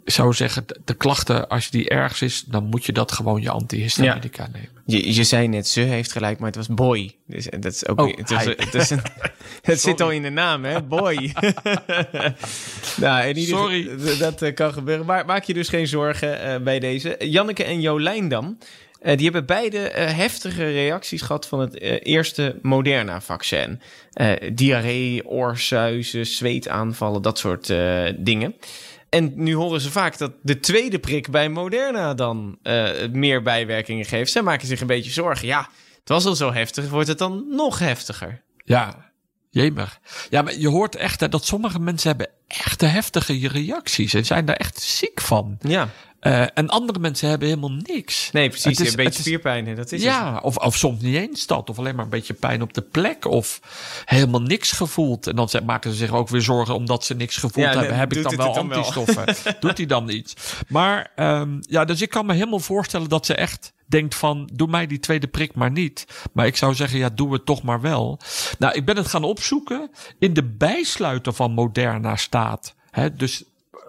zou 0.07 0.33
zeggen, 0.33 0.65
de 0.85 0.93
klachten, 0.93 1.47
als 1.47 1.69
die 1.69 1.89
ergens 1.89 2.21
is, 2.21 2.43
dan 2.43 2.63
moet 2.63 2.85
je 2.85 2.91
dat 2.91 3.11
gewoon 3.11 3.41
je 3.41 3.49
antihistaminica 3.49 4.43
ja. 4.43 4.49
nemen. 4.53 4.69
Je, 4.85 5.13
je 5.13 5.23
zei 5.23 5.47
net, 5.47 5.67
ze 5.67 5.81
heeft 5.81 6.11
gelijk, 6.11 6.39
maar 6.39 6.47
het 6.47 6.55
was 6.55 6.67
boy. 6.67 7.15
Dus 7.25 7.47
dat 7.59 7.73
is 7.73 7.87
ook. 7.87 7.99
Oh, 7.99 8.17
het, 8.17 8.29
was, 8.29 8.43
het, 8.45 8.73
is 8.73 8.89
een, 8.89 9.01
het 9.61 9.81
zit 9.81 10.01
al 10.01 10.11
in 10.11 10.21
de 10.21 10.29
naam, 10.29 10.63
hè? 10.65 10.83
Boy. 10.83 11.15
nou, 12.97 13.27
in 13.27 13.37
ieder 13.37 13.57
Sorry. 13.57 13.89
Dat 14.19 14.41
uh, 14.41 14.53
kan 14.53 14.73
gebeuren. 14.73 15.05
Maar 15.05 15.25
maak 15.25 15.43
je 15.43 15.53
dus 15.53 15.69
geen 15.69 15.87
zorgen 15.87 16.47
uh, 16.47 16.63
bij 16.63 16.79
deze. 16.79 17.15
Janneke 17.19 17.63
en 17.63 17.81
Jolijn 17.81 18.27
dan. 18.27 18.57
Uh, 19.01 19.15
die 19.15 19.23
hebben 19.23 19.45
beide 19.45 19.77
heftige 19.93 20.71
reacties 20.71 21.21
gehad 21.21 21.47
van 21.47 21.59
het 21.59 21.81
eerste 22.03 22.59
Moderna-vaccin. 22.61 23.81
diarree, 24.53 25.27
oorsuizen, 25.27 26.25
zweetaanvallen, 26.25 27.21
dat 27.21 27.37
soort 27.37 27.73
dingen. 28.17 28.55
En 29.09 29.31
nu 29.35 29.55
horen 29.55 29.81
ze 29.81 29.91
vaak 29.91 30.17
dat 30.17 30.31
de 30.41 30.59
tweede 30.59 30.99
prik 30.99 31.29
bij 31.29 31.49
Moderna 31.49 32.13
dan 32.13 32.57
uh, 32.63 32.89
meer 33.11 33.41
bijwerkingen 33.41 34.05
geeft. 34.05 34.31
Zij 34.31 34.41
maken 34.41 34.67
zich 34.67 34.81
een 34.81 34.87
beetje 34.87 35.11
zorgen. 35.11 35.47
Ja, 35.47 35.69
het 35.99 36.09
was 36.09 36.25
al 36.25 36.35
zo 36.35 36.53
heftig, 36.53 36.89
wordt 36.89 37.07
het 37.07 37.17
dan 37.17 37.45
nog 37.49 37.79
heftiger? 37.79 38.41
Ja, 38.63 39.06
jemig. 39.61 39.99
Ja, 40.29 40.41
maar 40.41 40.57
je 40.57 40.67
hoort 40.67 40.95
echt 40.95 41.19
hè, 41.19 41.29
dat 41.29 41.45
sommige 41.45 41.79
mensen 41.79 42.09
hebben 42.09 42.29
echt 42.47 42.81
heftige 42.81 43.47
reacties 43.47 44.13
en 44.13 44.25
zijn 44.25 44.45
daar 44.45 44.55
echt 44.55 44.81
ziek 44.81 45.21
van. 45.21 45.57
Ja. 45.61 45.89
Uh, 46.21 46.41
en 46.53 46.69
andere 46.69 46.99
mensen 46.99 47.29
hebben 47.29 47.47
helemaal 47.47 47.79
niks. 47.83 48.31
Nee, 48.31 48.49
precies. 48.49 48.79
Is, 48.79 48.89
een 48.89 48.95
beetje 48.95 49.21
spierpijn. 49.21 49.75
Dat 49.75 49.91
is 49.91 50.03
ja, 50.03 50.33
het. 50.33 50.43
Of, 50.43 50.57
of 50.57 50.75
soms 50.75 51.01
niet 51.01 51.15
eens 51.15 51.47
dat. 51.47 51.69
Of 51.69 51.77
alleen 51.77 51.95
maar 51.95 52.03
een 52.03 52.09
beetje 52.09 52.33
pijn 52.33 52.61
op 52.61 52.73
de 52.73 52.81
plek. 52.81 53.25
Of 53.25 53.59
helemaal 54.05 54.41
niks 54.41 54.71
gevoeld. 54.71 55.27
En 55.27 55.35
dan 55.35 55.49
maken 55.65 55.91
ze 55.91 55.97
zich 55.97 56.11
ook 56.11 56.29
weer 56.29 56.41
zorgen 56.41 56.75
omdat 56.75 57.05
ze 57.05 57.15
niks 57.15 57.37
gevoeld 57.37 57.65
ja, 57.65 57.79
hebben. 57.79 57.97
Heb 57.97 58.13
ik 58.13 58.23
dan 58.23 58.35
wel 58.35 58.53
dan 58.53 58.71
antistoffen? 58.71 59.35
Doet 59.59 59.77
hij 59.77 59.85
dan 59.85 60.09
iets? 60.09 60.33
Maar 60.67 61.11
um, 61.15 61.59
ja, 61.61 61.85
dus 61.85 62.01
ik 62.01 62.09
kan 62.09 62.25
me 62.25 62.33
helemaal 62.33 62.59
voorstellen 62.59 63.09
dat 63.09 63.25
ze 63.25 63.33
echt 63.33 63.73
denkt 63.87 64.15
van 64.15 64.49
doe 64.53 64.67
mij 64.67 64.87
die 64.87 64.99
tweede 64.99 65.27
prik 65.27 65.55
maar 65.55 65.71
niet. 65.71 66.05
Maar 66.33 66.45
ik 66.45 66.55
zou 66.55 66.73
zeggen 66.73 66.99
ja 66.99 67.09
doe 67.09 67.33
het 67.33 67.45
toch 67.45 67.63
maar 67.63 67.81
wel. 67.81 68.19
Nou 68.59 68.73
ik 68.73 68.85
ben 68.85 68.97
het 68.97 69.07
gaan 69.07 69.23
opzoeken. 69.23 69.91
In 70.19 70.33
de 70.33 70.43
bijsluiter 70.43 71.33
van 71.33 71.51
Moderna 71.51 72.15
staat. 72.15 72.75
Hè, 72.91 73.15
dus 73.15 73.43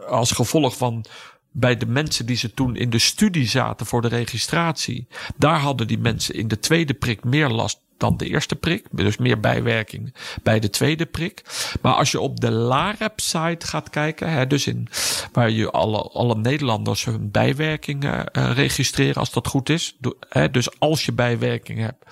als 0.09 0.33
gevolg 0.33 0.77
van 0.77 1.05
bij 1.51 1.77
de 1.77 1.87
mensen 1.87 2.27
die 2.27 2.37
ze 2.37 2.55
toen 2.55 2.77
in 2.77 2.91
de 2.91 2.99
studie 2.99 3.47
zaten 3.47 3.87
voor 3.87 4.03
de 4.03 4.09
registratie. 4.09 5.07
Daar 5.37 5.59
hadden 5.61 5.87
die 5.87 5.99
mensen 5.99 6.35
in 6.35 6.49
de 6.49 6.59
tweede 6.59 6.95
prik 6.95 7.25
meer 7.25 7.49
last 7.49 7.81
dan 7.99 8.17
de 8.17 8.27
eerste 8.27 8.57
prik. 8.57 8.87
Dus 8.91 9.17
meer 9.17 9.41
bijwerking 9.41 10.15
bij 10.43 10.61
de 10.61 10.71
tweede 10.71 11.07
prik. 11.07 11.43
Maar 11.83 11.95
als 11.95 12.11
je 12.11 12.21
op 12.21 12.41
de 12.41 12.51
LAREP-site 12.51 13.67
gaat 13.67 13.91
kijken, 13.91 14.31
hè, 14.31 14.47
dus 14.47 14.67
in, 14.67 14.89
waar 15.33 15.51
je 15.51 15.71
alle, 15.71 16.03
alle 16.03 16.37
Nederlanders 16.37 17.05
hun 17.05 17.31
bijwerkingen 17.31 18.31
uh, 18.33 18.51
registreren, 18.55 19.15
als 19.15 19.33
dat 19.33 19.47
goed 19.47 19.69
is. 19.69 19.97
Hè, 20.29 20.51
dus 20.51 20.79
als 20.79 21.05
je 21.05 21.13
bijwerking 21.13 21.79
hebt, 21.79 22.05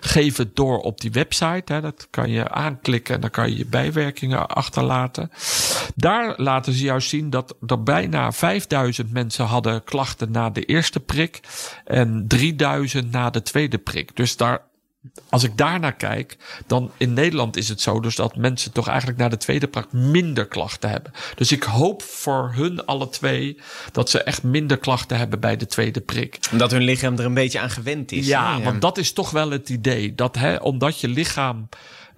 geef 0.00 0.36
het 0.36 0.56
door 0.56 0.78
op 0.78 1.00
die 1.00 1.10
website. 1.10 1.72
Hè, 1.72 1.80
dat 1.80 2.06
kan 2.10 2.30
je 2.30 2.48
aanklikken 2.48 3.14
en 3.14 3.20
dan 3.20 3.30
kan 3.30 3.50
je 3.50 3.56
je 3.56 3.66
bijwerkingen 3.66 4.48
achterlaten. 4.48 5.30
Daar 5.94 6.34
laten 6.36 6.72
ze 6.72 6.84
juist 6.84 7.08
zien 7.08 7.30
dat 7.30 7.54
er 7.66 7.82
bijna 7.82 8.32
5000 8.32 9.12
mensen 9.12 9.44
hadden 9.44 9.84
klachten 9.84 10.30
na 10.30 10.50
de 10.50 10.64
eerste 10.64 11.00
prik 11.00 11.40
en 11.84 12.24
3000 12.28 13.10
na 13.10 13.30
de 13.30 13.42
tweede 13.42 13.78
prik. 13.78 14.16
Dus 14.16 14.36
daar 14.36 14.67
als 15.28 15.42
ik 15.42 15.56
daarnaar 15.56 15.96
kijk, 15.96 16.36
dan 16.66 16.90
in 16.96 17.12
Nederland 17.12 17.56
is 17.56 17.68
het 17.68 17.80
zo 17.80 18.00
dus 18.00 18.16
dat 18.16 18.36
mensen 18.36 18.72
toch 18.72 18.88
eigenlijk 18.88 19.18
na 19.18 19.28
de 19.28 19.36
tweede 19.36 19.68
prik 19.68 19.92
minder 19.92 20.46
klachten 20.46 20.90
hebben. 20.90 21.12
Dus 21.34 21.52
ik 21.52 21.62
hoop 21.62 22.02
voor 22.02 22.52
hun 22.54 22.86
alle 22.86 23.08
twee 23.08 23.60
dat 23.92 24.10
ze 24.10 24.22
echt 24.22 24.42
minder 24.42 24.78
klachten 24.78 25.18
hebben 25.18 25.40
bij 25.40 25.56
de 25.56 25.66
tweede 25.66 26.00
prik. 26.00 26.38
Omdat 26.52 26.70
hun 26.70 26.82
lichaam 26.82 27.18
er 27.18 27.24
een 27.24 27.34
beetje 27.34 27.60
aan 27.60 27.70
gewend 27.70 28.12
is. 28.12 28.26
Ja, 28.26 28.56
ja. 28.56 28.62
want 28.62 28.80
dat 28.80 28.98
is 28.98 29.12
toch 29.12 29.30
wel 29.30 29.50
het 29.50 29.68
idee. 29.68 30.14
Dat 30.14 30.36
hè, 30.36 30.56
omdat 30.56 31.00
je 31.00 31.08
lichaam 31.08 31.68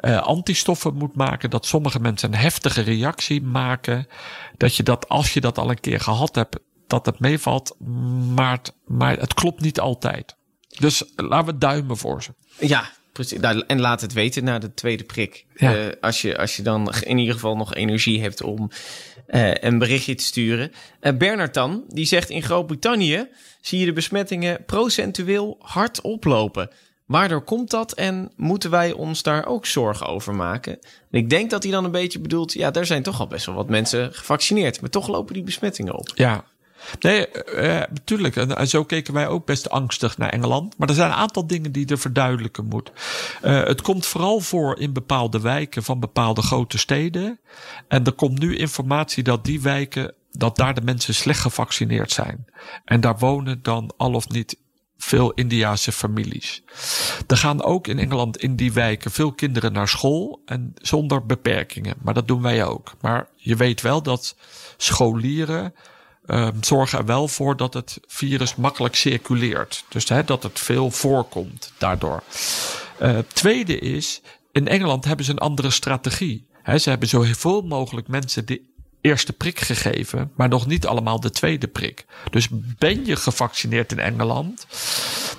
uh, 0.01 0.23
antistoffen 0.23 0.95
moet 0.95 1.17
maken, 1.17 1.51
dat 1.51 1.67
sommige 1.67 2.01
mensen 2.01 2.33
een 2.33 2.39
heftige 2.39 2.81
reactie 2.81 3.43
maken, 3.43 4.07
dat 4.57 4.77
je 4.77 4.83
dat 4.83 5.09
als 5.09 5.33
je 5.33 5.41
dat 5.41 5.59
al 5.59 5.71
een 5.71 5.81
keer 5.81 6.01
gehad 6.01 6.35
hebt, 6.35 6.59
dat 6.87 7.07
het 7.07 7.21
meevalt. 7.21 7.77
Maar, 8.35 8.61
maar 8.87 9.19
het 9.19 9.35
klopt 9.35 9.61
niet 9.61 9.81
altijd. 9.81 10.37
Dus 10.79 11.03
laten 11.17 11.53
we 11.53 11.59
duimen 11.59 11.97
voor 11.97 12.23
ze. 12.23 12.31
Ja, 12.59 12.91
precies. 13.13 13.39
En 13.67 13.81
laat 13.81 14.01
het 14.01 14.13
weten 14.13 14.45
na 14.45 14.59
de 14.59 14.75
tweede 14.75 15.05
prik. 15.05 15.45
Ja. 15.57 15.77
Uh, 15.77 15.93
als, 16.01 16.23
je, 16.23 16.39
als 16.39 16.57
je 16.57 16.63
dan 16.63 16.93
in 17.01 17.19
ieder 17.19 17.35
geval 17.35 17.57
nog 17.57 17.75
energie 17.75 18.21
hebt 18.21 18.43
om 18.43 18.71
uh, 19.29 19.55
een 19.55 19.79
berichtje 19.79 20.15
te 20.15 20.25
sturen. 20.25 20.73
Uh, 21.01 21.17
Bernard 21.17 21.55
dan, 21.55 21.85
die 21.89 22.05
zegt 22.05 22.31
in 22.31 22.43
Groot-Brittannië 22.43 23.29
zie 23.61 23.79
je 23.79 23.85
de 23.85 23.93
besmettingen 23.93 24.65
procentueel 24.65 25.57
hard 25.61 26.01
oplopen. 26.01 26.71
Waardoor 27.07 27.43
komt 27.43 27.71
dat 27.71 27.93
en 27.93 28.33
moeten 28.37 28.71
wij 28.71 28.93
ons 28.93 29.23
daar 29.23 29.47
ook 29.47 29.67
zorgen 29.67 30.07
over 30.07 30.35
maken? 30.35 30.73
En 31.11 31.19
ik 31.19 31.31
denk 31.31 31.51
dat 31.51 31.63
hij 31.63 31.73
dan 31.73 31.85
een 31.85 31.91
beetje 31.91 32.21
bedoelt, 32.21 32.53
ja, 32.53 32.71
daar 32.71 32.87
zijn 32.87 33.03
toch 33.03 33.21
al 33.21 33.27
best 33.27 33.47
wel 33.47 33.55
wat 33.55 33.69
mensen 33.69 34.15
gevaccineerd, 34.15 34.81
maar 34.81 34.91
toch 34.91 35.09
lopen 35.09 35.35
die 35.35 35.43
besmettingen 35.43 35.95
op. 35.95 36.13
Ja, 36.15 36.45
Nee, 37.01 37.27
uh, 37.55 37.63
natuurlijk. 37.65 38.37
En 38.37 38.69
zo 38.69 38.85
keken 38.85 39.15
wij 39.15 39.29
ook 39.29 39.47
best 39.47 39.71
angstig 39.71 40.19
naar 40.19 40.29
Engeland. 40.29 40.79
Maar 40.79 40.89
er 40.89 40.95
zijn 40.95 41.11
een 41.11 41.17
aantal 41.17 41.47
dingen 41.47 41.73
die 41.73 41.87
er 41.87 41.99
verduidelijken 41.99 42.67
moet. 42.67 42.91
Uh, 43.43 43.65
het 43.65 43.83
komt 43.83 44.07
vooral 44.07 44.41
voor 44.41 44.79
in 44.79 44.93
bepaalde 44.93 45.41
wijken 45.41 45.83
van 45.83 46.01
bepaalde 46.01 46.43
grote 46.43 46.79
steden. 46.79 47.41
En 47.89 48.05
er 48.05 48.13
komt 48.13 48.39
nu 48.39 48.57
informatie 48.57 49.23
dat 49.23 49.45
die 49.45 49.61
wijken 49.61 50.15
dat 50.33 50.57
daar 50.57 50.75
de 50.75 50.81
mensen 50.81 51.15
slecht 51.15 51.41
gevaccineerd 51.41 52.13
zijn. 52.13 52.47
En 52.85 53.01
daar 53.01 53.19
wonen 53.19 53.63
dan 53.63 53.93
al 53.97 54.13
of 54.13 54.29
niet 54.29 54.57
veel 55.03 55.33
Indiase 55.33 55.93
families. 55.93 56.63
Er 57.27 57.37
gaan 57.37 57.63
ook 57.63 57.87
in 57.87 57.99
Engeland 57.99 58.37
in 58.37 58.57
die 58.57 58.73
wijken 58.73 59.11
veel 59.11 59.33
kinderen 59.33 59.73
naar 59.73 59.89
school 59.89 60.43
en 60.45 60.73
zonder 60.75 61.27
beperkingen. 61.27 61.97
Maar 62.03 62.15
dat 62.15 62.29
doen 62.29 62.43
wij 62.43 62.65
ook. 62.65 62.93
Maar 63.01 63.29
je 63.37 63.57
weet 63.57 63.81
wel 63.81 64.03
dat 64.03 64.37
scholieren 64.77 65.75
zorgen 66.61 66.99
er 66.99 67.05
wel 67.05 67.29
voor 67.29 67.57
dat 67.57 67.75
het 67.75 67.99
virus 68.07 68.55
makkelijk 68.55 68.95
circuleert. 68.97 69.85
Dus 69.89 70.09
hè, 70.09 70.25
dat 70.25 70.43
het 70.43 70.59
veel 70.59 70.91
voorkomt 70.91 71.73
daardoor. 71.79 72.23
Uh, 73.03 73.19
tweede 73.33 73.79
is, 73.79 74.21
in 74.53 74.69
Engeland 74.69 75.05
hebben 75.05 75.25
ze 75.25 75.31
een 75.31 75.39
andere 75.39 75.71
strategie. 75.71 76.47
He, 76.63 76.79
ze 76.79 76.91
hebben 76.91 77.09
zoveel 77.09 77.63
mogelijk 77.63 78.09
mensen 78.09 78.47
de 78.47 78.61
eerste 79.01 79.33
prik 79.33 79.61
gegeven, 79.61 80.31
maar 80.37 80.49
nog 80.49 80.67
niet 80.67 80.87
allemaal 80.87 81.21
de 81.21 81.31
tweede 81.31 81.69
prik. 81.69 82.05
Dus 82.31 82.49
ben 82.79 83.07
je 83.07 83.17
gevaccineerd 83.17 83.93
in 83.93 83.99
Engeland, 83.99 84.67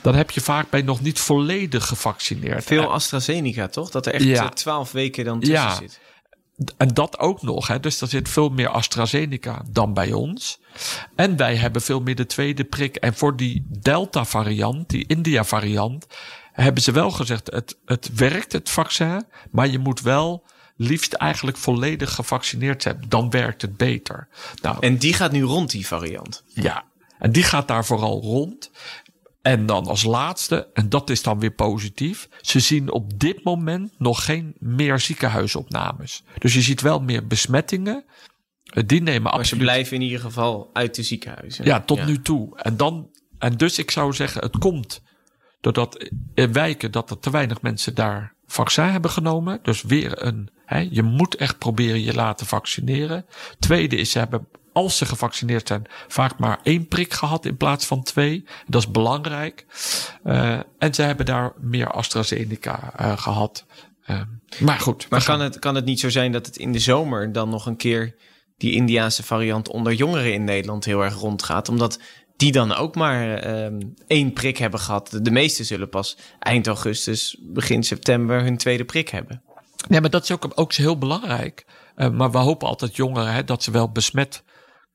dan 0.01 0.15
heb 0.15 0.31
je 0.31 0.41
vaak 0.41 0.69
bij 0.69 0.81
nog 0.81 1.01
niet 1.01 1.19
volledig 1.19 1.87
gevaccineerd. 1.87 2.63
Veel 2.63 2.91
AstraZeneca, 2.91 3.67
toch? 3.67 3.89
Dat 3.89 4.05
er 4.05 4.13
echt 4.13 4.23
Ja. 4.23 4.49
twaalf 4.49 4.91
weken 4.91 5.25
dan 5.25 5.39
tussen 5.39 5.55
Ja. 5.55 5.75
zit. 5.75 5.99
En 6.77 6.87
dat 6.87 7.19
ook 7.19 7.41
nog. 7.41 7.67
Hè. 7.67 7.79
Dus 7.79 8.01
er 8.01 8.07
zit 8.07 8.29
veel 8.29 8.49
meer 8.49 8.69
AstraZeneca 8.69 9.63
dan 9.69 9.93
bij 9.93 10.13
ons. 10.13 10.59
En 11.15 11.37
wij 11.37 11.55
hebben 11.55 11.81
veel 11.81 12.01
meer 12.01 12.15
de 12.15 12.25
tweede 12.25 12.63
prik. 12.63 12.95
En 12.95 13.13
voor 13.13 13.35
die 13.37 13.65
Delta-variant, 13.67 14.89
die 14.89 15.07
India-variant, 15.07 16.07
hebben 16.51 16.83
ze 16.83 16.91
wel 16.91 17.11
gezegd: 17.11 17.51
het, 17.51 17.77
het 17.85 18.09
werkt, 18.15 18.51
het 18.51 18.69
vaccin. 18.69 19.23
Maar 19.51 19.67
je 19.67 19.79
moet 19.79 20.01
wel 20.01 20.43
liefst 20.75 21.13
eigenlijk 21.13 21.57
volledig 21.57 22.15
gevaccineerd 22.15 22.81
zijn. 22.81 23.03
Dan 23.07 23.29
werkt 23.29 23.61
het 23.61 23.77
beter. 23.77 24.27
Nou, 24.61 24.77
En 24.79 24.97
die 24.97 25.13
gaat 25.13 25.31
nu 25.31 25.43
rond, 25.43 25.71
die 25.71 25.87
variant. 25.87 26.43
ja, 26.53 26.83
en 27.19 27.31
die 27.31 27.43
gaat 27.43 27.67
daar 27.67 27.85
vooral 27.85 28.21
rond. 28.21 28.71
En 29.41 29.65
dan 29.65 29.85
als 29.85 30.03
laatste, 30.03 30.69
en 30.73 30.89
dat 30.89 31.09
is 31.09 31.23
dan 31.23 31.39
weer 31.39 31.51
positief, 31.51 32.29
ze 32.41 32.59
zien 32.59 32.91
op 32.91 33.19
dit 33.19 33.43
moment 33.43 33.93
nog 33.97 34.25
geen 34.25 34.55
meer 34.59 34.99
ziekenhuisopnames. 34.99 36.23
Dus 36.37 36.53
je 36.53 36.61
ziet 36.61 36.81
wel 36.81 36.99
meer 36.99 37.27
besmettingen. 37.27 38.05
Eh, 38.63 38.83
Die 38.85 39.01
nemen 39.01 39.35
Maar 39.35 39.45
ze 39.45 39.55
blijven 39.55 39.95
in 39.95 40.01
ieder 40.01 40.19
geval 40.19 40.69
uit 40.73 40.95
de 40.95 41.03
ziekenhuizen. 41.03 41.65
Ja, 41.65 41.81
tot 41.81 42.05
nu 42.05 42.21
toe. 42.21 42.57
En, 42.57 42.77
dan, 42.77 43.09
en 43.37 43.57
dus 43.57 43.77
ik 43.77 43.91
zou 43.91 44.13
zeggen, 44.13 44.41
het 44.41 44.57
komt 44.57 45.01
doordat 45.61 46.09
in 46.33 46.53
wijken 46.53 46.91
dat 46.91 47.09
er 47.09 47.19
te 47.19 47.29
weinig 47.29 47.61
mensen 47.61 47.95
daar 47.95 48.35
vaccin 48.45 48.83
hebben 48.83 49.11
genomen. 49.11 49.59
Dus 49.61 49.81
weer 49.81 50.25
een, 50.25 50.49
hè, 50.65 50.87
je 50.91 51.03
moet 51.03 51.35
echt 51.35 51.57
proberen 51.57 52.01
je 52.01 52.13
laten 52.13 52.45
vaccineren. 52.45 53.25
Tweede 53.59 53.95
is, 53.95 54.11
ze 54.11 54.19
hebben, 54.19 54.47
als 54.73 54.97
ze 54.97 55.05
gevaccineerd 55.05 55.67
zijn, 55.67 55.85
vaak 56.07 56.39
maar 56.39 56.59
één 56.63 56.87
prik 56.87 57.13
gehad 57.13 57.45
in 57.45 57.57
plaats 57.57 57.85
van 57.85 58.03
twee. 58.03 58.45
Dat 58.67 58.81
is 58.81 58.91
belangrijk. 58.91 59.65
Eh, 60.23 60.59
en 60.77 60.93
ze 60.93 61.01
hebben 61.01 61.25
daar 61.25 61.53
meer 61.59 61.91
AstraZeneca 61.91 62.93
eh, 62.95 63.17
gehad. 63.17 63.65
Eh, 64.05 64.21
maar 64.59 64.79
goed. 64.79 65.09
Maar 65.09 65.23
kan 65.23 65.39
het, 65.39 65.59
kan 65.59 65.75
het 65.75 65.85
niet 65.85 65.99
zo 65.99 66.09
zijn 66.09 66.31
dat 66.31 66.45
het 66.45 66.57
in 66.57 66.71
de 66.71 66.79
zomer 66.79 67.31
dan 67.31 67.49
nog 67.49 67.65
een 67.65 67.77
keer 67.77 68.15
die 68.57 68.73
Indiaanse 68.73 69.23
variant 69.23 69.69
onder 69.69 69.93
jongeren 69.93 70.33
in 70.33 70.43
Nederland 70.43 70.85
heel 70.85 71.03
erg 71.03 71.15
rondgaat? 71.15 71.69
Omdat 71.69 71.99
die 72.35 72.51
dan 72.51 72.73
ook 72.73 72.95
maar 72.95 73.33
ehm, 73.33 73.79
één 74.07 74.33
prik 74.33 74.57
hebben 74.57 74.79
gehad. 74.79 75.09
De, 75.09 75.21
de 75.21 75.31
meesten 75.31 75.65
zullen 75.65 75.89
pas 75.89 76.17
eind 76.39 76.67
augustus, 76.67 77.37
begin 77.39 77.83
september 77.83 78.43
hun 78.43 78.57
tweede 78.57 78.85
prik 78.85 79.09
hebben. 79.09 79.41
Nee, 79.87 80.01
maar 80.01 80.09
dat 80.09 80.23
is 80.23 80.31
ook, 80.31 80.51
ook 80.55 80.73
heel 80.73 80.97
belangrijk. 80.97 81.65
Eh, 81.95 82.09
maar 82.09 82.31
we 82.31 82.37
hopen 82.37 82.67
altijd 82.67 82.95
jongeren 82.95 83.33
hè, 83.33 83.43
dat 83.43 83.63
ze 83.63 83.71
wel 83.71 83.91
besmet 83.91 84.43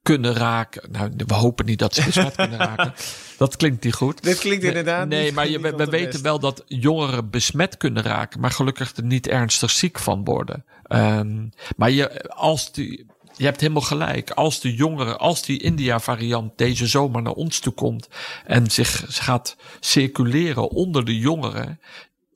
kunnen 0.07 0.35
raken. 0.35 0.91
Nou, 0.93 1.11
we 1.27 1.35
hopen 1.35 1.67
niet 1.67 1.79
dat 1.79 1.95
ze 1.95 2.05
besmet 2.05 2.35
kunnen 2.35 2.59
raken. 2.69 2.95
Dat 3.39 3.57
klinkt 3.57 3.85
niet 3.85 3.95
goed. 3.95 4.23
Dit 4.23 4.39
klinkt 4.39 4.65
inderdaad. 4.65 5.09
Nee, 5.09 5.25
niet- 5.25 5.35
maar 5.35 5.49
je, 5.49 5.61
we, 5.61 5.85
weten 5.87 6.11
best. 6.11 6.21
wel 6.21 6.39
dat 6.39 6.63
jongeren 6.67 7.31
besmet 7.31 7.77
kunnen 7.77 8.03
raken, 8.03 8.41
maar 8.41 8.51
gelukkig 8.51 8.97
er 8.97 9.03
niet 9.05 9.29
ernstig 9.29 9.71
ziek 9.71 9.99
van 9.99 10.25
worden. 10.25 10.65
Ehm, 10.83 11.49
maar 11.77 11.91
je, 11.91 12.29
als 12.29 12.73
die, 12.73 13.07
je 13.37 13.45
hebt 13.45 13.61
helemaal 13.61 13.83
gelijk. 13.83 14.31
Als 14.31 14.61
de 14.61 14.75
jongeren, 14.75 15.19
als 15.19 15.43
die 15.43 15.61
India-variant 15.63 16.59
deze 16.59 16.87
zomer 16.87 17.23
naar 17.23 17.33
ons 17.33 17.59
toe 17.59 17.73
komt 17.73 18.09
en 18.45 18.71
zich 18.71 19.05
gaat 19.09 19.57
circuleren 19.81 20.71
onder 20.71 21.05
de 21.05 21.19
jongeren, 21.19 21.81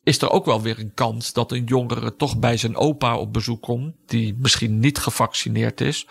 is 0.02 0.20
er 0.22 0.30
ook 0.30 0.44
wel 0.44 0.62
weer 0.62 0.78
een 0.78 0.94
kans 0.94 1.32
dat 1.32 1.52
een 1.52 1.64
jongere 1.64 2.16
toch 2.16 2.38
bij 2.38 2.56
zijn 2.56 2.76
opa 2.76 3.16
op 3.16 3.32
bezoek 3.32 3.62
komt, 3.62 3.94
die 4.06 4.34
misschien 4.38 4.78
niet 4.78 4.98
gevaccineerd 4.98 5.80
is, 5.80 6.06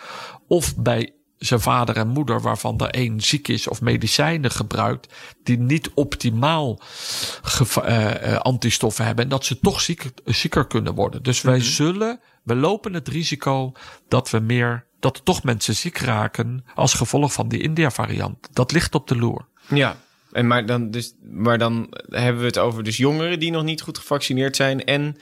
of 0.48 0.76
bij 0.78 1.14
zijn 1.40 1.60
vader 1.60 1.98
en 1.98 2.08
moeder, 2.08 2.42
waarvan 2.42 2.80
er 2.80 2.90
één 2.90 3.22
ziek 3.22 3.48
is 3.48 3.68
of 3.68 3.82
medicijnen 3.82 4.52
gebruikt, 4.52 5.14
die 5.44 5.60
niet 5.60 5.92
optimaal 5.94 6.82
eh, 7.84 8.34
eh, 8.34 8.40
antistoffen 8.40 9.06
hebben, 9.06 9.24
en 9.24 9.30
dat 9.30 9.46
ze 9.46 9.60
toch 9.60 9.82
ziek, 9.82 10.10
zieker 10.26 10.68
kunnen 10.68 10.94
worden. 10.94 11.24
Dus 11.24 11.42
wij 11.42 11.60
zullen, 11.60 12.20
we 12.44 12.56
lopen 12.56 12.94
het 12.94 13.08
risico 13.08 13.72
dat 14.08 14.30
we 14.30 14.40
meer, 14.40 14.86
dat 15.00 15.18
er 15.18 15.24
toch 15.24 15.44
mensen 15.44 15.76
ziek 15.76 15.98
raken 15.98 16.66
als 16.76 16.94
gevolg 16.94 17.34
van 17.34 17.48
die 17.48 17.62
India-variant. 17.62 18.48
Dat 18.54 18.72
ligt 18.72 18.96
op 18.96 19.08
de 19.08 19.16
loer. 19.16 19.46
Ja, 19.68 19.98
en 20.32 20.48
maar, 20.48 20.66
dan, 20.66 20.92
dus, 20.92 21.16
maar 21.32 21.58
dan 21.58 21.94
hebben 22.10 22.42
we 22.42 22.48
het 22.48 22.58
over 22.58 22.84
dus 22.84 22.98
jongeren 22.98 23.40
die 23.40 23.52
nog 23.52 23.64
niet 23.64 23.82
goed 23.82 23.98
gevaccineerd 23.98 24.56
zijn. 24.56 24.84
En 24.84 25.18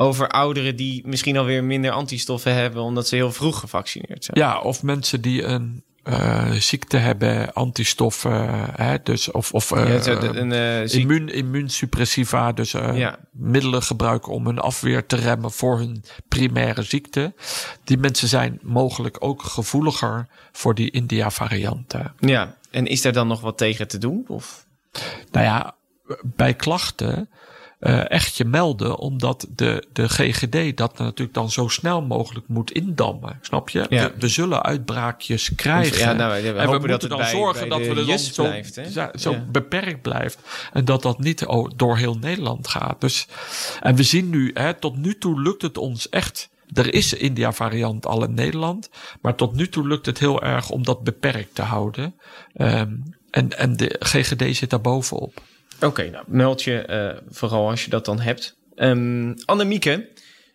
over 0.00 0.28
ouderen 0.28 0.76
die 0.76 1.02
misschien 1.06 1.36
alweer 1.36 1.64
minder 1.64 1.90
antistoffen 1.90 2.54
hebben 2.54 2.82
omdat 2.82 3.08
ze 3.08 3.14
heel 3.14 3.32
vroeg 3.32 3.58
gevaccineerd 3.60 4.24
zijn. 4.24 4.38
Ja, 4.38 4.58
of 4.60 4.82
mensen 4.82 5.20
die 5.20 5.42
een 5.42 5.82
eh, 6.02 6.50
ziekte 6.50 6.96
hebben, 6.96 7.52
antistoffen, 7.52 8.64
hè, 8.76 8.96
dus 9.02 9.30
of, 9.30 9.52
of 9.52 9.70
eh, 9.72 10.04
Ja, 10.04 10.14
de- 10.20 10.26
een 10.38 10.52
eh, 10.52 10.88
ziek- 10.88 11.00
immuun, 11.02 11.28
immuunsuppressiva, 11.28 12.52
dus 12.52 12.74
eh, 12.74 12.96
Ja. 12.98 13.18
middelen 13.32 13.82
gebruiken 13.82 14.32
om 14.32 14.46
hun 14.46 14.58
afweer 14.58 15.06
te 15.06 15.16
remmen 15.16 15.50
voor 15.52 15.78
hun 15.78 16.04
primaire 16.28 16.82
ziekte. 16.82 17.34
Die 17.84 17.98
mensen 17.98 18.28
zijn 18.28 18.58
mogelijk 18.62 19.16
ook 19.20 19.42
gevoeliger 19.42 20.26
voor 20.52 20.74
die 20.74 20.90
India-varianten. 20.90 22.14
Ja, 22.20 22.56
en 22.70 22.86
is 22.86 23.02
daar 23.02 23.12
dan 23.12 23.28
nog 23.28 23.40
wat 23.40 23.58
tegen 23.58 23.88
te 23.88 23.98
doen? 23.98 24.24
Of? 24.28 24.66
Nou 25.30 25.44
ja, 25.46 25.74
bij 26.22 26.54
klachten 26.54 27.28
eh, 27.80 28.10
echt 28.10 28.36
je 28.36 28.44
melden, 28.44 28.98
omdat 28.98 29.46
de, 29.54 29.86
de 29.92 30.08
GGD 30.08 30.76
dat 30.76 30.98
natuurlijk 30.98 31.34
dan 31.34 31.50
zo 31.50 31.68
snel 31.68 32.02
mogelijk 32.02 32.48
moet 32.48 32.70
indammen. 32.72 33.38
Snap 33.40 33.68
je? 33.68 33.86
Ja. 33.88 34.08
We, 34.08 34.14
we 34.18 34.28
zullen 34.28 34.62
uitbraakjes 34.62 35.54
krijgen. 35.54 35.98
Ja, 35.98 36.12
nou, 36.12 36.42
we 36.42 36.48
en 36.48 36.54
we 36.54 36.60
dat 36.60 36.70
moeten 36.70 36.90
het 36.90 37.08
dan 37.08 37.18
bij- 37.18 37.30
zorgen 37.30 37.68
bij 37.68 37.78
dat 37.78 37.86
we 37.86 37.88
er 37.88 37.94
dan 37.94 38.04
JUS 38.04 38.34
zo, 38.34 38.42
blijft, 38.42 38.76
hè? 38.76 38.82
ja, 38.92 39.10
zo 39.14 39.36
beperkt 39.52 40.02
blijft. 40.02 40.38
En 40.72 40.84
dat 40.84 41.02
dat 41.02 41.18
niet 41.18 41.44
door 41.76 41.96
heel 41.96 42.14
Nederland 42.14 42.68
gaat. 42.68 43.00
Dus, 43.00 43.26
en 43.80 43.94
we 43.94 44.02
zien 44.02 44.30
nu, 44.30 44.50
hè, 44.54 44.74
tot 44.74 44.96
nu 44.96 45.18
toe 45.18 45.40
lukt 45.42 45.62
het 45.62 45.78
ons 45.78 46.08
echt. 46.08 46.48
Er 46.72 46.94
is 46.94 47.12
India-variant 47.12 48.06
al 48.06 48.24
in 48.24 48.34
Nederland. 48.34 48.90
Maar 49.20 49.34
tot 49.34 49.54
nu 49.54 49.68
toe 49.68 49.86
lukt 49.88 50.06
het 50.06 50.18
heel 50.18 50.42
erg 50.42 50.70
om 50.70 50.84
dat 50.84 51.02
beperkt 51.04 51.54
te 51.54 51.62
houden. 51.62 52.14
Ehm, 52.54 52.92
en, 53.30 53.58
en 53.58 53.76
de 53.76 53.96
GGD 53.98 54.56
zit 54.56 54.70
daar 54.70 54.80
bovenop. 54.80 55.42
Oké, 55.80 56.10
nou 56.10 56.24
meld 56.26 56.62
je 56.62 56.80
eh, 56.80 57.16
vooral 57.28 57.68
als 57.68 57.84
je 57.84 57.90
dat 57.90 58.04
dan 58.04 58.20
hebt. 58.20 58.58
Ehm 58.74 59.34
Annemieke, 59.44 60.08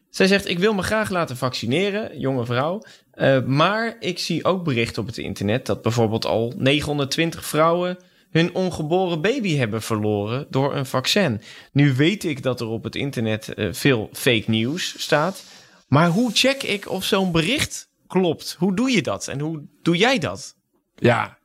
zij 0.09 0.27
zegt 0.27 0.49
ik 0.49 0.59
wil 0.59 0.73
me 0.73 0.81
graag 0.81 1.09
laten 1.09 1.37
vaccineren, 1.37 2.19
jonge 2.19 2.45
vrouw. 2.45 2.83
Eh, 3.11 3.43
maar 3.43 3.95
ik 3.99 4.19
zie 4.19 4.43
ook 4.45 4.63
berichten 4.63 5.01
op 5.01 5.07
het 5.07 5.17
internet 5.17 5.65
dat 5.65 5.81
bijvoorbeeld 5.81 6.25
al 6.25 6.53
920 6.57 7.45
vrouwen 7.45 7.97
hun 8.29 8.53
ongeboren 8.53 9.21
baby 9.21 9.55
hebben 9.55 9.81
verloren 9.81 10.45
door 10.49 10.75
een 10.75 10.85
vaccin. 10.85 11.41
Nu 11.71 11.93
weet 11.93 12.23
ik 12.23 12.43
dat 12.43 12.61
er 12.61 12.67
op 12.67 12.83
het 12.83 12.95
internet 12.95 13.53
eh, 13.53 13.67
veel 13.71 14.09
fake 14.13 14.43
news 14.47 15.01
staat. 15.01 15.43
Maar 15.87 16.09
hoe 16.09 16.31
check 16.33 16.63
ik 16.63 16.89
of 16.89 17.03
zo'n 17.03 17.31
bericht 17.31 17.89
klopt? 18.07 18.55
Hoe 18.59 18.75
doe 18.75 18.91
je 18.91 19.01
dat? 19.01 19.27
En 19.27 19.39
hoe 19.39 19.63
doe 19.81 19.97
jij 19.97 20.19
dat? 20.19 20.55
Ja. 20.95 21.37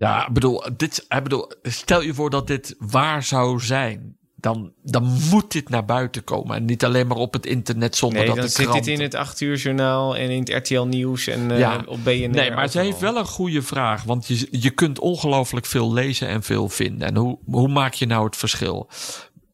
Ja, 0.00 0.26
ik 0.26 0.32
bedoel, 0.32 0.62
dit, 0.76 1.04
ik 1.08 1.22
bedoel, 1.22 1.50
stel 1.62 2.02
je 2.02 2.14
voor 2.14 2.30
dat 2.30 2.46
dit 2.46 2.74
waar 2.78 3.22
zou 3.22 3.60
zijn. 3.60 4.18
Dan, 4.36 4.72
dan 4.82 5.04
moet 5.30 5.52
dit 5.52 5.68
naar 5.68 5.84
buiten 5.84 6.24
komen. 6.24 6.56
En 6.56 6.64
niet 6.64 6.84
alleen 6.84 7.06
maar 7.06 7.16
op 7.16 7.32
het 7.32 7.46
internet 7.46 7.96
zonder 7.96 8.18
Nee, 8.18 8.26
dat 8.26 8.36
dan 8.36 8.44
de 8.44 8.50
zit 8.50 8.66
krant... 8.66 8.84
dit 8.84 8.98
in 8.98 9.02
het 9.02 9.14
8 9.14 9.40
uur 9.40 9.56
journaal 9.56 10.16
en 10.16 10.30
in 10.30 10.38
het 10.40 10.48
RTL 10.48 10.82
Nieuws 10.82 11.26
en 11.26 11.50
eh, 11.50 11.58
Ja. 11.58 11.82
op 11.86 12.04
BNR. 12.04 12.28
Nee, 12.28 12.50
maar 12.50 12.68
ze 12.68 12.78
heeft 12.78 12.98
wel 13.00 13.16
een 13.16 13.26
goede 13.26 13.62
vraag. 13.62 14.02
Want 14.02 14.26
je, 14.26 14.48
je 14.50 14.70
kunt 14.70 14.98
ongelooflijk 14.98 15.66
veel 15.66 15.92
lezen 15.92 16.28
en 16.28 16.42
veel 16.42 16.68
vinden. 16.68 17.08
En 17.08 17.16
hoe, 17.16 17.38
hoe 17.44 17.68
maak 17.68 17.94
je 17.94 18.06
nou 18.06 18.24
het 18.24 18.36
verschil? 18.36 18.88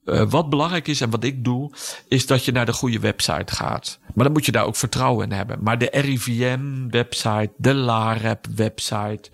Eh, 0.06 0.22
wat 0.28 0.50
belangrijk 0.50 0.88
is 0.88 1.00
en 1.00 1.10
wat 1.10 1.24
ik 1.24 1.44
doe, 1.44 1.70
is 2.08 2.26
dat 2.26 2.44
je 2.44 2.52
naar 2.52 2.66
de 2.66 2.72
goede 2.72 2.98
website 2.98 3.54
gaat. 3.54 3.98
Maar 4.14 4.24
dan 4.24 4.32
moet 4.32 4.46
je 4.46 4.52
daar 4.52 4.64
ook 4.64 4.76
vertrouwen 4.76 5.30
in 5.30 5.36
hebben. 5.36 5.58
Maar 5.62 5.78
de 5.78 5.88
RIVM-website, 5.92 7.50
de 7.56 7.74
LAREP-website, 7.74 9.30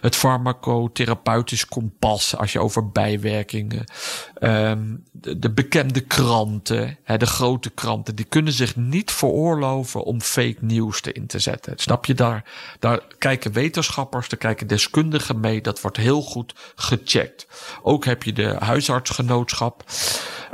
het 0.00 0.16
farmacotherapeutisch 0.16 1.66
kompas 1.66 2.36
als 2.36 2.52
je 2.52 2.60
over 2.60 2.90
bijwerkingen. 2.90 3.84
ehm, 4.36 4.96
de, 5.12 5.38
de 5.38 5.50
bekende 5.50 6.00
kranten, 6.00 6.98
hè, 7.02 7.16
de 7.16 7.26
grote 7.26 7.70
kranten, 7.70 8.14
die 8.14 8.24
kunnen 8.24 8.52
zich 8.52 8.76
niet 8.76 9.10
veroorloven 9.10 10.04
om 10.04 10.20
fake 10.20 10.56
nieuws 10.60 11.00
te 11.00 11.12
in 11.12 11.26
te 11.26 11.38
zetten. 11.38 11.72
Snap 11.76 12.04
je? 12.04 12.14
Daar, 12.14 12.44
daar 12.78 13.00
kijken 13.18 13.52
wetenschappers, 13.52 14.28
daar 14.28 14.38
kijken 14.38 14.66
deskundigen 14.66 15.40
mee. 15.40 15.60
Dat 15.60 15.80
wordt 15.80 15.96
heel 15.96 16.22
goed 16.22 16.54
gecheckt. 16.74 17.46
Ook 17.82 18.04
heb 18.04 18.22
je 18.22 18.32
de 18.32 18.56
huisartsgenootschap. 18.58 19.84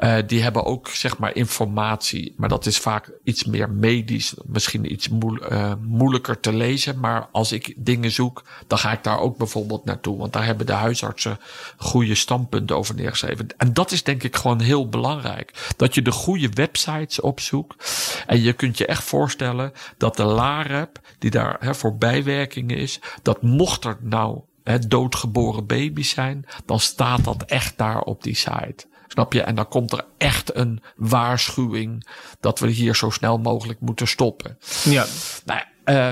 Uh, 0.00 0.16
die 0.26 0.42
hebben 0.42 0.64
ook 0.64 0.88
zeg 0.88 1.18
maar 1.18 1.34
informatie, 1.34 2.34
maar 2.36 2.48
dat 2.48 2.66
is 2.66 2.78
vaak 2.78 3.10
iets 3.24 3.44
meer 3.44 3.70
medisch, 3.70 4.34
misschien 4.44 4.92
iets 4.92 5.08
uh, 5.08 5.72
moeilijker 5.80 6.40
te 6.40 6.52
lezen. 6.52 7.00
Maar 7.00 7.28
als 7.32 7.52
ik 7.52 7.74
dingen 7.76 8.10
zoek, 8.10 8.44
dan 8.66 8.78
ga 8.78 8.92
ik 8.92 9.02
daar 9.02 9.18
ook 9.18 9.36
bijvoorbeeld 9.36 9.84
naartoe, 9.84 10.18
want 10.18 10.32
daar 10.32 10.44
hebben 10.44 10.66
de 10.66 10.72
huisartsen 10.72 11.38
goede 11.76 12.14
standpunten 12.14 12.76
over 12.76 12.94
neergeschreven. 12.94 13.46
En 13.56 13.72
dat 13.72 13.90
is 13.90 14.02
denk 14.02 14.22
ik 14.22 14.36
gewoon 14.36 14.60
heel 14.60 14.88
belangrijk, 14.88 15.72
dat 15.76 15.94
je 15.94 16.02
de 16.02 16.10
goede 16.10 16.48
websites 16.48 17.20
opzoekt. 17.20 17.84
En 18.26 18.42
je 18.42 18.52
kunt 18.52 18.78
je 18.78 18.86
echt 18.86 19.04
voorstellen 19.04 19.72
dat 19.96 20.16
de 20.16 20.24
LAREP, 20.24 21.00
die 21.18 21.30
daar 21.30 21.56
hè, 21.60 21.74
voor 21.74 21.96
bijwerkingen 21.96 22.76
is, 22.76 23.00
dat 23.22 23.42
mocht 23.42 23.84
er 23.84 23.96
nou 24.00 24.40
hè, 24.64 24.78
doodgeboren 24.78 25.66
baby's 25.66 26.10
zijn, 26.10 26.46
dan 26.66 26.80
staat 26.80 27.24
dat 27.24 27.42
echt 27.42 27.78
daar 27.78 28.00
op 28.00 28.22
die 28.22 28.36
site. 28.36 28.90
Snap 29.12 29.32
je? 29.32 29.42
En 29.42 29.54
dan 29.54 29.68
komt 29.68 29.92
er 29.92 30.04
echt 30.18 30.56
een 30.56 30.82
waarschuwing 30.96 32.06
dat 32.40 32.58
we 32.58 32.68
hier 32.68 32.96
zo 32.96 33.10
snel 33.10 33.38
mogelijk 33.38 33.80
moeten 33.80 34.08
stoppen. 34.08 34.58
Ja. 34.84 35.06
Nou, 35.44 35.60
uh, 35.84 36.10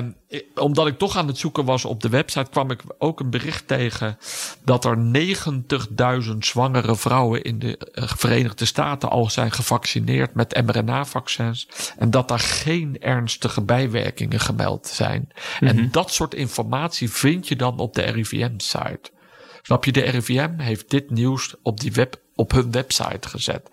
omdat 0.54 0.86
ik 0.86 0.98
toch 0.98 1.16
aan 1.16 1.26
het 1.26 1.38
zoeken 1.38 1.64
was 1.64 1.84
op 1.84 2.00
de 2.00 2.08
website, 2.08 2.50
kwam 2.50 2.70
ik 2.70 2.82
ook 2.98 3.20
een 3.20 3.30
bericht 3.30 3.66
tegen 3.66 4.18
dat 4.64 4.84
er 4.84 4.98
90.000 6.30 6.36
zwangere 6.38 6.96
vrouwen 6.96 7.42
in 7.42 7.58
de 7.58 7.78
eh, 7.78 8.04
Verenigde 8.16 8.64
Staten 8.64 9.10
al 9.10 9.30
zijn 9.30 9.52
gevaccineerd 9.52 10.34
met 10.34 10.66
mRNA-vaccins. 10.66 11.68
En 11.98 12.10
dat 12.10 12.28
daar 12.28 12.38
geen 12.38 12.96
ernstige 13.00 13.60
bijwerkingen 13.60 14.40
gemeld 14.40 14.86
zijn. 14.86 15.28
Mm 15.28 15.68
-hmm. 15.68 15.78
En 15.78 15.90
dat 15.90 16.12
soort 16.12 16.34
informatie 16.34 17.10
vind 17.10 17.48
je 17.48 17.56
dan 17.56 17.78
op 17.78 17.94
de 17.94 18.02
RIVM-site. 18.02 19.10
Snap 19.62 19.84
je, 19.84 19.92
de 19.92 20.00
RIVM 20.00 20.58
heeft 20.58 20.90
dit 20.90 21.10
nieuws 21.10 21.54
op 21.62 21.80
die 21.80 21.92
web, 21.92 22.20
op 22.40 22.50
hun 22.50 22.70
website 22.70 23.28
gezet. 23.28 23.68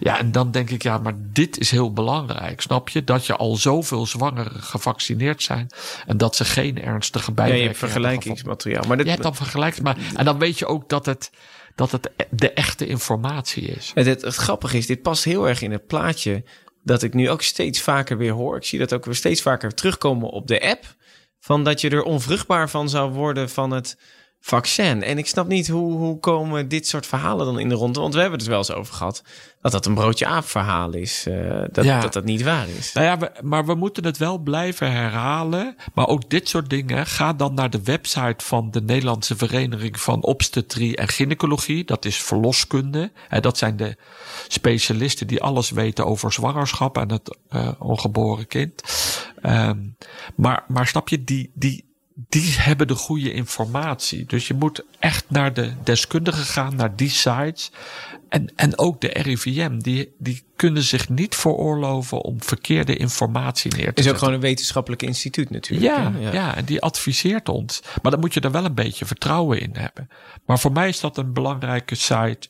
Ja, 0.00 0.18
en 0.18 0.32
dan 0.32 0.50
denk 0.50 0.70
ik, 0.70 0.82
ja, 0.82 0.98
maar 0.98 1.14
dit 1.16 1.58
is 1.58 1.70
heel 1.70 1.92
belangrijk. 1.92 2.60
Snap 2.60 2.88
je? 2.88 3.04
Dat 3.04 3.26
je 3.26 3.36
al 3.36 3.56
zoveel 3.56 4.06
zwangeren 4.06 4.62
gevaccineerd 4.62 5.42
zijn 5.42 5.70
en 6.06 6.16
dat 6.16 6.36
ze 6.36 6.44
geen 6.44 6.82
ernstige 6.82 7.32
bijwerkingen 7.32 7.68
ja, 7.68 7.72
je 7.72 7.78
hebt 7.78 7.92
vergelijkingsmateriaal. 7.92 8.84
Maar 8.86 8.96
dit... 8.96 9.06
Je 9.06 9.12
hebt 9.12 9.22
dan 9.22 9.34
vergelijkings, 9.34 9.84
maar 9.84 9.96
en 10.14 10.24
dan 10.24 10.38
weet 10.38 10.58
je 10.58 10.66
ook 10.66 10.88
dat 10.88 11.06
het 11.06 11.30
dat 11.74 11.90
het 11.90 12.10
de 12.30 12.52
echte 12.52 12.86
informatie 12.86 13.62
is. 13.62 13.90
Het, 13.94 14.06
het, 14.06 14.22
het 14.22 14.34
grappige 14.34 14.76
is, 14.76 14.86
dit 14.86 15.02
past 15.02 15.24
heel 15.24 15.48
erg 15.48 15.62
in 15.62 15.72
het 15.72 15.86
plaatje 15.86 16.44
dat 16.84 17.02
ik 17.02 17.14
nu 17.14 17.30
ook 17.30 17.42
steeds 17.42 17.80
vaker 17.80 18.16
weer 18.16 18.32
hoor. 18.32 18.56
Ik 18.56 18.64
zie 18.64 18.78
dat 18.78 18.92
ook 18.92 19.04
weer 19.04 19.14
steeds 19.14 19.42
vaker 19.42 19.74
terugkomen 19.74 20.28
op 20.28 20.46
de 20.46 20.62
app. 20.62 20.96
Van 21.40 21.64
dat 21.64 21.80
je 21.80 21.90
er 21.90 22.02
onvruchtbaar 22.02 22.70
van 22.70 22.88
zou 22.88 23.10
worden 23.12 23.50
van 23.50 23.70
het 23.70 23.96
vaccin. 24.44 25.02
En 25.02 25.18
ik 25.18 25.26
snap 25.26 25.48
niet 25.48 25.68
hoe, 25.68 25.92
hoe 25.92 26.18
komen 26.18 26.68
dit 26.68 26.88
soort 26.88 27.06
verhalen 27.06 27.46
dan 27.46 27.58
in 27.58 27.68
de 27.68 27.74
ronde. 27.74 28.00
Want 28.00 28.14
we 28.14 28.20
hebben 28.20 28.38
het 28.38 28.48
wel 28.48 28.58
eens 28.58 28.72
over 28.72 28.94
gehad. 28.94 29.22
Dat 29.60 29.72
dat 29.72 29.86
een 29.86 29.94
broodje 29.94 30.26
aap 30.26 30.44
verhaal 30.44 30.92
is. 30.92 31.26
Uh, 31.28 31.62
dat, 31.72 31.84
ja. 31.84 32.00
dat 32.00 32.12
dat 32.12 32.24
niet 32.24 32.42
waar 32.42 32.68
is. 32.68 32.92
Nou 32.92 33.06
ja, 33.06 33.18
we, 33.18 33.30
maar 33.42 33.66
we 33.66 33.74
moeten 33.74 34.04
het 34.04 34.18
wel 34.18 34.38
blijven 34.38 34.92
herhalen. 34.92 35.76
Maar 35.94 36.06
ook 36.06 36.30
dit 36.30 36.48
soort 36.48 36.70
dingen. 36.70 37.06
Ga 37.06 37.32
dan 37.32 37.54
naar 37.54 37.70
de 37.70 37.82
website 37.82 38.44
van 38.44 38.70
de 38.70 38.82
Nederlandse 38.82 39.36
Vereniging 39.36 40.00
van 40.00 40.22
Obstetrie 40.22 40.96
en 40.96 41.08
Gynaecologie. 41.08 41.84
Dat 41.84 42.04
is 42.04 42.16
verloskunde. 42.16 43.12
En 43.28 43.42
dat 43.42 43.58
zijn 43.58 43.76
de 43.76 43.96
specialisten 44.48 45.26
die 45.26 45.42
alles 45.42 45.70
weten 45.70 46.06
over 46.06 46.32
zwangerschap 46.32 46.98
en 46.98 47.10
het 47.10 47.38
uh, 47.50 47.68
ongeboren 47.78 48.46
kind. 48.46 48.82
Um, 49.42 49.96
maar, 50.36 50.64
maar 50.68 50.86
snap 50.86 51.08
je, 51.08 51.24
die, 51.24 51.50
die, 51.54 51.91
die 52.28 52.54
hebben 52.58 52.86
de 52.86 52.94
goede 52.94 53.32
informatie. 53.32 54.26
Dus 54.26 54.46
je 54.48 54.54
moet 54.54 54.84
echt 54.98 55.24
naar 55.28 55.54
de 55.54 55.72
deskundigen 55.84 56.44
gaan, 56.44 56.76
naar 56.76 56.96
die 56.96 57.10
sites. 57.10 57.70
En, 58.28 58.52
en 58.56 58.78
ook 58.78 59.00
de 59.00 59.08
RIVM, 59.08 59.78
die, 59.78 60.14
die 60.18 60.42
kunnen 60.56 60.82
zich 60.82 61.08
niet 61.08 61.34
veroorloven 61.34 62.22
om 62.22 62.42
verkeerde 62.42 62.96
informatie 62.96 63.70
neer 63.70 63.78
te 63.78 63.84
zetten. 63.84 64.04
is 64.04 64.10
ook 64.10 64.18
gewoon 64.18 64.34
een 64.34 64.40
wetenschappelijk 64.40 65.02
instituut 65.02 65.50
natuurlijk. 65.50 65.96
Ja, 65.96 66.12
ja, 66.18 66.32
ja. 66.32 66.56
en 66.56 66.64
die 66.64 66.80
adviseert 66.80 67.48
ons. 67.48 67.82
Maar 68.02 68.10
dan 68.10 68.20
moet 68.20 68.34
je 68.34 68.40
er 68.40 68.50
wel 68.50 68.64
een 68.64 68.74
beetje 68.74 69.04
vertrouwen 69.04 69.60
in 69.60 69.70
hebben. 69.72 70.08
Maar 70.46 70.58
voor 70.58 70.72
mij 70.72 70.88
is 70.88 71.00
dat 71.00 71.16
een 71.16 71.32
belangrijke 71.32 71.94
site. 71.94 72.48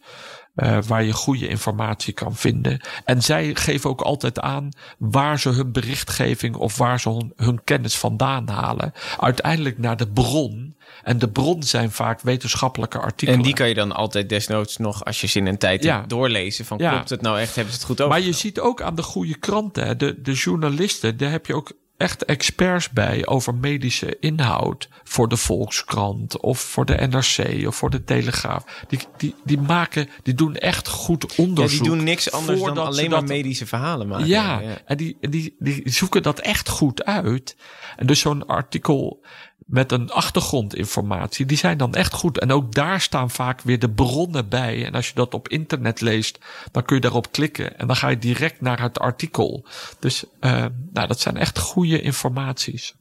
Uh, 0.54 0.78
waar 0.86 1.04
je 1.04 1.12
goede 1.12 1.48
informatie 1.48 2.12
kan 2.12 2.36
vinden. 2.36 2.80
En 3.04 3.22
zij 3.22 3.54
geven 3.54 3.90
ook 3.90 4.00
altijd 4.00 4.40
aan 4.40 4.68
waar 4.98 5.38
ze 5.38 5.48
hun 5.48 5.72
berichtgeving 5.72 6.56
of 6.56 6.76
waar 6.76 7.00
ze 7.00 7.08
hun, 7.08 7.32
hun, 7.36 7.64
kennis 7.64 7.98
vandaan 7.98 8.48
halen. 8.48 8.92
Uiteindelijk 9.18 9.78
naar 9.78 9.96
de 9.96 10.08
bron. 10.08 10.76
En 11.02 11.18
de 11.18 11.28
bron 11.28 11.62
zijn 11.62 11.90
vaak 11.90 12.20
wetenschappelijke 12.20 12.98
artikelen. 12.98 13.38
En 13.38 13.44
die 13.44 13.54
kan 13.54 13.68
je 13.68 13.74
dan 13.74 13.92
altijd 13.92 14.28
desnoods 14.28 14.76
nog, 14.76 15.04
als 15.04 15.20
je 15.20 15.26
zin 15.26 15.46
en 15.46 15.58
tijd 15.58 15.82
ja. 15.82 15.96
hebt, 15.96 16.08
doorlezen. 16.08 16.64
Van 16.64 16.78
klopt 16.78 17.10
het 17.10 17.20
nou 17.20 17.38
echt, 17.38 17.54
hebben 17.54 17.72
ze 17.72 17.78
het 17.78 17.88
goed 17.88 18.00
over? 18.00 18.12
Maar 18.14 18.26
je 18.26 18.32
ziet 18.32 18.60
ook 18.60 18.82
aan 18.82 18.94
de 18.94 19.02
goede 19.02 19.38
kranten, 19.38 19.98
de, 19.98 20.22
de 20.22 20.32
journalisten, 20.32 21.16
daar 21.16 21.30
heb 21.30 21.46
je 21.46 21.54
ook 21.54 21.72
echt 22.02 22.24
experts 22.24 22.90
bij 22.90 23.26
over 23.26 23.54
medische 23.54 24.16
inhoud 24.20 24.88
voor 25.02 25.28
de 25.28 25.36
Volkskrant 25.36 26.40
of 26.40 26.60
voor 26.60 26.84
de 26.84 27.06
NRC 27.10 27.66
of 27.66 27.76
voor 27.76 27.90
de 27.90 28.04
Telegraaf. 28.04 28.84
Die, 28.88 28.98
die, 29.16 29.34
die 29.44 29.60
maken, 29.60 30.08
die 30.22 30.34
doen 30.34 30.56
echt 30.56 30.88
goed 30.88 31.34
onderzoek. 31.36 31.78
Ja, 31.78 31.84
die 31.84 31.96
doen 31.96 32.04
niks 32.04 32.32
anders 32.32 32.60
dan 32.60 32.78
alleen 32.78 33.10
maar 33.10 33.24
medische 33.24 33.66
verhalen 33.66 34.08
maken. 34.08 34.26
Ja, 34.26 34.60
ja, 34.60 34.78
en 34.84 34.96
die, 34.96 35.16
die, 35.20 35.56
die 35.58 35.82
zoeken 35.84 36.22
dat 36.22 36.38
echt 36.38 36.68
goed 36.68 37.04
uit. 37.04 37.56
En 37.96 38.06
dus 38.06 38.20
zo'n 38.20 38.46
artikel 38.46 39.24
met 39.72 39.92
een 39.92 40.10
achtergrondinformatie, 40.10 41.46
die 41.46 41.56
zijn 41.56 41.78
dan 41.78 41.94
echt 41.94 42.12
goed. 42.12 42.38
En 42.38 42.52
ook 42.52 42.74
daar 42.74 43.00
staan 43.00 43.30
vaak 43.30 43.60
weer 43.60 43.78
de 43.78 43.90
bronnen 43.90 44.48
bij. 44.48 44.84
En 44.86 44.94
als 44.94 45.08
je 45.08 45.14
dat 45.14 45.34
op 45.34 45.48
internet 45.48 46.00
leest, 46.00 46.38
dan 46.72 46.84
kun 46.84 46.96
je 46.96 47.02
daarop 47.02 47.32
klikken 47.32 47.78
en 47.78 47.86
dan 47.86 47.96
ga 47.96 48.08
je 48.08 48.18
direct 48.18 48.60
naar 48.60 48.82
het 48.82 48.98
artikel. 48.98 49.66
Dus 49.98 50.24
uh, 50.40 50.64
nou, 50.92 51.06
dat 51.06 51.20
zijn 51.20 51.36
echt 51.36 51.58
goede 51.58 52.00
informaties. 52.00 52.94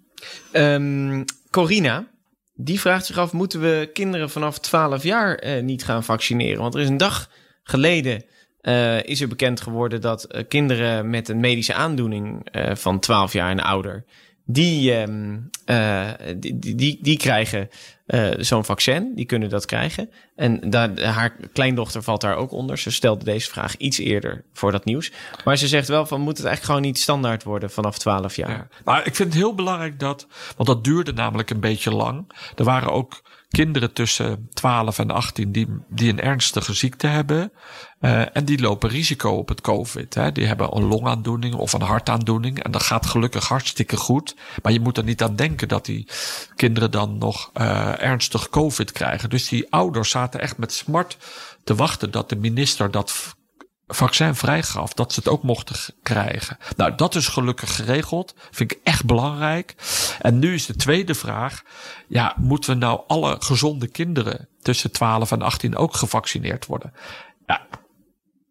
Um, 0.54 1.26
Corina, 1.50 2.08
die 2.54 2.80
vraagt 2.80 3.06
zich 3.06 3.18
af: 3.18 3.32
moeten 3.32 3.62
we 3.62 3.90
kinderen 3.94 4.30
vanaf 4.30 4.60
12 4.60 5.04
jaar 5.04 5.44
uh, 5.44 5.64
niet 5.64 5.84
gaan 5.84 6.04
vaccineren? 6.04 6.62
Want 6.62 6.76
er 6.76 6.82
is 6.82 6.90
een 6.90 6.98
dag 6.98 7.30
geleden. 7.64 8.26
Uh, 8.62 9.04
is 9.04 9.22
er 9.22 9.28
bekend 9.28 9.62
geworden 9.62 10.02
dat 10.02 10.46
kinderen 10.48 11.10
met 11.10 11.30
een 11.30 11.40
medische 11.40 11.74
aandoening 11.74 12.48
van 12.74 13.00
12 13.00 13.34
jaar 13.34 13.50
en 13.50 13.60
ouder 13.60 14.06
die, 14.52 14.96
um, 14.96 15.50
uh, 15.66 16.10
die, 16.36 16.76
die, 16.76 17.00
die, 17.02 17.18
krijgen 17.18 17.70
uh, 18.08 18.30
zo'n 18.38 18.66
vaccin. 18.66 19.12
Die 19.16 19.26
kunnen 19.26 19.50
dat 19.50 19.66
krijgen. 19.66 20.10
En 20.36 20.70
daar, 20.70 21.02
haar 21.02 21.36
kleindochter 21.54 22.04
valt 22.04 22.22
daar 22.22 22.36
ook 22.36 22.52
onder. 22.52 22.78
Ze 22.78 22.92
stelde 22.92 23.26
deze 23.26 23.50
vraag 23.50 23.78
iets 23.78 23.98
eerder 23.98 24.44
voor 24.54 24.72
dat 24.72 24.86
nieuws. 24.86 25.12
Maar 25.44 25.58
ze 25.58 25.68
zegt 25.68 25.88
wel 25.88 26.06
van 26.06 26.22
moet 26.22 26.38
het 26.38 26.46
eigenlijk 26.46 26.66
gewoon 26.66 26.92
niet 26.92 27.02
standaard 27.02 27.44
worden 27.44 27.72
vanaf 27.72 27.98
12 27.98 28.36
jaar. 28.36 28.50
Ja. 28.50 28.68
Maar 28.84 29.06
ik 29.06 29.16
vind 29.16 29.30
het 29.30 29.42
heel 29.42 29.56
belangrijk 29.56 30.00
dat, 30.00 30.28
want 30.56 30.70
dat 30.70 30.84
duurde 30.84 31.14
namelijk 31.14 31.50
een 31.50 31.60
beetje 31.60 31.92
lang. 31.92 32.32
Er 32.56 32.64
waren 32.64 32.92
ook 32.92 33.22
kinderen 33.52 33.94
tussen 33.94 34.50
12 34.54 35.00
en 35.00 35.12
18 35.12 35.52
die, 35.52 35.68
die 35.90 36.10
een 36.10 36.22
ernstige 36.22 36.74
ziekte 36.74 37.08
hebben. 37.08 37.52
Uh, 38.02 38.36
en 38.36 38.46
die 38.46 38.62
lopen 38.62 38.90
risico 38.90 39.30
op 39.30 39.50
het 39.50 39.62
COVID. 39.62 40.14
Hè. 40.14 40.32
Die 40.32 40.46
hebben 40.46 40.76
een 40.76 40.84
longaandoening 40.84 41.56
of 41.56 41.74
een 41.74 41.82
hartaandoening. 41.82 42.64
En 42.64 42.72
dat 42.72 42.84
gaat 42.84 43.06
gelukkig 43.06 43.48
hartstikke 43.48 43.98
goed. 43.98 44.36
Maar 44.62 44.72
je 44.72 44.80
moet 44.80 44.98
er 44.98 45.04
niet 45.04 45.24
aan 45.24 45.36
denken 45.36 45.68
dat 45.68 45.86
die 45.86 46.08
kinderen 46.56 46.92
dan 46.92 47.18
nog 47.18 47.52
uh, 47.54 48.02
ernstig 48.04 48.50
COVID 48.50 48.92
krijgen. 48.92 49.30
Dus 49.30 49.48
die 49.48 49.72
ouders 49.72 50.10
zaten 50.10 50.42
echt 50.42 50.58
met 50.58 50.74
smart 50.74 51.18
te 51.64 51.76
wachten 51.76 52.12
dat 52.12 52.30
de 52.30 52.36
minister 52.36 52.92
dat 52.92 53.36
vaccin 53.94 54.36
vrijgaf, 54.36 54.94
dat 54.94 55.14
ze 55.14 55.20
het 55.20 55.30
ook 55.30 55.44
mochten 55.44 55.76
krijgen. 56.04 56.58
Nou, 56.76 56.96
dat 56.96 57.16
is 57.16 57.28
gelukkig 57.28 57.76
geregeld. 57.76 58.34
Vind 58.52 58.72
ik 58.72 58.80
echt 58.84 59.06
belangrijk. 59.06 59.76
En 60.20 60.40
nu 60.40 60.54
is 60.54 60.66
de 60.66 60.76
tweede 60.76 61.14
vraag. 61.14 61.62
Ja, 62.08 62.36
moeten 62.38 62.74
we 62.74 62.78
nou 62.78 63.02
alle 63.08 63.36
gezonde 63.40 63.88
kinderen 63.88 64.48
tussen 64.62 64.92
12 64.92 65.32
en 65.32 65.42
18 65.42 65.76
ook 65.76 65.96
gevaccineerd 65.96 66.66
worden? 66.66 66.94
Ja, 67.48 67.68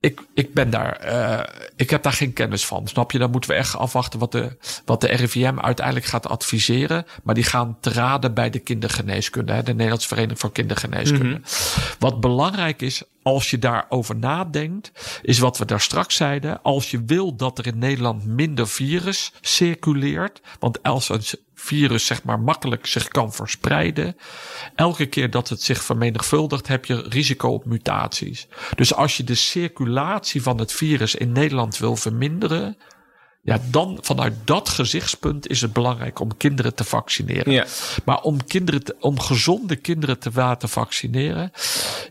ik, 0.01 0.21
ik 0.35 0.55
ben 0.55 0.71
daar, 0.71 1.13
uh, 1.13 1.41
ik 1.77 1.91
heb 1.91 2.03
daar 2.03 2.13
geen 2.13 2.33
kennis 2.33 2.67
van. 2.67 2.89
Snap 2.89 3.11
je? 3.13 3.19
Dan 3.19 3.31
moeten 3.31 3.51
we 3.51 3.57
echt 3.57 3.77
afwachten 3.77 4.19
wat 4.19 4.33
de, 4.33 4.57
wat 4.85 5.01
de 5.01 5.07
RIVM 5.07 5.59
uiteindelijk 5.59 6.07
gaat 6.07 6.29
adviseren. 6.29 7.05
Maar 7.23 7.35
die 7.35 7.45
gaan 7.45 7.77
te 7.81 7.91
raden 7.91 8.35
bij 8.35 8.51
de 8.51 8.59
kindergeneeskunde, 8.59 9.53
hè, 9.53 9.63
de 9.63 9.73
Nederlandse 9.73 10.09
Vereniging 10.09 10.41
voor 10.41 10.53
Kindergeneeskunde. 10.53 11.25
Mm 11.25 11.33
-hmm. 11.33 11.97
Wat 11.99 12.21
belangrijk 12.21 12.83
is, 12.83 13.03
als 13.31 13.51
je 13.51 13.59
daarover 13.59 14.17
nadenkt, 14.17 14.93
is 15.23 15.39
wat 15.39 15.59
we 15.59 15.65
daar 15.65 15.81
straks 15.81 16.17
zeiden. 16.17 16.63
Als 16.63 16.91
je 16.91 17.05
wil 17.05 17.37
dat 17.37 17.59
er 17.59 17.67
in 17.67 17.79
Nederland 17.79 18.25
minder 18.25 18.69
virus 18.69 19.33
circuleert, 19.41 20.41
want 20.59 20.83
als 20.83 21.09
een 21.09 21.23
virus 21.55 22.07
zeg 22.07 22.23
maar 22.23 22.41
makkelijk 22.41 22.87
zich 22.87 23.09
kan 23.09 23.33
verspreiden, 23.33 24.17
elke 24.75 25.07
keer 25.07 25.31
dat 25.31 25.49
het 25.49 25.63
zich 25.63 25.83
vermenigvuldigt, 25.83 26.67
heb 26.67 26.85
je 26.85 27.07
risico 27.09 27.49
op 27.49 27.65
mutaties. 27.65 28.49
Dus 28.75 28.95
als 28.95 29.17
je 29.17 29.25
de 29.25 29.35
circulatie 29.35 30.43
van 30.43 30.59
het 30.59 30.73
virus 30.73 31.15
in 31.15 31.33
Nederland 31.33 31.79
wil 31.79 31.97
verminderen, 31.97 32.77
ja, 33.43 33.61
dan 33.71 33.99
vanuit 34.01 34.35
dat 34.45 34.69
gezichtspunt 34.69 35.49
is 35.49 35.61
het 35.61 35.73
belangrijk 35.73 36.21
om 36.21 36.37
kinderen 36.37 36.75
te 36.75 36.85
vaccineren. 36.85 37.53
Ja. 37.53 37.67
Maar 38.05 38.21
om 38.21 38.45
kinderen 38.45 38.85
te, 38.85 38.97
om 39.01 39.21
gezonde 39.21 39.77
kinderen 39.77 40.19
te 40.19 40.31
laten 40.35 40.69
vaccineren, 40.69 41.51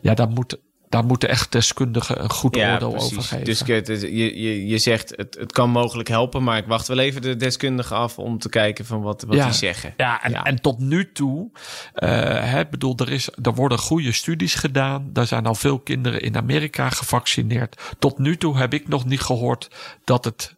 ja, 0.01 0.13
daar 0.13 0.29
moet 0.29 0.58
daar 0.89 1.06
moeten 1.06 1.30
echt 1.30 1.52
deskundigen 1.52 2.23
een 2.23 2.30
goed 2.30 2.58
oordeel 2.58 2.95
over 2.95 3.21
geven. 3.21 3.45
Dus 3.45 3.60
je, 4.02 4.41
je, 4.41 4.67
je 4.67 4.78
zegt 4.78 5.13
het, 5.15 5.36
het 5.39 5.52
kan 5.52 5.69
mogelijk 5.69 6.10
helpen, 6.10 6.43
maar 6.43 6.58
ik 6.58 6.65
wacht 6.65 6.88
wel 6.88 6.97
even 6.97 7.21
de 7.21 7.36
deskundigen 7.36 7.95
af 7.95 8.19
om 8.19 8.39
te 8.39 8.49
kijken 8.49 8.86
van 8.86 9.02
wat, 9.02 9.23
wat 9.28 9.36
ja. 9.36 9.45
die 9.45 9.54
zeggen. 9.54 9.93
Ja, 9.97 10.23
en, 10.23 10.34
en 10.34 10.62
tot 10.62 10.80
nu 10.80 11.12
toe, 11.12 11.49
uh, 11.52 12.10
hè, 12.52 12.67
bedoel, 12.67 12.95
er, 12.97 13.12
is, 13.12 13.30
er 13.41 13.54
worden 13.54 13.80
goede 13.80 14.12
studies 14.12 14.56
gedaan. 14.56 15.10
Daar 15.13 15.28
zijn 15.28 15.45
al 15.45 15.56
veel 15.56 15.80
kinderen 15.80 16.21
in 16.21 16.38
Amerika 16.38 16.89
gevaccineerd. 16.89 17.82
Tot 17.99 18.17
nu 18.17 18.38
toe 18.38 18.58
heb 18.58 18.73
ik 18.73 18.88
nog 18.88 19.06
niet 19.06 19.21
gehoord 19.21 19.69
dat 20.04 20.25
het, 20.25 20.56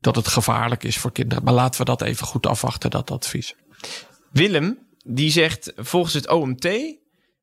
dat 0.00 0.16
het 0.16 0.28
gevaarlijk 0.28 0.84
is 0.84 0.98
voor 0.98 1.12
kinderen. 1.12 1.44
Maar 1.44 1.54
laten 1.54 1.80
we 1.80 1.86
dat 1.86 2.02
even 2.02 2.26
goed 2.26 2.46
afwachten, 2.46 2.90
dat 2.90 3.10
advies. 3.10 3.54
Willem, 4.32 4.78
die 5.04 5.30
zegt 5.30 5.72
volgens 5.76 6.14
het 6.14 6.28
OMT 6.28 6.98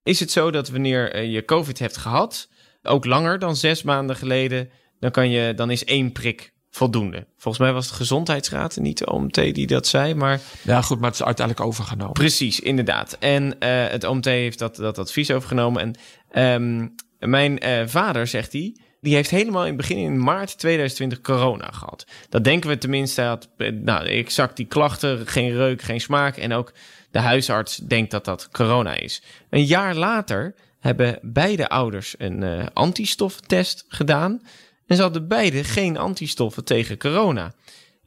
is 0.07 0.19
het 0.19 0.31
zo 0.31 0.51
dat 0.51 0.69
wanneer 0.69 1.23
je 1.23 1.45
COVID 1.45 1.79
hebt 1.79 1.97
gehad, 1.97 2.49
ook 2.83 3.05
langer 3.05 3.39
dan 3.39 3.55
zes 3.55 3.83
maanden 3.83 4.15
geleden, 4.15 4.69
dan, 4.99 5.11
kan 5.11 5.29
je, 5.29 5.53
dan 5.53 5.71
is 5.71 5.85
één 5.85 6.11
prik 6.11 6.53
voldoende. 6.71 7.27
Volgens 7.37 7.63
mij 7.63 7.73
was 7.73 7.85
het 7.85 7.95
Gezondheidsraad 7.95 8.77
niet 8.77 8.97
de 8.97 9.11
OMT 9.11 9.33
die 9.33 9.67
dat 9.67 9.87
zei, 9.87 10.13
maar... 10.13 10.39
Ja, 10.61 10.81
goed, 10.81 10.99
maar 10.99 11.09
het 11.09 11.19
is 11.19 11.25
uiteindelijk 11.25 11.67
overgenomen. 11.67 12.13
Precies, 12.13 12.59
inderdaad. 12.59 13.17
En 13.19 13.43
uh, 13.43 13.49
het 13.87 14.03
OMT 14.03 14.25
heeft 14.25 14.59
dat, 14.59 14.75
dat 14.75 14.97
advies 14.97 15.31
overgenomen. 15.31 15.95
En 16.31 16.53
um, 16.61 16.95
mijn 17.19 17.65
uh, 17.65 17.81
vader, 17.85 18.27
zegt 18.27 18.53
hij, 18.53 18.75
die 19.01 19.15
heeft 19.15 19.29
helemaal 19.29 19.61
in 19.61 19.67
het 19.67 19.77
begin 19.77 19.97
in 19.97 20.23
maart 20.23 20.57
2020 20.57 21.21
corona 21.21 21.69
gehad. 21.71 22.05
Dat 22.29 22.43
denken 22.43 22.69
we 22.69 22.77
tenminste. 22.77 23.21
Had, 23.21 23.49
nou, 23.73 24.07
exact 24.07 24.57
die 24.57 24.65
klachten, 24.65 25.27
geen 25.27 25.51
reuk, 25.51 25.81
geen 25.81 26.01
smaak 26.01 26.37
en 26.37 26.53
ook 26.53 26.73
de 27.11 27.19
huisarts 27.19 27.75
denkt 27.75 28.11
dat 28.11 28.25
dat 28.25 28.49
corona 28.51 28.95
is. 28.95 29.21
Een 29.49 29.65
jaar 29.65 29.95
later 29.95 30.55
hebben 30.79 31.19
beide 31.21 31.69
ouders 31.69 32.15
een 32.17 32.41
uh, 32.41 32.65
antistoffentest 32.73 33.85
gedaan. 33.87 34.41
En 34.87 34.95
ze 34.95 35.01
hadden 35.01 35.27
beide 35.27 35.63
geen 35.63 35.97
antistoffen 35.97 36.63
tegen 36.63 36.97
corona. 36.97 37.53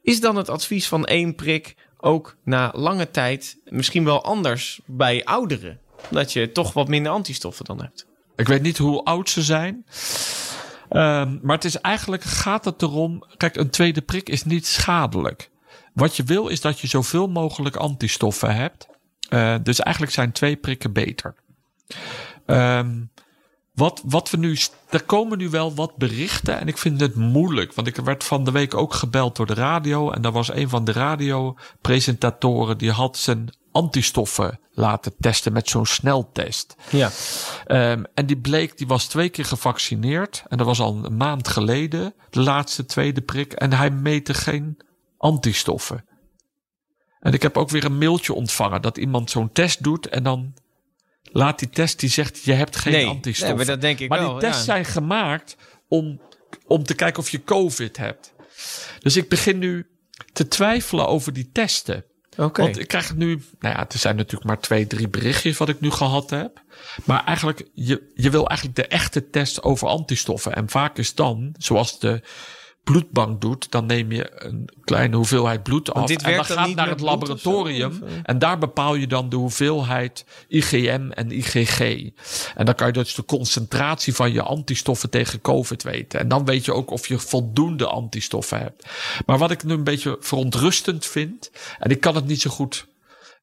Is 0.01 0.21
dan 0.21 0.35
het 0.35 0.49
advies 0.49 0.87
van 0.87 1.05
één 1.05 1.35
prik 1.35 1.75
ook 1.97 2.35
na 2.43 2.71
lange 2.75 3.11
tijd 3.11 3.57
misschien 3.65 4.03
wel 4.03 4.23
anders 4.23 4.79
bij 4.85 5.25
ouderen? 5.25 5.79
Dat 6.09 6.33
je 6.33 6.51
toch 6.51 6.73
wat 6.73 6.87
minder 6.87 7.11
antistoffen 7.11 7.65
dan 7.65 7.81
hebt. 7.81 8.05
Ik 8.35 8.47
weet 8.47 8.61
niet 8.61 8.77
hoe 8.77 9.03
oud 9.03 9.29
ze 9.29 9.41
zijn. 9.41 9.85
Um, 10.89 11.39
maar 11.41 11.55
het 11.55 11.65
is 11.65 11.79
eigenlijk 11.79 12.23
gaat 12.23 12.65
het 12.65 12.81
erom. 12.81 13.23
Kijk, 13.37 13.55
een 13.55 13.69
tweede 13.69 14.01
prik 14.01 14.29
is 14.29 14.43
niet 14.43 14.67
schadelijk. 14.67 15.49
Wat 15.93 16.15
je 16.15 16.23
wil 16.23 16.47
is 16.47 16.61
dat 16.61 16.79
je 16.79 16.87
zoveel 16.87 17.27
mogelijk 17.27 17.75
antistoffen 17.75 18.55
hebt. 18.55 18.87
Uh, 19.33 19.55
dus 19.63 19.79
eigenlijk 19.79 20.15
zijn 20.15 20.31
twee 20.31 20.55
prikken 20.55 20.93
beter. 20.93 21.35
Um, 22.45 23.11
wat, 23.73 24.01
wat 24.05 24.29
we 24.29 24.37
nu. 24.37 24.57
Er 24.89 25.03
komen 25.03 25.37
nu 25.37 25.49
wel 25.49 25.75
wat 25.75 25.97
berichten. 25.97 26.59
En 26.59 26.67
ik 26.67 26.77
vind 26.77 27.01
het 27.01 27.15
moeilijk. 27.15 27.73
Want 27.73 27.87
ik 27.87 27.95
werd 27.95 28.23
van 28.23 28.43
de 28.43 28.51
week 28.51 28.73
ook 28.73 28.93
gebeld 28.93 29.35
door 29.35 29.45
de 29.45 29.53
radio. 29.53 30.11
En 30.11 30.21
daar 30.21 30.31
was 30.31 30.53
een 30.53 30.69
van 30.69 30.85
de 30.85 30.91
radiopresentatoren. 30.91 32.77
Die 32.77 32.91
had 32.91 33.17
zijn 33.17 33.49
antistoffen 33.71 34.59
laten 34.71 35.13
testen 35.19 35.53
met 35.53 35.69
zo'n 35.69 35.85
sneltest. 35.85 36.75
Ja. 36.89 37.09
Um, 37.67 38.05
en 38.13 38.25
die 38.25 38.37
bleek, 38.37 38.77
die 38.77 38.87
was 38.87 39.05
twee 39.05 39.29
keer 39.29 39.45
gevaccineerd. 39.45 40.43
En 40.47 40.57
dat 40.57 40.67
was 40.67 40.79
al 40.79 40.99
een 41.03 41.17
maand 41.17 41.47
geleden. 41.47 42.13
De 42.29 42.41
laatste 42.41 42.85
tweede 42.85 43.21
prik. 43.21 43.53
En 43.53 43.73
hij 43.73 43.89
meette 43.91 44.33
geen 44.33 44.77
antistoffen. 45.17 46.05
En 47.31 47.37
ik 47.37 47.43
heb 47.43 47.57
ook 47.57 47.69
weer 47.69 47.85
een 47.85 47.97
mailtje 47.97 48.33
ontvangen 48.33 48.81
dat 48.81 48.97
iemand 48.97 49.29
zo'n 49.29 49.51
test 49.51 49.83
doet 49.83 50.09
en 50.09 50.23
dan 50.23 50.53
laat 51.23 51.59
die 51.59 51.69
test 51.69 51.99
die 51.99 52.09
zegt 52.09 52.43
je 52.43 52.53
hebt 52.53 52.75
geen 52.75 52.93
nee, 52.93 53.07
antistoffen. 53.07 53.47
Nee, 53.47 53.65
maar 53.65 53.65
dat 53.65 53.81
denk 53.81 53.99
ik 53.99 54.09
maar 54.09 54.19
wel, 54.19 54.31
die 54.31 54.39
tests 54.39 54.57
ja. 54.57 54.63
zijn 54.63 54.85
gemaakt 54.85 55.55
om, 55.87 56.21
om 56.67 56.83
te 56.83 56.93
kijken 56.93 57.21
of 57.21 57.29
je 57.29 57.43
COVID 57.43 57.97
hebt. 57.97 58.33
Dus 58.99 59.15
ik 59.15 59.29
begin 59.29 59.57
nu 59.57 59.87
te 60.33 60.47
twijfelen 60.47 61.07
over 61.07 61.33
die 61.33 61.49
testen. 61.51 62.05
Oké. 62.37 62.61
Want 62.61 62.79
ik 62.79 62.87
krijg 62.87 63.15
nu, 63.15 63.43
nou 63.59 63.75
ja, 63.75 63.89
er 63.89 63.97
zijn 63.97 64.15
natuurlijk 64.15 64.45
maar 64.45 64.59
twee, 64.59 64.87
drie 64.87 65.07
berichtjes 65.07 65.57
wat 65.57 65.69
ik 65.69 65.79
nu 65.79 65.91
gehad 65.91 66.29
heb. 66.29 66.61
Maar 67.05 67.25
eigenlijk, 67.25 67.67
je, 67.73 68.11
je 68.13 68.29
wil 68.29 68.47
eigenlijk 68.47 68.77
de 68.77 68.87
echte 68.87 69.29
test 69.29 69.63
over 69.63 69.87
antistoffen. 69.87 70.55
En 70.55 70.69
vaak 70.69 70.97
is 70.97 71.15
dan, 71.15 71.55
zoals 71.57 71.99
de 71.99 72.21
bloedbank 72.83 73.41
doet, 73.41 73.71
dan 73.71 73.85
neem 73.85 74.11
je 74.11 74.43
een 74.43 74.69
kleine 74.83 75.15
hoeveelheid 75.15 75.63
bloed 75.63 75.93
af. 75.93 76.09
en 76.09 76.35
dan 76.35 76.45
gaat 76.45 76.75
naar 76.75 76.89
het 76.89 76.99
laboratorium. 76.99 77.93
zo, 77.93 78.05
eh? 78.05 78.11
En 78.23 78.39
daar 78.39 78.57
bepaal 78.57 78.95
je 78.95 79.07
dan 79.07 79.29
de 79.29 79.35
hoeveelheid 79.35 80.25
IgM 80.47 81.09
en 81.09 81.31
IgG. 81.31 81.79
En 82.55 82.65
dan 82.65 82.75
kan 82.75 82.87
je 82.87 82.93
dus 82.93 83.15
de 83.15 83.25
concentratie 83.25 84.15
van 84.15 84.33
je 84.33 84.41
antistoffen 84.41 85.09
tegen 85.09 85.41
COVID 85.41 85.83
weten. 85.83 86.19
En 86.19 86.27
dan 86.27 86.45
weet 86.45 86.65
je 86.65 86.73
ook 86.73 86.91
of 86.91 87.07
je 87.07 87.19
voldoende 87.19 87.87
antistoffen 87.87 88.59
hebt. 88.59 88.85
Maar 89.25 89.37
wat 89.37 89.51
ik 89.51 89.63
nu 89.63 89.73
een 89.73 89.83
beetje 89.83 90.17
verontrustend 90.19 91.05
vind, 91.05 91.51
en 91.79 91.91
ik 91.91 92.01
kan 92.01 92.15
het 92.15 92.25
niet 92.25 92.41
zo 92.41 92.49
goed. 92.49 92.89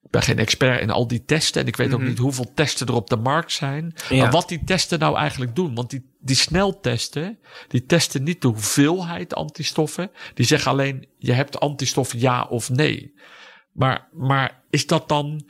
Ik 0.09 0.15
ben 0.15 0.23
geen 0.23 0.39
expert 0.39 0.81
in 0.81 0.91
al 0.91 1.07
die 1.07 1.25
testen. 1.25 1.61
En 1.63 1.67
ik 1.67 1.77
weet 1.77 1.95
ook 1.95 2.03
niet 2.03 2.19
hoeveel 2.19 2.53
testen 2.55 2.87
er 2.87 2.95
op 2.95 3.11
de 3.11 3.17
markt 3.17 3.53
zijn. 3.53 3.95
Ja. 4.09 4.23
Maar 4.23 4.31
wat 4.31 4.49
die 4.49 4.65
testen 4.65 4.99
nou 4.99 5.17
eigenlijk 5.17 5.57
doen. 5.57 5.75
Want 5.75 5.91
die, 5.91 6.11
die 6.21 6.37
sneltesten, 6.37 7.39
die 7.69 7.87
testen 7.87 8.23
niet 8.23 8.43
de 8.43 8.49
hoeveelheid 8.49 9.35
antistoffen. 9.35 10.11
Die 10.35 10.47
zeggen 10.47 10.71
alleen, 10.71 11.07
je 11.19 11.33
hebt 11.33 11.61
antistoffen 11.61 12.21
ja 12.21 12.45
of 12.45 12.71
nee. 12.71 13.15
Maar, 13.73 14.09
maar 14.13 14.63
is 14.71 14.87
dat 14.87 15.09
dan, 15.09 15.49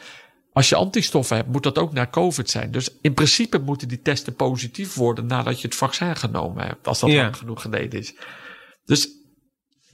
als 0.53 0.69
je 0.69 0.75
antistoffen 0.75 1.37
hebt, 1.37 1.49
moet 1.49 1.63
dat 1.63 1.79
ook 1.79 1.93
naar 1.93 2.11
COVID 2.11 2.51
zijn. 2.51 2.71
Dus 2.71 2.91
in 3.01 3.15
principe 3.15 3.59
moeten 3.59 3.89
die 3.89 4.03
testen 4.03 4.35
positief 4.35 4.95
worden 4.95 5.27
nadat 5.27 5.61
je 5.61 5.67
het 5.67 5.77
vaccin 5.77 6.17
genomen 6.17 6.67
hebt. 6.67 6.89
Als 6.89 7.01
dat 7.01 7.11
Ja. 7.11 7.23
lang 7.23 7.37
genoeg 7.37 7.63
geleden 7.63 8.01
is. 8.01 8.15
Dus 8.85 9.09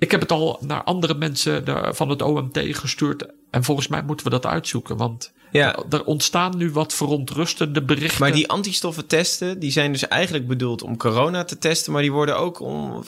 ik 0.05 0.11
heb 0.11 0.21
het 0.21 0.33
al 0.33 0.59
naar 0.61 0.83
andere 0.83 1.15
mensen 1.15 1.65
de- 1.65 1.91
van 1.95 2.09
het 2.09 2.23
OMT 2.23 2.59
gestuurd. 2.71 3.27
En 3.51 3.65
volgens 3.65 3.89
mij 3.89 4.03
moeten 4.03 4.27
we 4.27 4.33
dat 4.33 4.47
uitzoeken. 4.47 4.97
Want 4.97 5.33
Ja. 5.51 5.77
er, 5.91 6.05
ontstaan 6.05 6.57
nu 6.57 6.71
wat 6.71 6.93
verontrustende 6.95 7.83
berichten. 7.83 8.21
Maar 8.21 8.33
die 8.33 8.49
antistoffentesten, 8.49 9.59
die 9.59 9.71
zijn 9.71 9.93
dus 9.93 10.09
eigenlijk 10.09 10.47
bedoeld 10.47 10.83
om 10.83 10.97
corona 10.97 11.45
te 11.45 11.59
testen, 11.59 11.93
maar 11.93 12.03
die 12.03 12.13
worden 12.13 12.39
ook 12.39 12.61
om... 12.61 13.05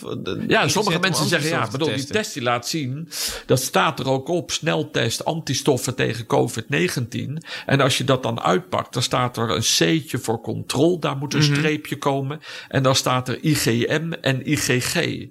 Ja, 0.48 0.68
sommige 0.68 0.98
mensen 0.98 1.26
zeggen 1.28 1.50
ja, 1.50 1.68
bedoel, 1.70 1.94
die 1.94 2.04
test 2.04 2.32
die 2.34 2.42
laat 2.42 2.68
zien, 2.68 3.08
dat 3.46 3.60
staat 3.60 3.98
er 4.00 4.08
ook 4.08 4.28
op, 4.28 4.50
sneltest 4.50 5.24
antistoffen 5.24 5.94
tegen 5.94 6.26
COVID-19. 6.26 7.38
En 7.66 7.80
als 7.80 7.98
je 7.98 8.04
dat 8.04 8.22
dan 8.22 8.40
uitpakt, 8.40 8.92
dan 8.92 9.02
staat 9.02 9.36
er 9.36 9.50
een 9.50 9.60
C'tje 9.60 10.18
voor 10.18 10.40
controle, 10.40 10.98
daar 10.98 11.16
moet 11.16 11.34
een 11.34 11.42
streepje 11.42 11.96
komen. 11.98 12.40
En 12.68 12.82
dan 12.82 12.94
staat 12.94 13.28
er 13.28 13.38
IgM 13.44 14.12
en 14.20 14.50
IgG. 14.50 15.26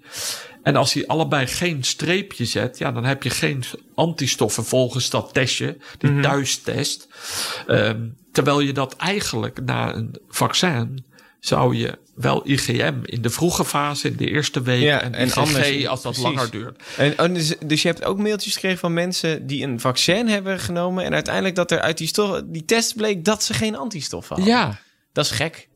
En 0.65 0.75
als 0.75 0.93
hij 0.93 1.08
allebei 1.08 1.47
geen 1.47 1.84
streepje 1.84 2.45
zet, 2.45 2.78
ja, 2.78 2.91
dan 2.91 3.06
heb 3.06 3.23
je 3.23 3.30
geen 3.30 3.63
antistoffen 3.95 4.65
volgens 4.65 5.10
dat 5.10 5.34
testje, 5.34 5.78
die 5.97 6.19
thuistest. 6.19 7.08
Ehm, 7.67 8.08
terwijl 8.32 8.60
je 8.60 8.73
dat 8.73 8.95
eigenlijk 8.95 9.62
na 9.65 9.95
een 9.95 10.15
vaccin 10.30 11.06
zou 11.39 11.75
je 11.75 11.97
wel 12.15 12.47
IgM 12.47 12.93
in 13.04 13.21
de 13.21 13.30
vroege 13.30 13.65
fase, 13.65 14.08
in 14.08 14.15
de 14.15 14.30
eerste 14.30 14.62
week, 14.62 14.82
Ja, 14.82 15.01
en, 15.01 15.13
en 15.13 15.28
IgG 15.28 15.38
anders- 15.38 15.88
als 15.88 16.01
dat 16.01 16.13
precies. 16.13 16.36
langer 16.36 16.51
duurt. 16.51 16.82
En, 16.97 17.19
oh, 17.19 17.34
dus, 17.34 17.54
dus 17.65 17.82
je 17.82 17.88
hebt 17.88 18.04
ook 18.04 18.17
mailtjes 18.17 18.54
gekregen 18.54 18.78
van 18.80 18.93
mensen 18.93 19.47
die 19.47 19.63
een 19.63 19.80
vaccin 19.80 20.28
hebben 20.28 20.60
genomen 20.60 21.04
en 21.04 21.13
uiteindelijk 21.13 21.56
dat 21.56 21.71
er 21.71 21.80
uit 21.80 21.97
die, 21.97 22.08
stof, 22.08 22.41
die 22.45 22.65
test 22.65 22.95
bleek 22.95 23.25
dat 23.25 23.43
ze 23.43 23.54
geen 23.54 23.75
antistoffen 23.78 24.36
hadden. 24.36 24.54
Ja, 24.54 24.80
Dat 25.13 25.25
is 25.25 25.32
gek. 25.32 25.67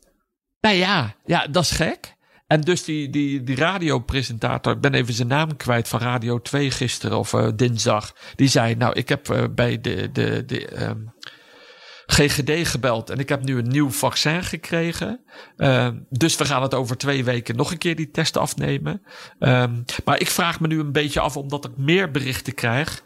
nou 0.62 0.75
ja, 0.75 1.15
ja, 1.25 1.47
dat 1.47 1.63
is 1.63 1.71
gek. 1.71 2.17
En 2.50 2.62
dus 2.62 2.84
die, 2.84 3.10
die, 3.10 3.44
die 3.44 3.56
radiopresentator, 3.56 4.74
ik 4.74 4.82
ben 4.82 4.94
even 4.94 5.14
zijn 5.14 5.28
naam 5.28 5.58
kwijt 5.58 5.88
van 5.88 6.00
Radio 6.00 6.42
2 6.42 6.72
gisteren 6.72 7.18
of 7.18 7.34
eh, 7.34 7.48
dinsdag. 7.56 8.14
Die 8.36 8.48
zei, 8.48 8.76
nou, 8.76 8.94
ik 8.94 9.10
heb 9.10 9.30
eh, 9.30 9.44
bij 9.56 9.82
de, 9.82 10.10
de, 10.12 10.44
de 10.46 10.68
ehm, 10.68 10.98
GGD 12.06 12.68
gebeld 12.68 13.10
en 13.10 13.18
ik 13.18 13.30
heb 13.30 13.44
nu 13.44 13.58
een 13.58 13.68
nieuw 13.68 13.90
vaccin 13.90 14.44
gekregen. 14.44 15.24
Ehm, 15.58 15.98
dus 16.10 16.36
we 16.38 16.46
gaan 16.46 16.62
het 16.62 16.74
over 16.74 16.98
twee 16.98 17.24
weken 17.24 17.56
nog 17.56 17.72
een 17.72 17.78
keer 17.78 17.96
die 17.96 18.12
test 18.12 18.38
afnemen. 18.38 19.02
Ehm, 19.40 19.74
maar 20.06 20.20
ik 20.20 20.30
vraag 20.30 20.60
me 20.60 20.68
nu 20.68 20.80
een 20.80 20.92
beetje 20.92 21.20
af, 21.20 21.38
omdat 21.38 21.66
ik 21.66 21.78
meer 21.78 22.12
berichten 22.12 22.54
krijg, 22.54 23.04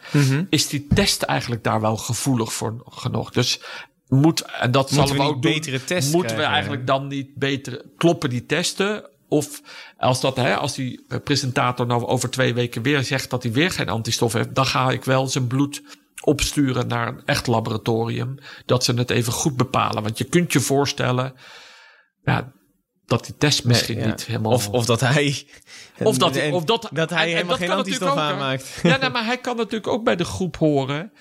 is 0.49 0.67
die 0.67 0.87
test 0.93 1.21
eigenlijk 1.21 1.63
daar 1.63 1.81
wel 1.81 1.97
gevoelig 1.97 2.53
voor 2.53 2.83
genoeg? 2.85 3.31
Dus 3.31 3.61
moet, 4.07 4.41
en 4.41 4.71
dat 4.71 4.91
Moeten 4.91 5.07
zullen 5.07 5.25
we 5.25 5.29
ook 5.35 5.41
doen, 5.41 5.53
betere 5.53 5.83
tests 5.83 6.11
Moeten 6.11 6.37
we 6.37 6.43
eigenlijk 6.43 6.87
dan 6.87 7.07
niet 7.07 7.35
beter, 7.35 7.85
kloppen 7.97 8.29
die 8.29 8.45
testen? 8.45 9.11
Of 9.33 9.61
als, 9.97 10.21
dat, 10.21 10.35
hè, 10.35 10.55
als 10.55 10.75
die 10.75 11.05
eh, 11.07 11.17
presentator 11.23 11.85
nou 11.85 12.05
over 12.05 12.29
twee 12.29 12.53
weken 12.53 12.81
weer 12.81 13.03
zegt 13.03 13.29
dat 13.29 13.43
hij 13.43 13.51
weer 13.51 13.71
geen 13.71 13.89
antistof 13.89 14.33
heeft, 14.33 14.55
dan 14.55 14.65
ga 14.65 14.91
ik 14.91 15.03
wel 15.03 15.27
zijn 15.27 15.47
bloed 15.47 15.81
opsturen 16.23 16.87
naar 16.87 17.07
een 17.07 17.21
echt 17.25 17.47
laboratorium. 17.47 18.35
Dat 18.65 18.83
ze 18.83 18.93
het 18.93 19.09
even 19.09 19.33
goed 19.33 19.57
bepalen. 19.57 20.03
Want 20.03 20.17
je 20.17 20.23
kunt 20.23 20.53
je 20.53 20.59
voorstellen 20.59 21.33
ja, 22.23 22.51
dat 23.05 23.25
die 23.25 23.37
test 23.37 23.63
misschien 23.63 23.99
Ja. 23.99 24.05
niet 24.05 24.25
helemaal... 24.25 24.51
Of, 24.51 24.69
of 24.69 24.85
dat 24.85 24.99
hij... 24.99 25.45
Of 26.03 26.17
dat, 26.17 26.35
en- 26.35 26.53
of 26.53 26.63
dat, 26.63 26.89
dat 26.91 27.09
hij 27.09 27.19
en- 27.19 27.25
en 27.29 27.35
helemaal 27.35 27.57
dat 27.57 27.67
geen 27.67 27.77
antistof 27.77 28.15
aanmaakt. 28.17 28.79
Ja, 28.83 28.97
nou, 28.97 29.11
maar 29.11 29.25
hij 29.25 29.37
kan 29.37 29.55
natuurlijk 29.55 29.87
ook 29.87 30.03
bij 30.03 30.15
de 30.15 30.25
groep 30.25 30.57
horen 30.57 31.11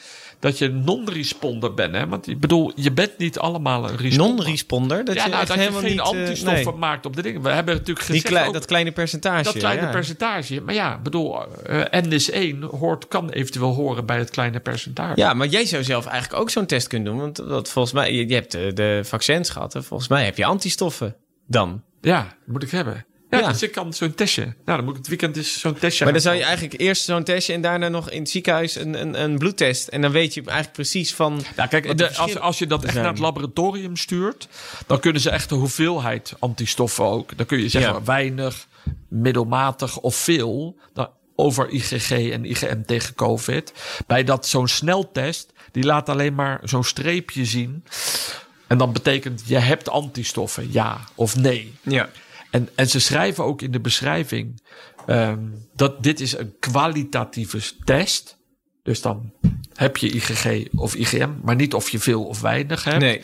dat 0.43 0.59
je 0.59 0.69
non-responder 0.69 1.75
bent. 1.75 1.95
Hè? 1.95 2.09
Want 2.09 2.29
ik 2.29 2.41
bedoel, 2.41 2.73
je 2.75 2.93
bent 2.93 3.19
niet 3.19 3.39
allemaal 3.39 3.89
een 3.89 3.97
responder. 3.97 4.37
Non-responder, 4.37 5.05
dat 5.05 5.15
ja, 5.15 5.25
je 5.25 5.31
nou, 5.31 5.47
dat 5.47 5.57
je 5.57 5.73
geen 5.73 5.91
niet... 5.91 5.99
eh, 5.99 6.05
antistoffen 6.05 6.65
nee. 6.65 6.79
maakt 6.79 7.07
op 7.07 7.17
de 7.17 7.23
dingen. 7.23 7.43
We 7.43 7.49
hebben 7.49 7.75
natuurlijk 7.75 8.07
gezegd 8.07 8.27
klei- 8.27 8.47
ook 8.47 8.53
dat 8.53 8.65
kleine 8.65 8.93
percentage. 8.93 9.43
dat 9.43 9.57
kleine 9.57 9.83
ja. 9.83 9.91
percentage. 9.91 10.61
Maar 10.61 10.75
ja, 10.75 10.99
bedoel, 11.03 11.43
eh 11.65 12.03
NS1 12.05 12.59
hoort, 12.71 13.09
kan 13.09 13.31
eventueel 13.31 13.75
horen 13.75 14.07
bij 14.07 14.19
het 14.19 14.31
kleine 14.31 14.61
percentage. 14.61 15.21
Ja, 15.21 15.35
maar 15.35 15.47
jij 15.47 15.65
zou 15.65 15.85
zelf 15.85 16.07
eigenlijk 16.07 16.43
ook 16.43 16.51
zo'n 16.51 16.67
test 16.67 16.87
kunnen 16.87 17.13
doen. 17.13 17.21
Want 17.21 17.37
dat, 17.37 17.71
volgens 17.71 17.95
mij, 17.95 18.15
je, 18.15 18.29
je 18.29 18.35
hebt 18.35 18.53
de, 18.53 18.73
de 18.73 19.01
vaccins 19.05 19.51
gehad. 19.51 19.73
hè. 19.73 19.83
Volgens 19.83 20.09
mij 20.09 20.25
heb 20.25 20.37
je 20.37 20.45
antistoffen 20.45 21.17
dan. 21.47 21.83
Ja, 22.01 22.37
moet 22.47 22.63
ik 22.63 22.71
hebben. 22.71 23.07
Ja, 23.33 23.39
Ja. 23.39 23.49
dus 23.53 23.63
ik 23.63 23.73
kan 23.73 23.93
zo'n 23.93 24.15
testje. 24.15 24.43
Nou, 24.43 24.55
dan 24.65 24.85
moet 24.85 24.91
ik 24.91 24.97
het 24.99 25.09
weekend 25.09 25.37
eens 25.37 25.61
zo'n 25.61 25.75
testje 25.75 26.05
Maar 26.05 26.13
dan 26.13 26.23
zou 26.23 26.37
je 26.37 26.43
eigenlijk 26.43 26.81
eerst 26.81 27.05
zo'n 27.05 27.25
testje 27.25 27.53
en 27.53 27.61
daarna 27.61 27.89
nog 27.89 28.11
in 28.11 28.21
het 28.21 28.31
ziekenhuis 28.31 28.75
een, 28.75 29.01
een, 29.01 29.23
een 29.23 29.39
bloedtest. 29.39 29.89
En 29.89 30.01
dan 30.01 30.11
weet 30.11 30.35
je 30.35 30.41
eigenlijk 30.41 30.73
precies 30.73 31.15
van... 31.15 31.43
Nou, 31.57 31.69
kijk, 31.69 31.99
de 31.99 32.17
als, 32.17 32.39
als 32.39 32.59
je 32.59 32.67
dat 32.67 32.85
echt 32.85 32.95
naar 32.95 33.07
het 33.07 33.19
laboratorium 33.19 33.97
stuurt, 33.97 34.49
dan 34.87 35.01
kunnen 35.01 35.23
ze 35.23 35.31
echt 35.31 35.49
de 35.49 35.55
hoeveelheid 35.55 36.35
antistoffen 36.39 37.05
ook. 37.05 37.37
Dan 37.37 37.47
kun 37.47 37.59
je 37.59 37.69
zeggen 37.69 37.93
Ja. 37.93 38.03
weinig, 38.05 38.67
middelmatig 39.09 39.99
of 39.99 40.17
veel 40.17 40.77
dan 40.95 41.09
over 41.37 41.69
IgG 41.69 42.11
en 42.11 42.45
IgM 42.45 42.83
tegen 42.87 43.15
COVID. 43.15 43.73
Bij 44.07 44.25
dat 44.25 44.47
zo'n 44.47 44.69
sneltest, 44.69 45.53
die 45.71 45.85
laat 45.85 46.09
alleen 46.09 46.35
maar 46.35 46.61
zo'n 46.65 46.85
streepje 46.85 47.45
zien. 47.45 47.85
En 48.67 48.79
dan 48.79 48.93
betekent 48.93 49.43
je 49.47 49.59
hebt 49.59 49.89
antistoffen, 49.89 50.69
ja 50.73 51.01
of 51.15 51.37
nee. 51.37 51.75
Ja. 51.83 52.09
En, 52.53 52.69
en 52.75 52.89
ze 52.89 53.01
schrijven 53.01 53.45
ook 53.45 53.63
in 53.63 53.71
de 53.71 53.81
beschrijving 53.81 54.63
ehm, 55.07 55.49
dat 55.75 56.03
dit 56.03 56.21
is 56.21 56.37
een 56.37 56.55
kwalitatieve 56.59 57.61
test. 57.85 58.39
Dus 58.83 59.01
dan 59.01 59.33
heb 59.75 59.97
je 59.97 60.09
IgG 60.11 60.69
of 60.75 60.95
IgM, 60.95 61.31
maar 61.43 61.55
niet 61.57 61.75
of 61.75 61.91
je 61.91 61.99
veel 61.99 62.25
of 62.25 62.41
weinig 62.41 62.85
hebt. 62.85 62.99
Nee. 63.01 63.23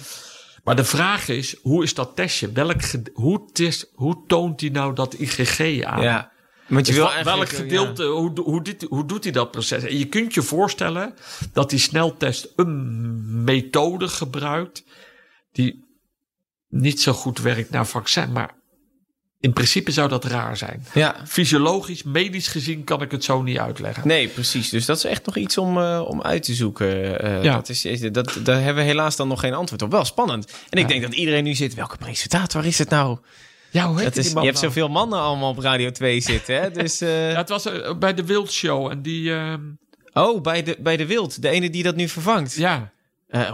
Maar 0.64 0.76
de 0.76 0.84
vraag 0.84 1.28
is, 1.28 1.56
hoe 1.62 1.82
is 1.82 1.94
dat 1.94 2.16
testje? 2.16 2.52
Welk, 2.52 2.80
hoe, 3.12 3.50
test, 3.52 3.90
hoe 3.94 4.24
toont 4.26 4.60
hij 4.60 4.70
nou 4.70 4.94
dat 4.94 5.14
IgG 5.14 5.82
aan? 5.82 6.02
Ja. 6.02 6.32
Want 6.68 6.86
je 6.86 6.92
Dus 6.92 7.02
wil 7.02 7.12
wa- 7.12 7.22
welk 7.24 7.48
gedeelte, 7.48 8.04
hoe, 8.04 8.40
hoe, 8.40 8.62
dit, 8.62 8.82
hoe 8.88 9.06
doet 9.06 9.24
hij 9.24 9.32
dat 9.32 9.50
proces? 9.50 9.82
En 9.82 9.98
je 9.98 10.06
kunt 10.06 10.34
je 10.34 10.42
voorstellen 10.42 11.14
dat 11.52 11.70
die 11.70 11.78
sneltest 11.78 12.52
een 12.56 13.44
methode 13.44 14.08
gebruikt 14.08 14.84
die 15.52 15.84
niet 16.68 17.00
zo 17.00 17.12
goed 17.12 17.38
werkt 17.38 17.70
naar 17.70 17.86
vaccin. 17.86 18.32
Maar 18.32 18.56
in 19.40 19.52
principe 19.52 19.90
zou 19.90 20.08
dat 20.08 20.24
raar 20.24 20.56
zijn. 20.56 20.86
Ja. 20.94 21.16
Fysiologisch, 21.26 22.02
medisch 22.02 22.48
gezien 22.48 22.84
kan 22.84 23.02
ik 23.02 23.10
het 23.10 23.24
zo 23.24 23.42
niet 23.42 23.58
uitleggen. 23.58 24.06
Nee, 24.08 24.28
precies. 24.28 24.68
Dus 24.68 24.86
dat 24.86 24.96
is 24.96 25.04
echt 25.04 25.26
nog 25.26 25.36
iets 25.36 25.58
om, 25.58 25.78
eh, 25.78 26.04
om 26.08 26.22
uit 26.22 26.42
te 26.42 26.54
zoeken. 26.54 27.20
Eh, 27.20 27.42
Ja. 27.42 27.54
dat 27.54 27.68
is, 27.68 27.82
dat, 28.12 28.38
daar 28.42 28.62
hebben 28.62 28.82
we 28.82 28.88
helaas 28.90 29.16
dan 29.16 29.28
nog 29.28 29.40
geen 29.40 29.54
antwoord 29.54 29.82
op. 29.82 29.90
Wel 29.90 30.04
spannend. 30.04 30.46
En 30.68 30.78
ik 30.78 30.84
Ja. 30.84 30.86
denk 30.88 31.02
dat 31.02 31.14
iedereen 31.14 31.44
nu 31.44 31.54
zit... 31.54 31.74
Welke 31.74 31.96
presentator 31.96 32.64
is 32.66 32.78
het 32.78 32.88
nou? 32.90 33.18
Ja, 33.70 33.86
hoe 33.86 33.96
heet 33.96 34.04
Dat 34.04 34.16
is, 34.16 34.28
je 34.28 34.32
hebt 34.34 34.44
nou? 34.44 34.56
zoveel 34.56 34.88
mannen 34.88 35.18
allemaal 35.20 35.50
op 35.50 35.58
Radio 35.58 35.90
2 35.90 36.20
zitten. 36.20 36.60
Hè? 36.60 36.70
Dus, 36.70 37.00
eh, 37.00 37.30
Ja, 37.30 37.36
het 37.36 37.48
was 37.48 37.68
bij 37.98 38.14
de 38.14 38.24
Wild 38.24 38.52
Show 38.52 38.90
en 38.90 39.02
die... 39.02 39.32
ehm, 39.34 39.60
Oh, 40.12 40.40
bij 40.42 40.62
de, 40.62 40.76
bij 40.78 40.96
de 40.96 41.06
Wild. 41.06 41.42
De 41.42 41.48
ene 41.48 41.70
die 41.70 41.82
dat 41.82 41.96
nu 41.96 42.08
vervangt. 42.08 42.54
ja, 42.54 42.92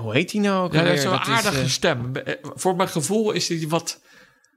hoe 0.01 0.12
heet 0.12 0.30
die 0.30 0.41
nou 0.41 0.64
ook 0.64 0.72
ja, 0.72 0.78
hij 0.78 0.89
alweer? 0.89 0.91
heeft 0.91 1.03
zo'n 1.26 1.35
Dat 1.35 1.39
is, 1.41 1.47
aardige 1.47 1.68
stem. 1.70 2.12
Voor 2.55 2.76
mijn 2.76 2.89
gevoel 2.89 3.30
is 3.32 3.49
hij 3.49 3.64
wat 3.68 4.01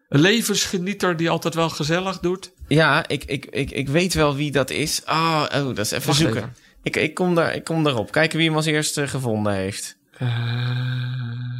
een 0.09 0.19
levensgenieter 0.19 1.17
die 1.17 1.29
altijd 1.29 1.53
wel 1.53 1.69
gezellig 1.69 2.19
doet. 2.19 2.51
ja, 2.67 3.07
ik, 3.07 3.23
ik, 3.23 3.45
ik, 3.45 3.71
ik 3.71 3.87
weet 3.89 4.13
wel 4.13 4.35
wie 4.35 4.51
dat 4.51 4.69
is. 4.69 5.05
Ah, 5.05 5.43
oh, 5.53 5.65
dat 5.65 5.77
is 5.77 5.91
even 5.91 6.07
Wacht 6.07 6.19
zoeken. 6.19 6.37
even. 6.37 6.55
Ik, 6.83 6.95
ik, 6.95 7.13
kom 7.13 7.35
daar, 7.35 7.55
ik 7.55 7.63
kom 7.63 7.83
daarop. 7.83 8.11
Kijken 8.11 8.37
wie 8.37 8.47
hem 8.47 8.55
als 8.55 8.65
eerste 8.65 9.07
gevonden 9.07 9.53
heeft. 9.53 9.97
Eh, 10.17 10.51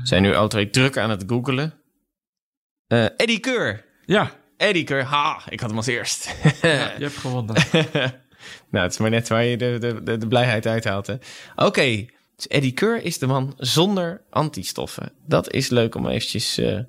Zijn 0.04 0.22
nu 0.22 0.36
al 0.36 0.48
twee 0.48 0.70
druk 0.70 0.98
aan 0.98 1.10
het 1.10 1.24
googelen. 1.28 1.74
Eh 2.88 3.06
Eddie 3.18 3.40
Keur. 3.40 3.86
ja, 4.06 4.32
Eddie 4.58 4.84
Keur. 4.84 5.04
Ha, 5.04 5.42
ik 5.50 5.60
had 5.60 5.70
hem 5.70 5.78
als 5.78 5.88
eerst. 5.88 6.26
ja, 6.62 6.70
je 6.98 7.04
hebt 7.04 7.18
gewonnen. 7.18 7.56
nou, 8.72 8.84
het 8.84 8.92
is 8.92 8.98
maar 8.98 9.10
net 9.10 9.28
waar 9.28 9.44
je 9.44 9.58
de, 9.58 9.78
de, 9.80 10.04
de, 10.04 10.18
de 10.18 10.28
blijheid 10.28 10.66
uithaalt. 10.68 11.08
hè. 11.08 11.16
Oké, 11.56 12.06
dus 12.36 12.48
Eddie 12.48 12.72
Keur 12.72 13.04
is 13.04 13.18
de 13.20 13.28
man 13.28 13.54
zonder 13.58 14.22
antistoffen. 14.30 15.12
Dat 15.26 15.52
is 15.54 15.70
leuk 15.70 15.96
om 15.96 16.08
eventjes 16.08 16.58
eh, 16.58 16.80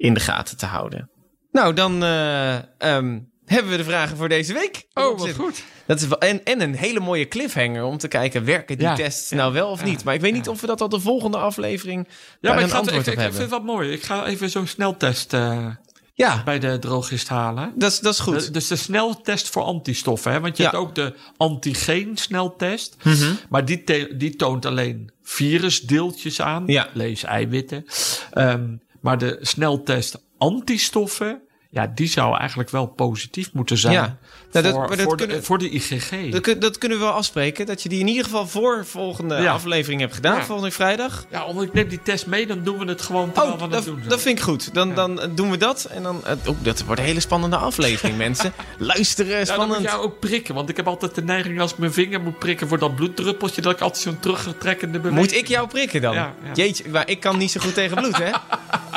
in 0.00 0.14
de 0.14 0.20
gaten 0.20 0.56
te 0.56 0.66
houden. 0.66 1.10
Nou, 1.52 1.74
dan 1.74 2.02
eh, 2.02 2.54
ehm, 2.56 3.18
hebben 3.44 3.70
we 3.70 3.76
de 3.76 3.84
vragen 3.84 4.16
voor 4.16 4.28
deze 4.28 4.52
week. 4.52 4.86
Oh, 4.94 5.18
wat 5.18 5.32
goed. 5.34 5.64
Dat 5.86 6.00
is 6.00 6.06
wel, 6.06 6.18
en, 6.18 6.44
en 6.44 6.60
een 6.60 6.74
hele 6.74 7.00
mooie 7.00 7.28
cliffhanger 7.28 7.84
om 7.84 7.98
te 7.98 8.08
kijken, 8.08 8.44
werken 8.44 8.78
die 8.78 8.86
Ja, 8.86 8.94
tests 8.94 9.30
ja, 9.30 9.36
nou 9.36 9.52
wel 9.52 9.68
of 9.68 9.80
ja, 9.80 9.86
niet? 9.86 10.04
Maar 10.04 10.14
ik 10.14 10.20
weet 10.20 10.32
niet 10.32 10.48
of 10.48 10.60
we 10.60 10.66
dat 10.66 10.80
al 10.80 10.88
de 10.88 11.00
volgende 11.00 11.38
aflevering 11.38 12.08
Ja, 12.40 12.54
maar 12.54 12.62
ik, 12.62 12.70
ga, 12.70 12.76
antwoord 12.78 13.06
ik, 13.06 13.12
ik, 13.12 13.20
vind 13.20 13.36
het 13.36 13.50
wel 13.50 13.60
mooi. 13.62 13.90
Ik 13.92 14.02
ga 14.02 14.26
even 14.26 14.50
zo'n 14.50 14.66
sneltest 14.66 15.32
eh, 15.32 15.66
Ja, 16.14 16.42
bij 16.44 16.58
de 16.58 16.78
drogist 16.78 17.28
halen. 17.28 17.72
dat 17.76 17.90
is, 17.90 18.00
dat 18.00 18.12
is 18.12 18.20
goed. 18.20 18.44
De- 18.44 18.50
dus 18.50 18.66
de 18.66 18.76
sneltest 18.76 19.48
voor 19.48 19.62
antistoffen. 19.62 20.32
Hè? 20.32 20.40
Want 20.40 20.56
je 20.56 20.62
hebt 20.62 20.74
ook 20.74 20.94
de 20.94 21.14
antigeen-sneltest. 21.36 22.96
Mhm. 23.02 23.32
Maar 23.48 23.64
die, 23.64 24.16
die 24.16 24.36
toont 24.36 24.66
alleen 24.66 25.12
virusdeeltjes 25.22 26.40
aan. 26.40 26.62
Ja. 26.66 26.88
Lees 26.92 27.24
eiwitten. 27.24 27.84
Ehm, 28.32 28.76
maar 29.00 29.18
de 29.18 29.38
sneltest 29.40 30.22
antistoffen. 30.38 31.40
Ja, 31.72 31.92
die 31.94 32.08
zou 32.08 32.38
eigenlijk 32.38 32.70
wel 32.70 32.86
positief 32.86 33.52
moeten 33.52 33.78
zijn. 33.78 33.92
Ja. 33.94 34.16
Nou, 34.52 34.64
dat- 34.64 34.72
voor, 34.74 34.88
maar 34.88 34.96
dat 34.96 35.00
voor, 35.06 35.16
de, 35.16 35.26
kunnen- 35.26 35.44
voor 35.44 35.58
de 35.58 35.70
IgG. 35.70 36.30
Dat, 36.30 36.40
kun- 36.40 36.58
dat 36.60 36.78
kunnen 36.78 36.98
we 36.98 37.04
wel 37.04 37.12
afspreken. 37.12 37.66
Dat 37.66 37.82
je 37.82 37.88
die 37.88 38.00
in 38.00 38.06
ieder 38.08 38.24
geval 38.24 38.46
voor 38.46 38.86
volgende 38.86 39.34
Ja. 39.36 39.52
aflevering 39.52 40.00
hebt 40.00 40.14
gedaan. 40.14 40.36
Ja. 40.36 40.44
Volgende 40.44 40.70
vrijdag. 40.70 41.26
Ja, 41.30 41.44
omdat 41.44 41.64
ik 41.64 41.72
neem 41.72 41.88
die 41.88 42.02
test 42.02 42.26
mee, 42.26 42.46
dan 42.46 42.62
doen 42.62 42.78
we 42.78 42.84
het 42.84 43.02
gewoon 43.02 43.32
terwijl 43.32 43.54
Oh, 43.54 43.60
we 43.62 43.68
dat, 43.68 43.84
doen. 43.84 43.96
zijn. 43.96 44.08
dat 44.08 44.20
vind 44.20 44.38
ik 44.38 44.44
goed. 44.44 44.74
Dan, 44.74 44.94
dan 44.94 45.20
doen 45.34 45.50
we 45.50 45.56
dat. 45.56 45.84
En 45.84 46.02
dan, 46.02 46.24
eh, 46.24 46.32
oh, 46.46 46.56
dat 46.62 46.84
wordt 46.84 47.00
een 47.00 47.06
hele 47.06 47.20
spannende 47.20 47.56
aflevering, 47.56 48.16
mensen. 48.26 48.52
Luisteren, 48.78 49.30
Ja, 49.38 49.44
dan 49.44 49.56
moet 49.56 49.64
spannend. 49.64 49.82
jou 49.90 50.02
ook 50.04 50.18
prikken. 50.20 50.54
Want 50.54 50.68
ik 50.68 50.76
heb 50.76 50.86
altijd 50.86 51.14
de 51.14 51.22
neiging 51.22 51.60
als 51.60 51.72
ik 51.72 51.78
mijn 51.78 51.92
vinger 51.92 52.20
moet 52.20 52.38
prikken 52.38 52.68
voor 52.68 52.78
dat 52.78 52.94
bloeddruppeltje, 52.96 53.60
dat 53.62 53.72
ik 53.72 53.80
altijd 53.80 54.02
zo'n 54.02 54.18
teruggetrekkende 54.20 54.98
beweging. 55.00 55.26
Moet 55.26 55.34
ik 55.40 55.46
jou 55.48 55.68
prikken 55.68 56.00
dan? 56.00 56.16
Jeetje, 56.54 56.88
maar 56.88 57.08
ik 57.08 57.20
kan 57.20 57.38
niet 57.38 57.50
zo 57.50 57.60
goed 57.60 57.74
tegen 57.74 57.96
bloed, 57.96 58.16
hè? 58.18 58.30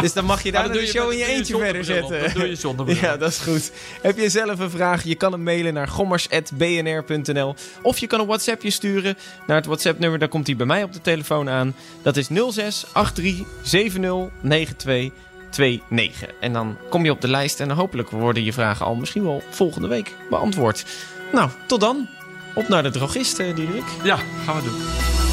Dus 0.02 0.14
dan 0.14 0.26
mag 0.26 0.44
je 0.44 0.52
daar 0.52 0.72
de 0.72 0.80
je- 0.80 0.88
show 0.88 1.12
in 1.12 1.18
je 1.18 1.26
eentje 1.26 1.58
verder 1.58 1.84
zetten. 1.86 2.22
Dan 2.22 2.32
doe 2.34 2.48
je 2.48 2.56
zonder. 2.56 2.96
Ja, 3.02 3.18
dat 3.18 3.30
is 3.30 3.38
goed. 3.38 3.72
Heb 4.02 4.18
je 4.18 4.30
zelf 4.30 4.60
een 4.60 4.70
vraag? 4.70 5.04
Je 5.04 5.16
kan 5.16 5.32
hem 5.32 5.44
mailen 5.44 5.74
naar 5.74 5.88
gommers.bnr.nl 5.88 7.56
Of 7.82 7.98
je 7.98 8.08
kan 8.08 8.20
een 8.20 8.26
WhatsAppje 8.26 8.70
sturen 8.70 9.18
naar 9.48 9.58
het 9.58 9.66
WhatsApp-nummer. 9.66 10.20
Daar 10.20 10.28
komt 10.28 10.48
hij 10.48 10.56
bij 10.56 10.66
mij 10.66 10.84
op 10.84 10.94
de 10.94 11.02
telefoon 11.02 11.50
aan. 11.50 11.76
Dat 12.02 12.18
is 12.18 12.28
06 12.52 12.86
83 13.14 13.46
70 13.62 14.30
92 14.42 15.12
29. 15.50 16.30
En 16.40 16.54
dan 16.54 16.78
kom 16.90 17.06
je 17.06 17.12
op 17.12 17.22
de 17.22 17.28
lijst 17.28 17.60
en 17.60 17.72
hopelijk 17.72 18.10
worden 18.10 18.44
je 18.44 18.54
vragen 18.54 18.86
al 18.86 18.96
misschien 18.96 19.24
wel 19.24 19.44
volgende 19.50 19.88
week 19.88 20.12
beantwoord. 20.30 20.86
Nou, 21.32 21.50
tot 21.68 21.80
dan. 21.80 22.08
Op 22.56 22.68
naar 22.68 22.84
de 22.84 22.90
drogist, 22.90 23.40
eh, 23.40 23.56
Diederik. 23.56 23.84
Ja, 24.04 24.18
gaan 24.46 24.56
we 24.56 24.64
doen. 24.64 25.33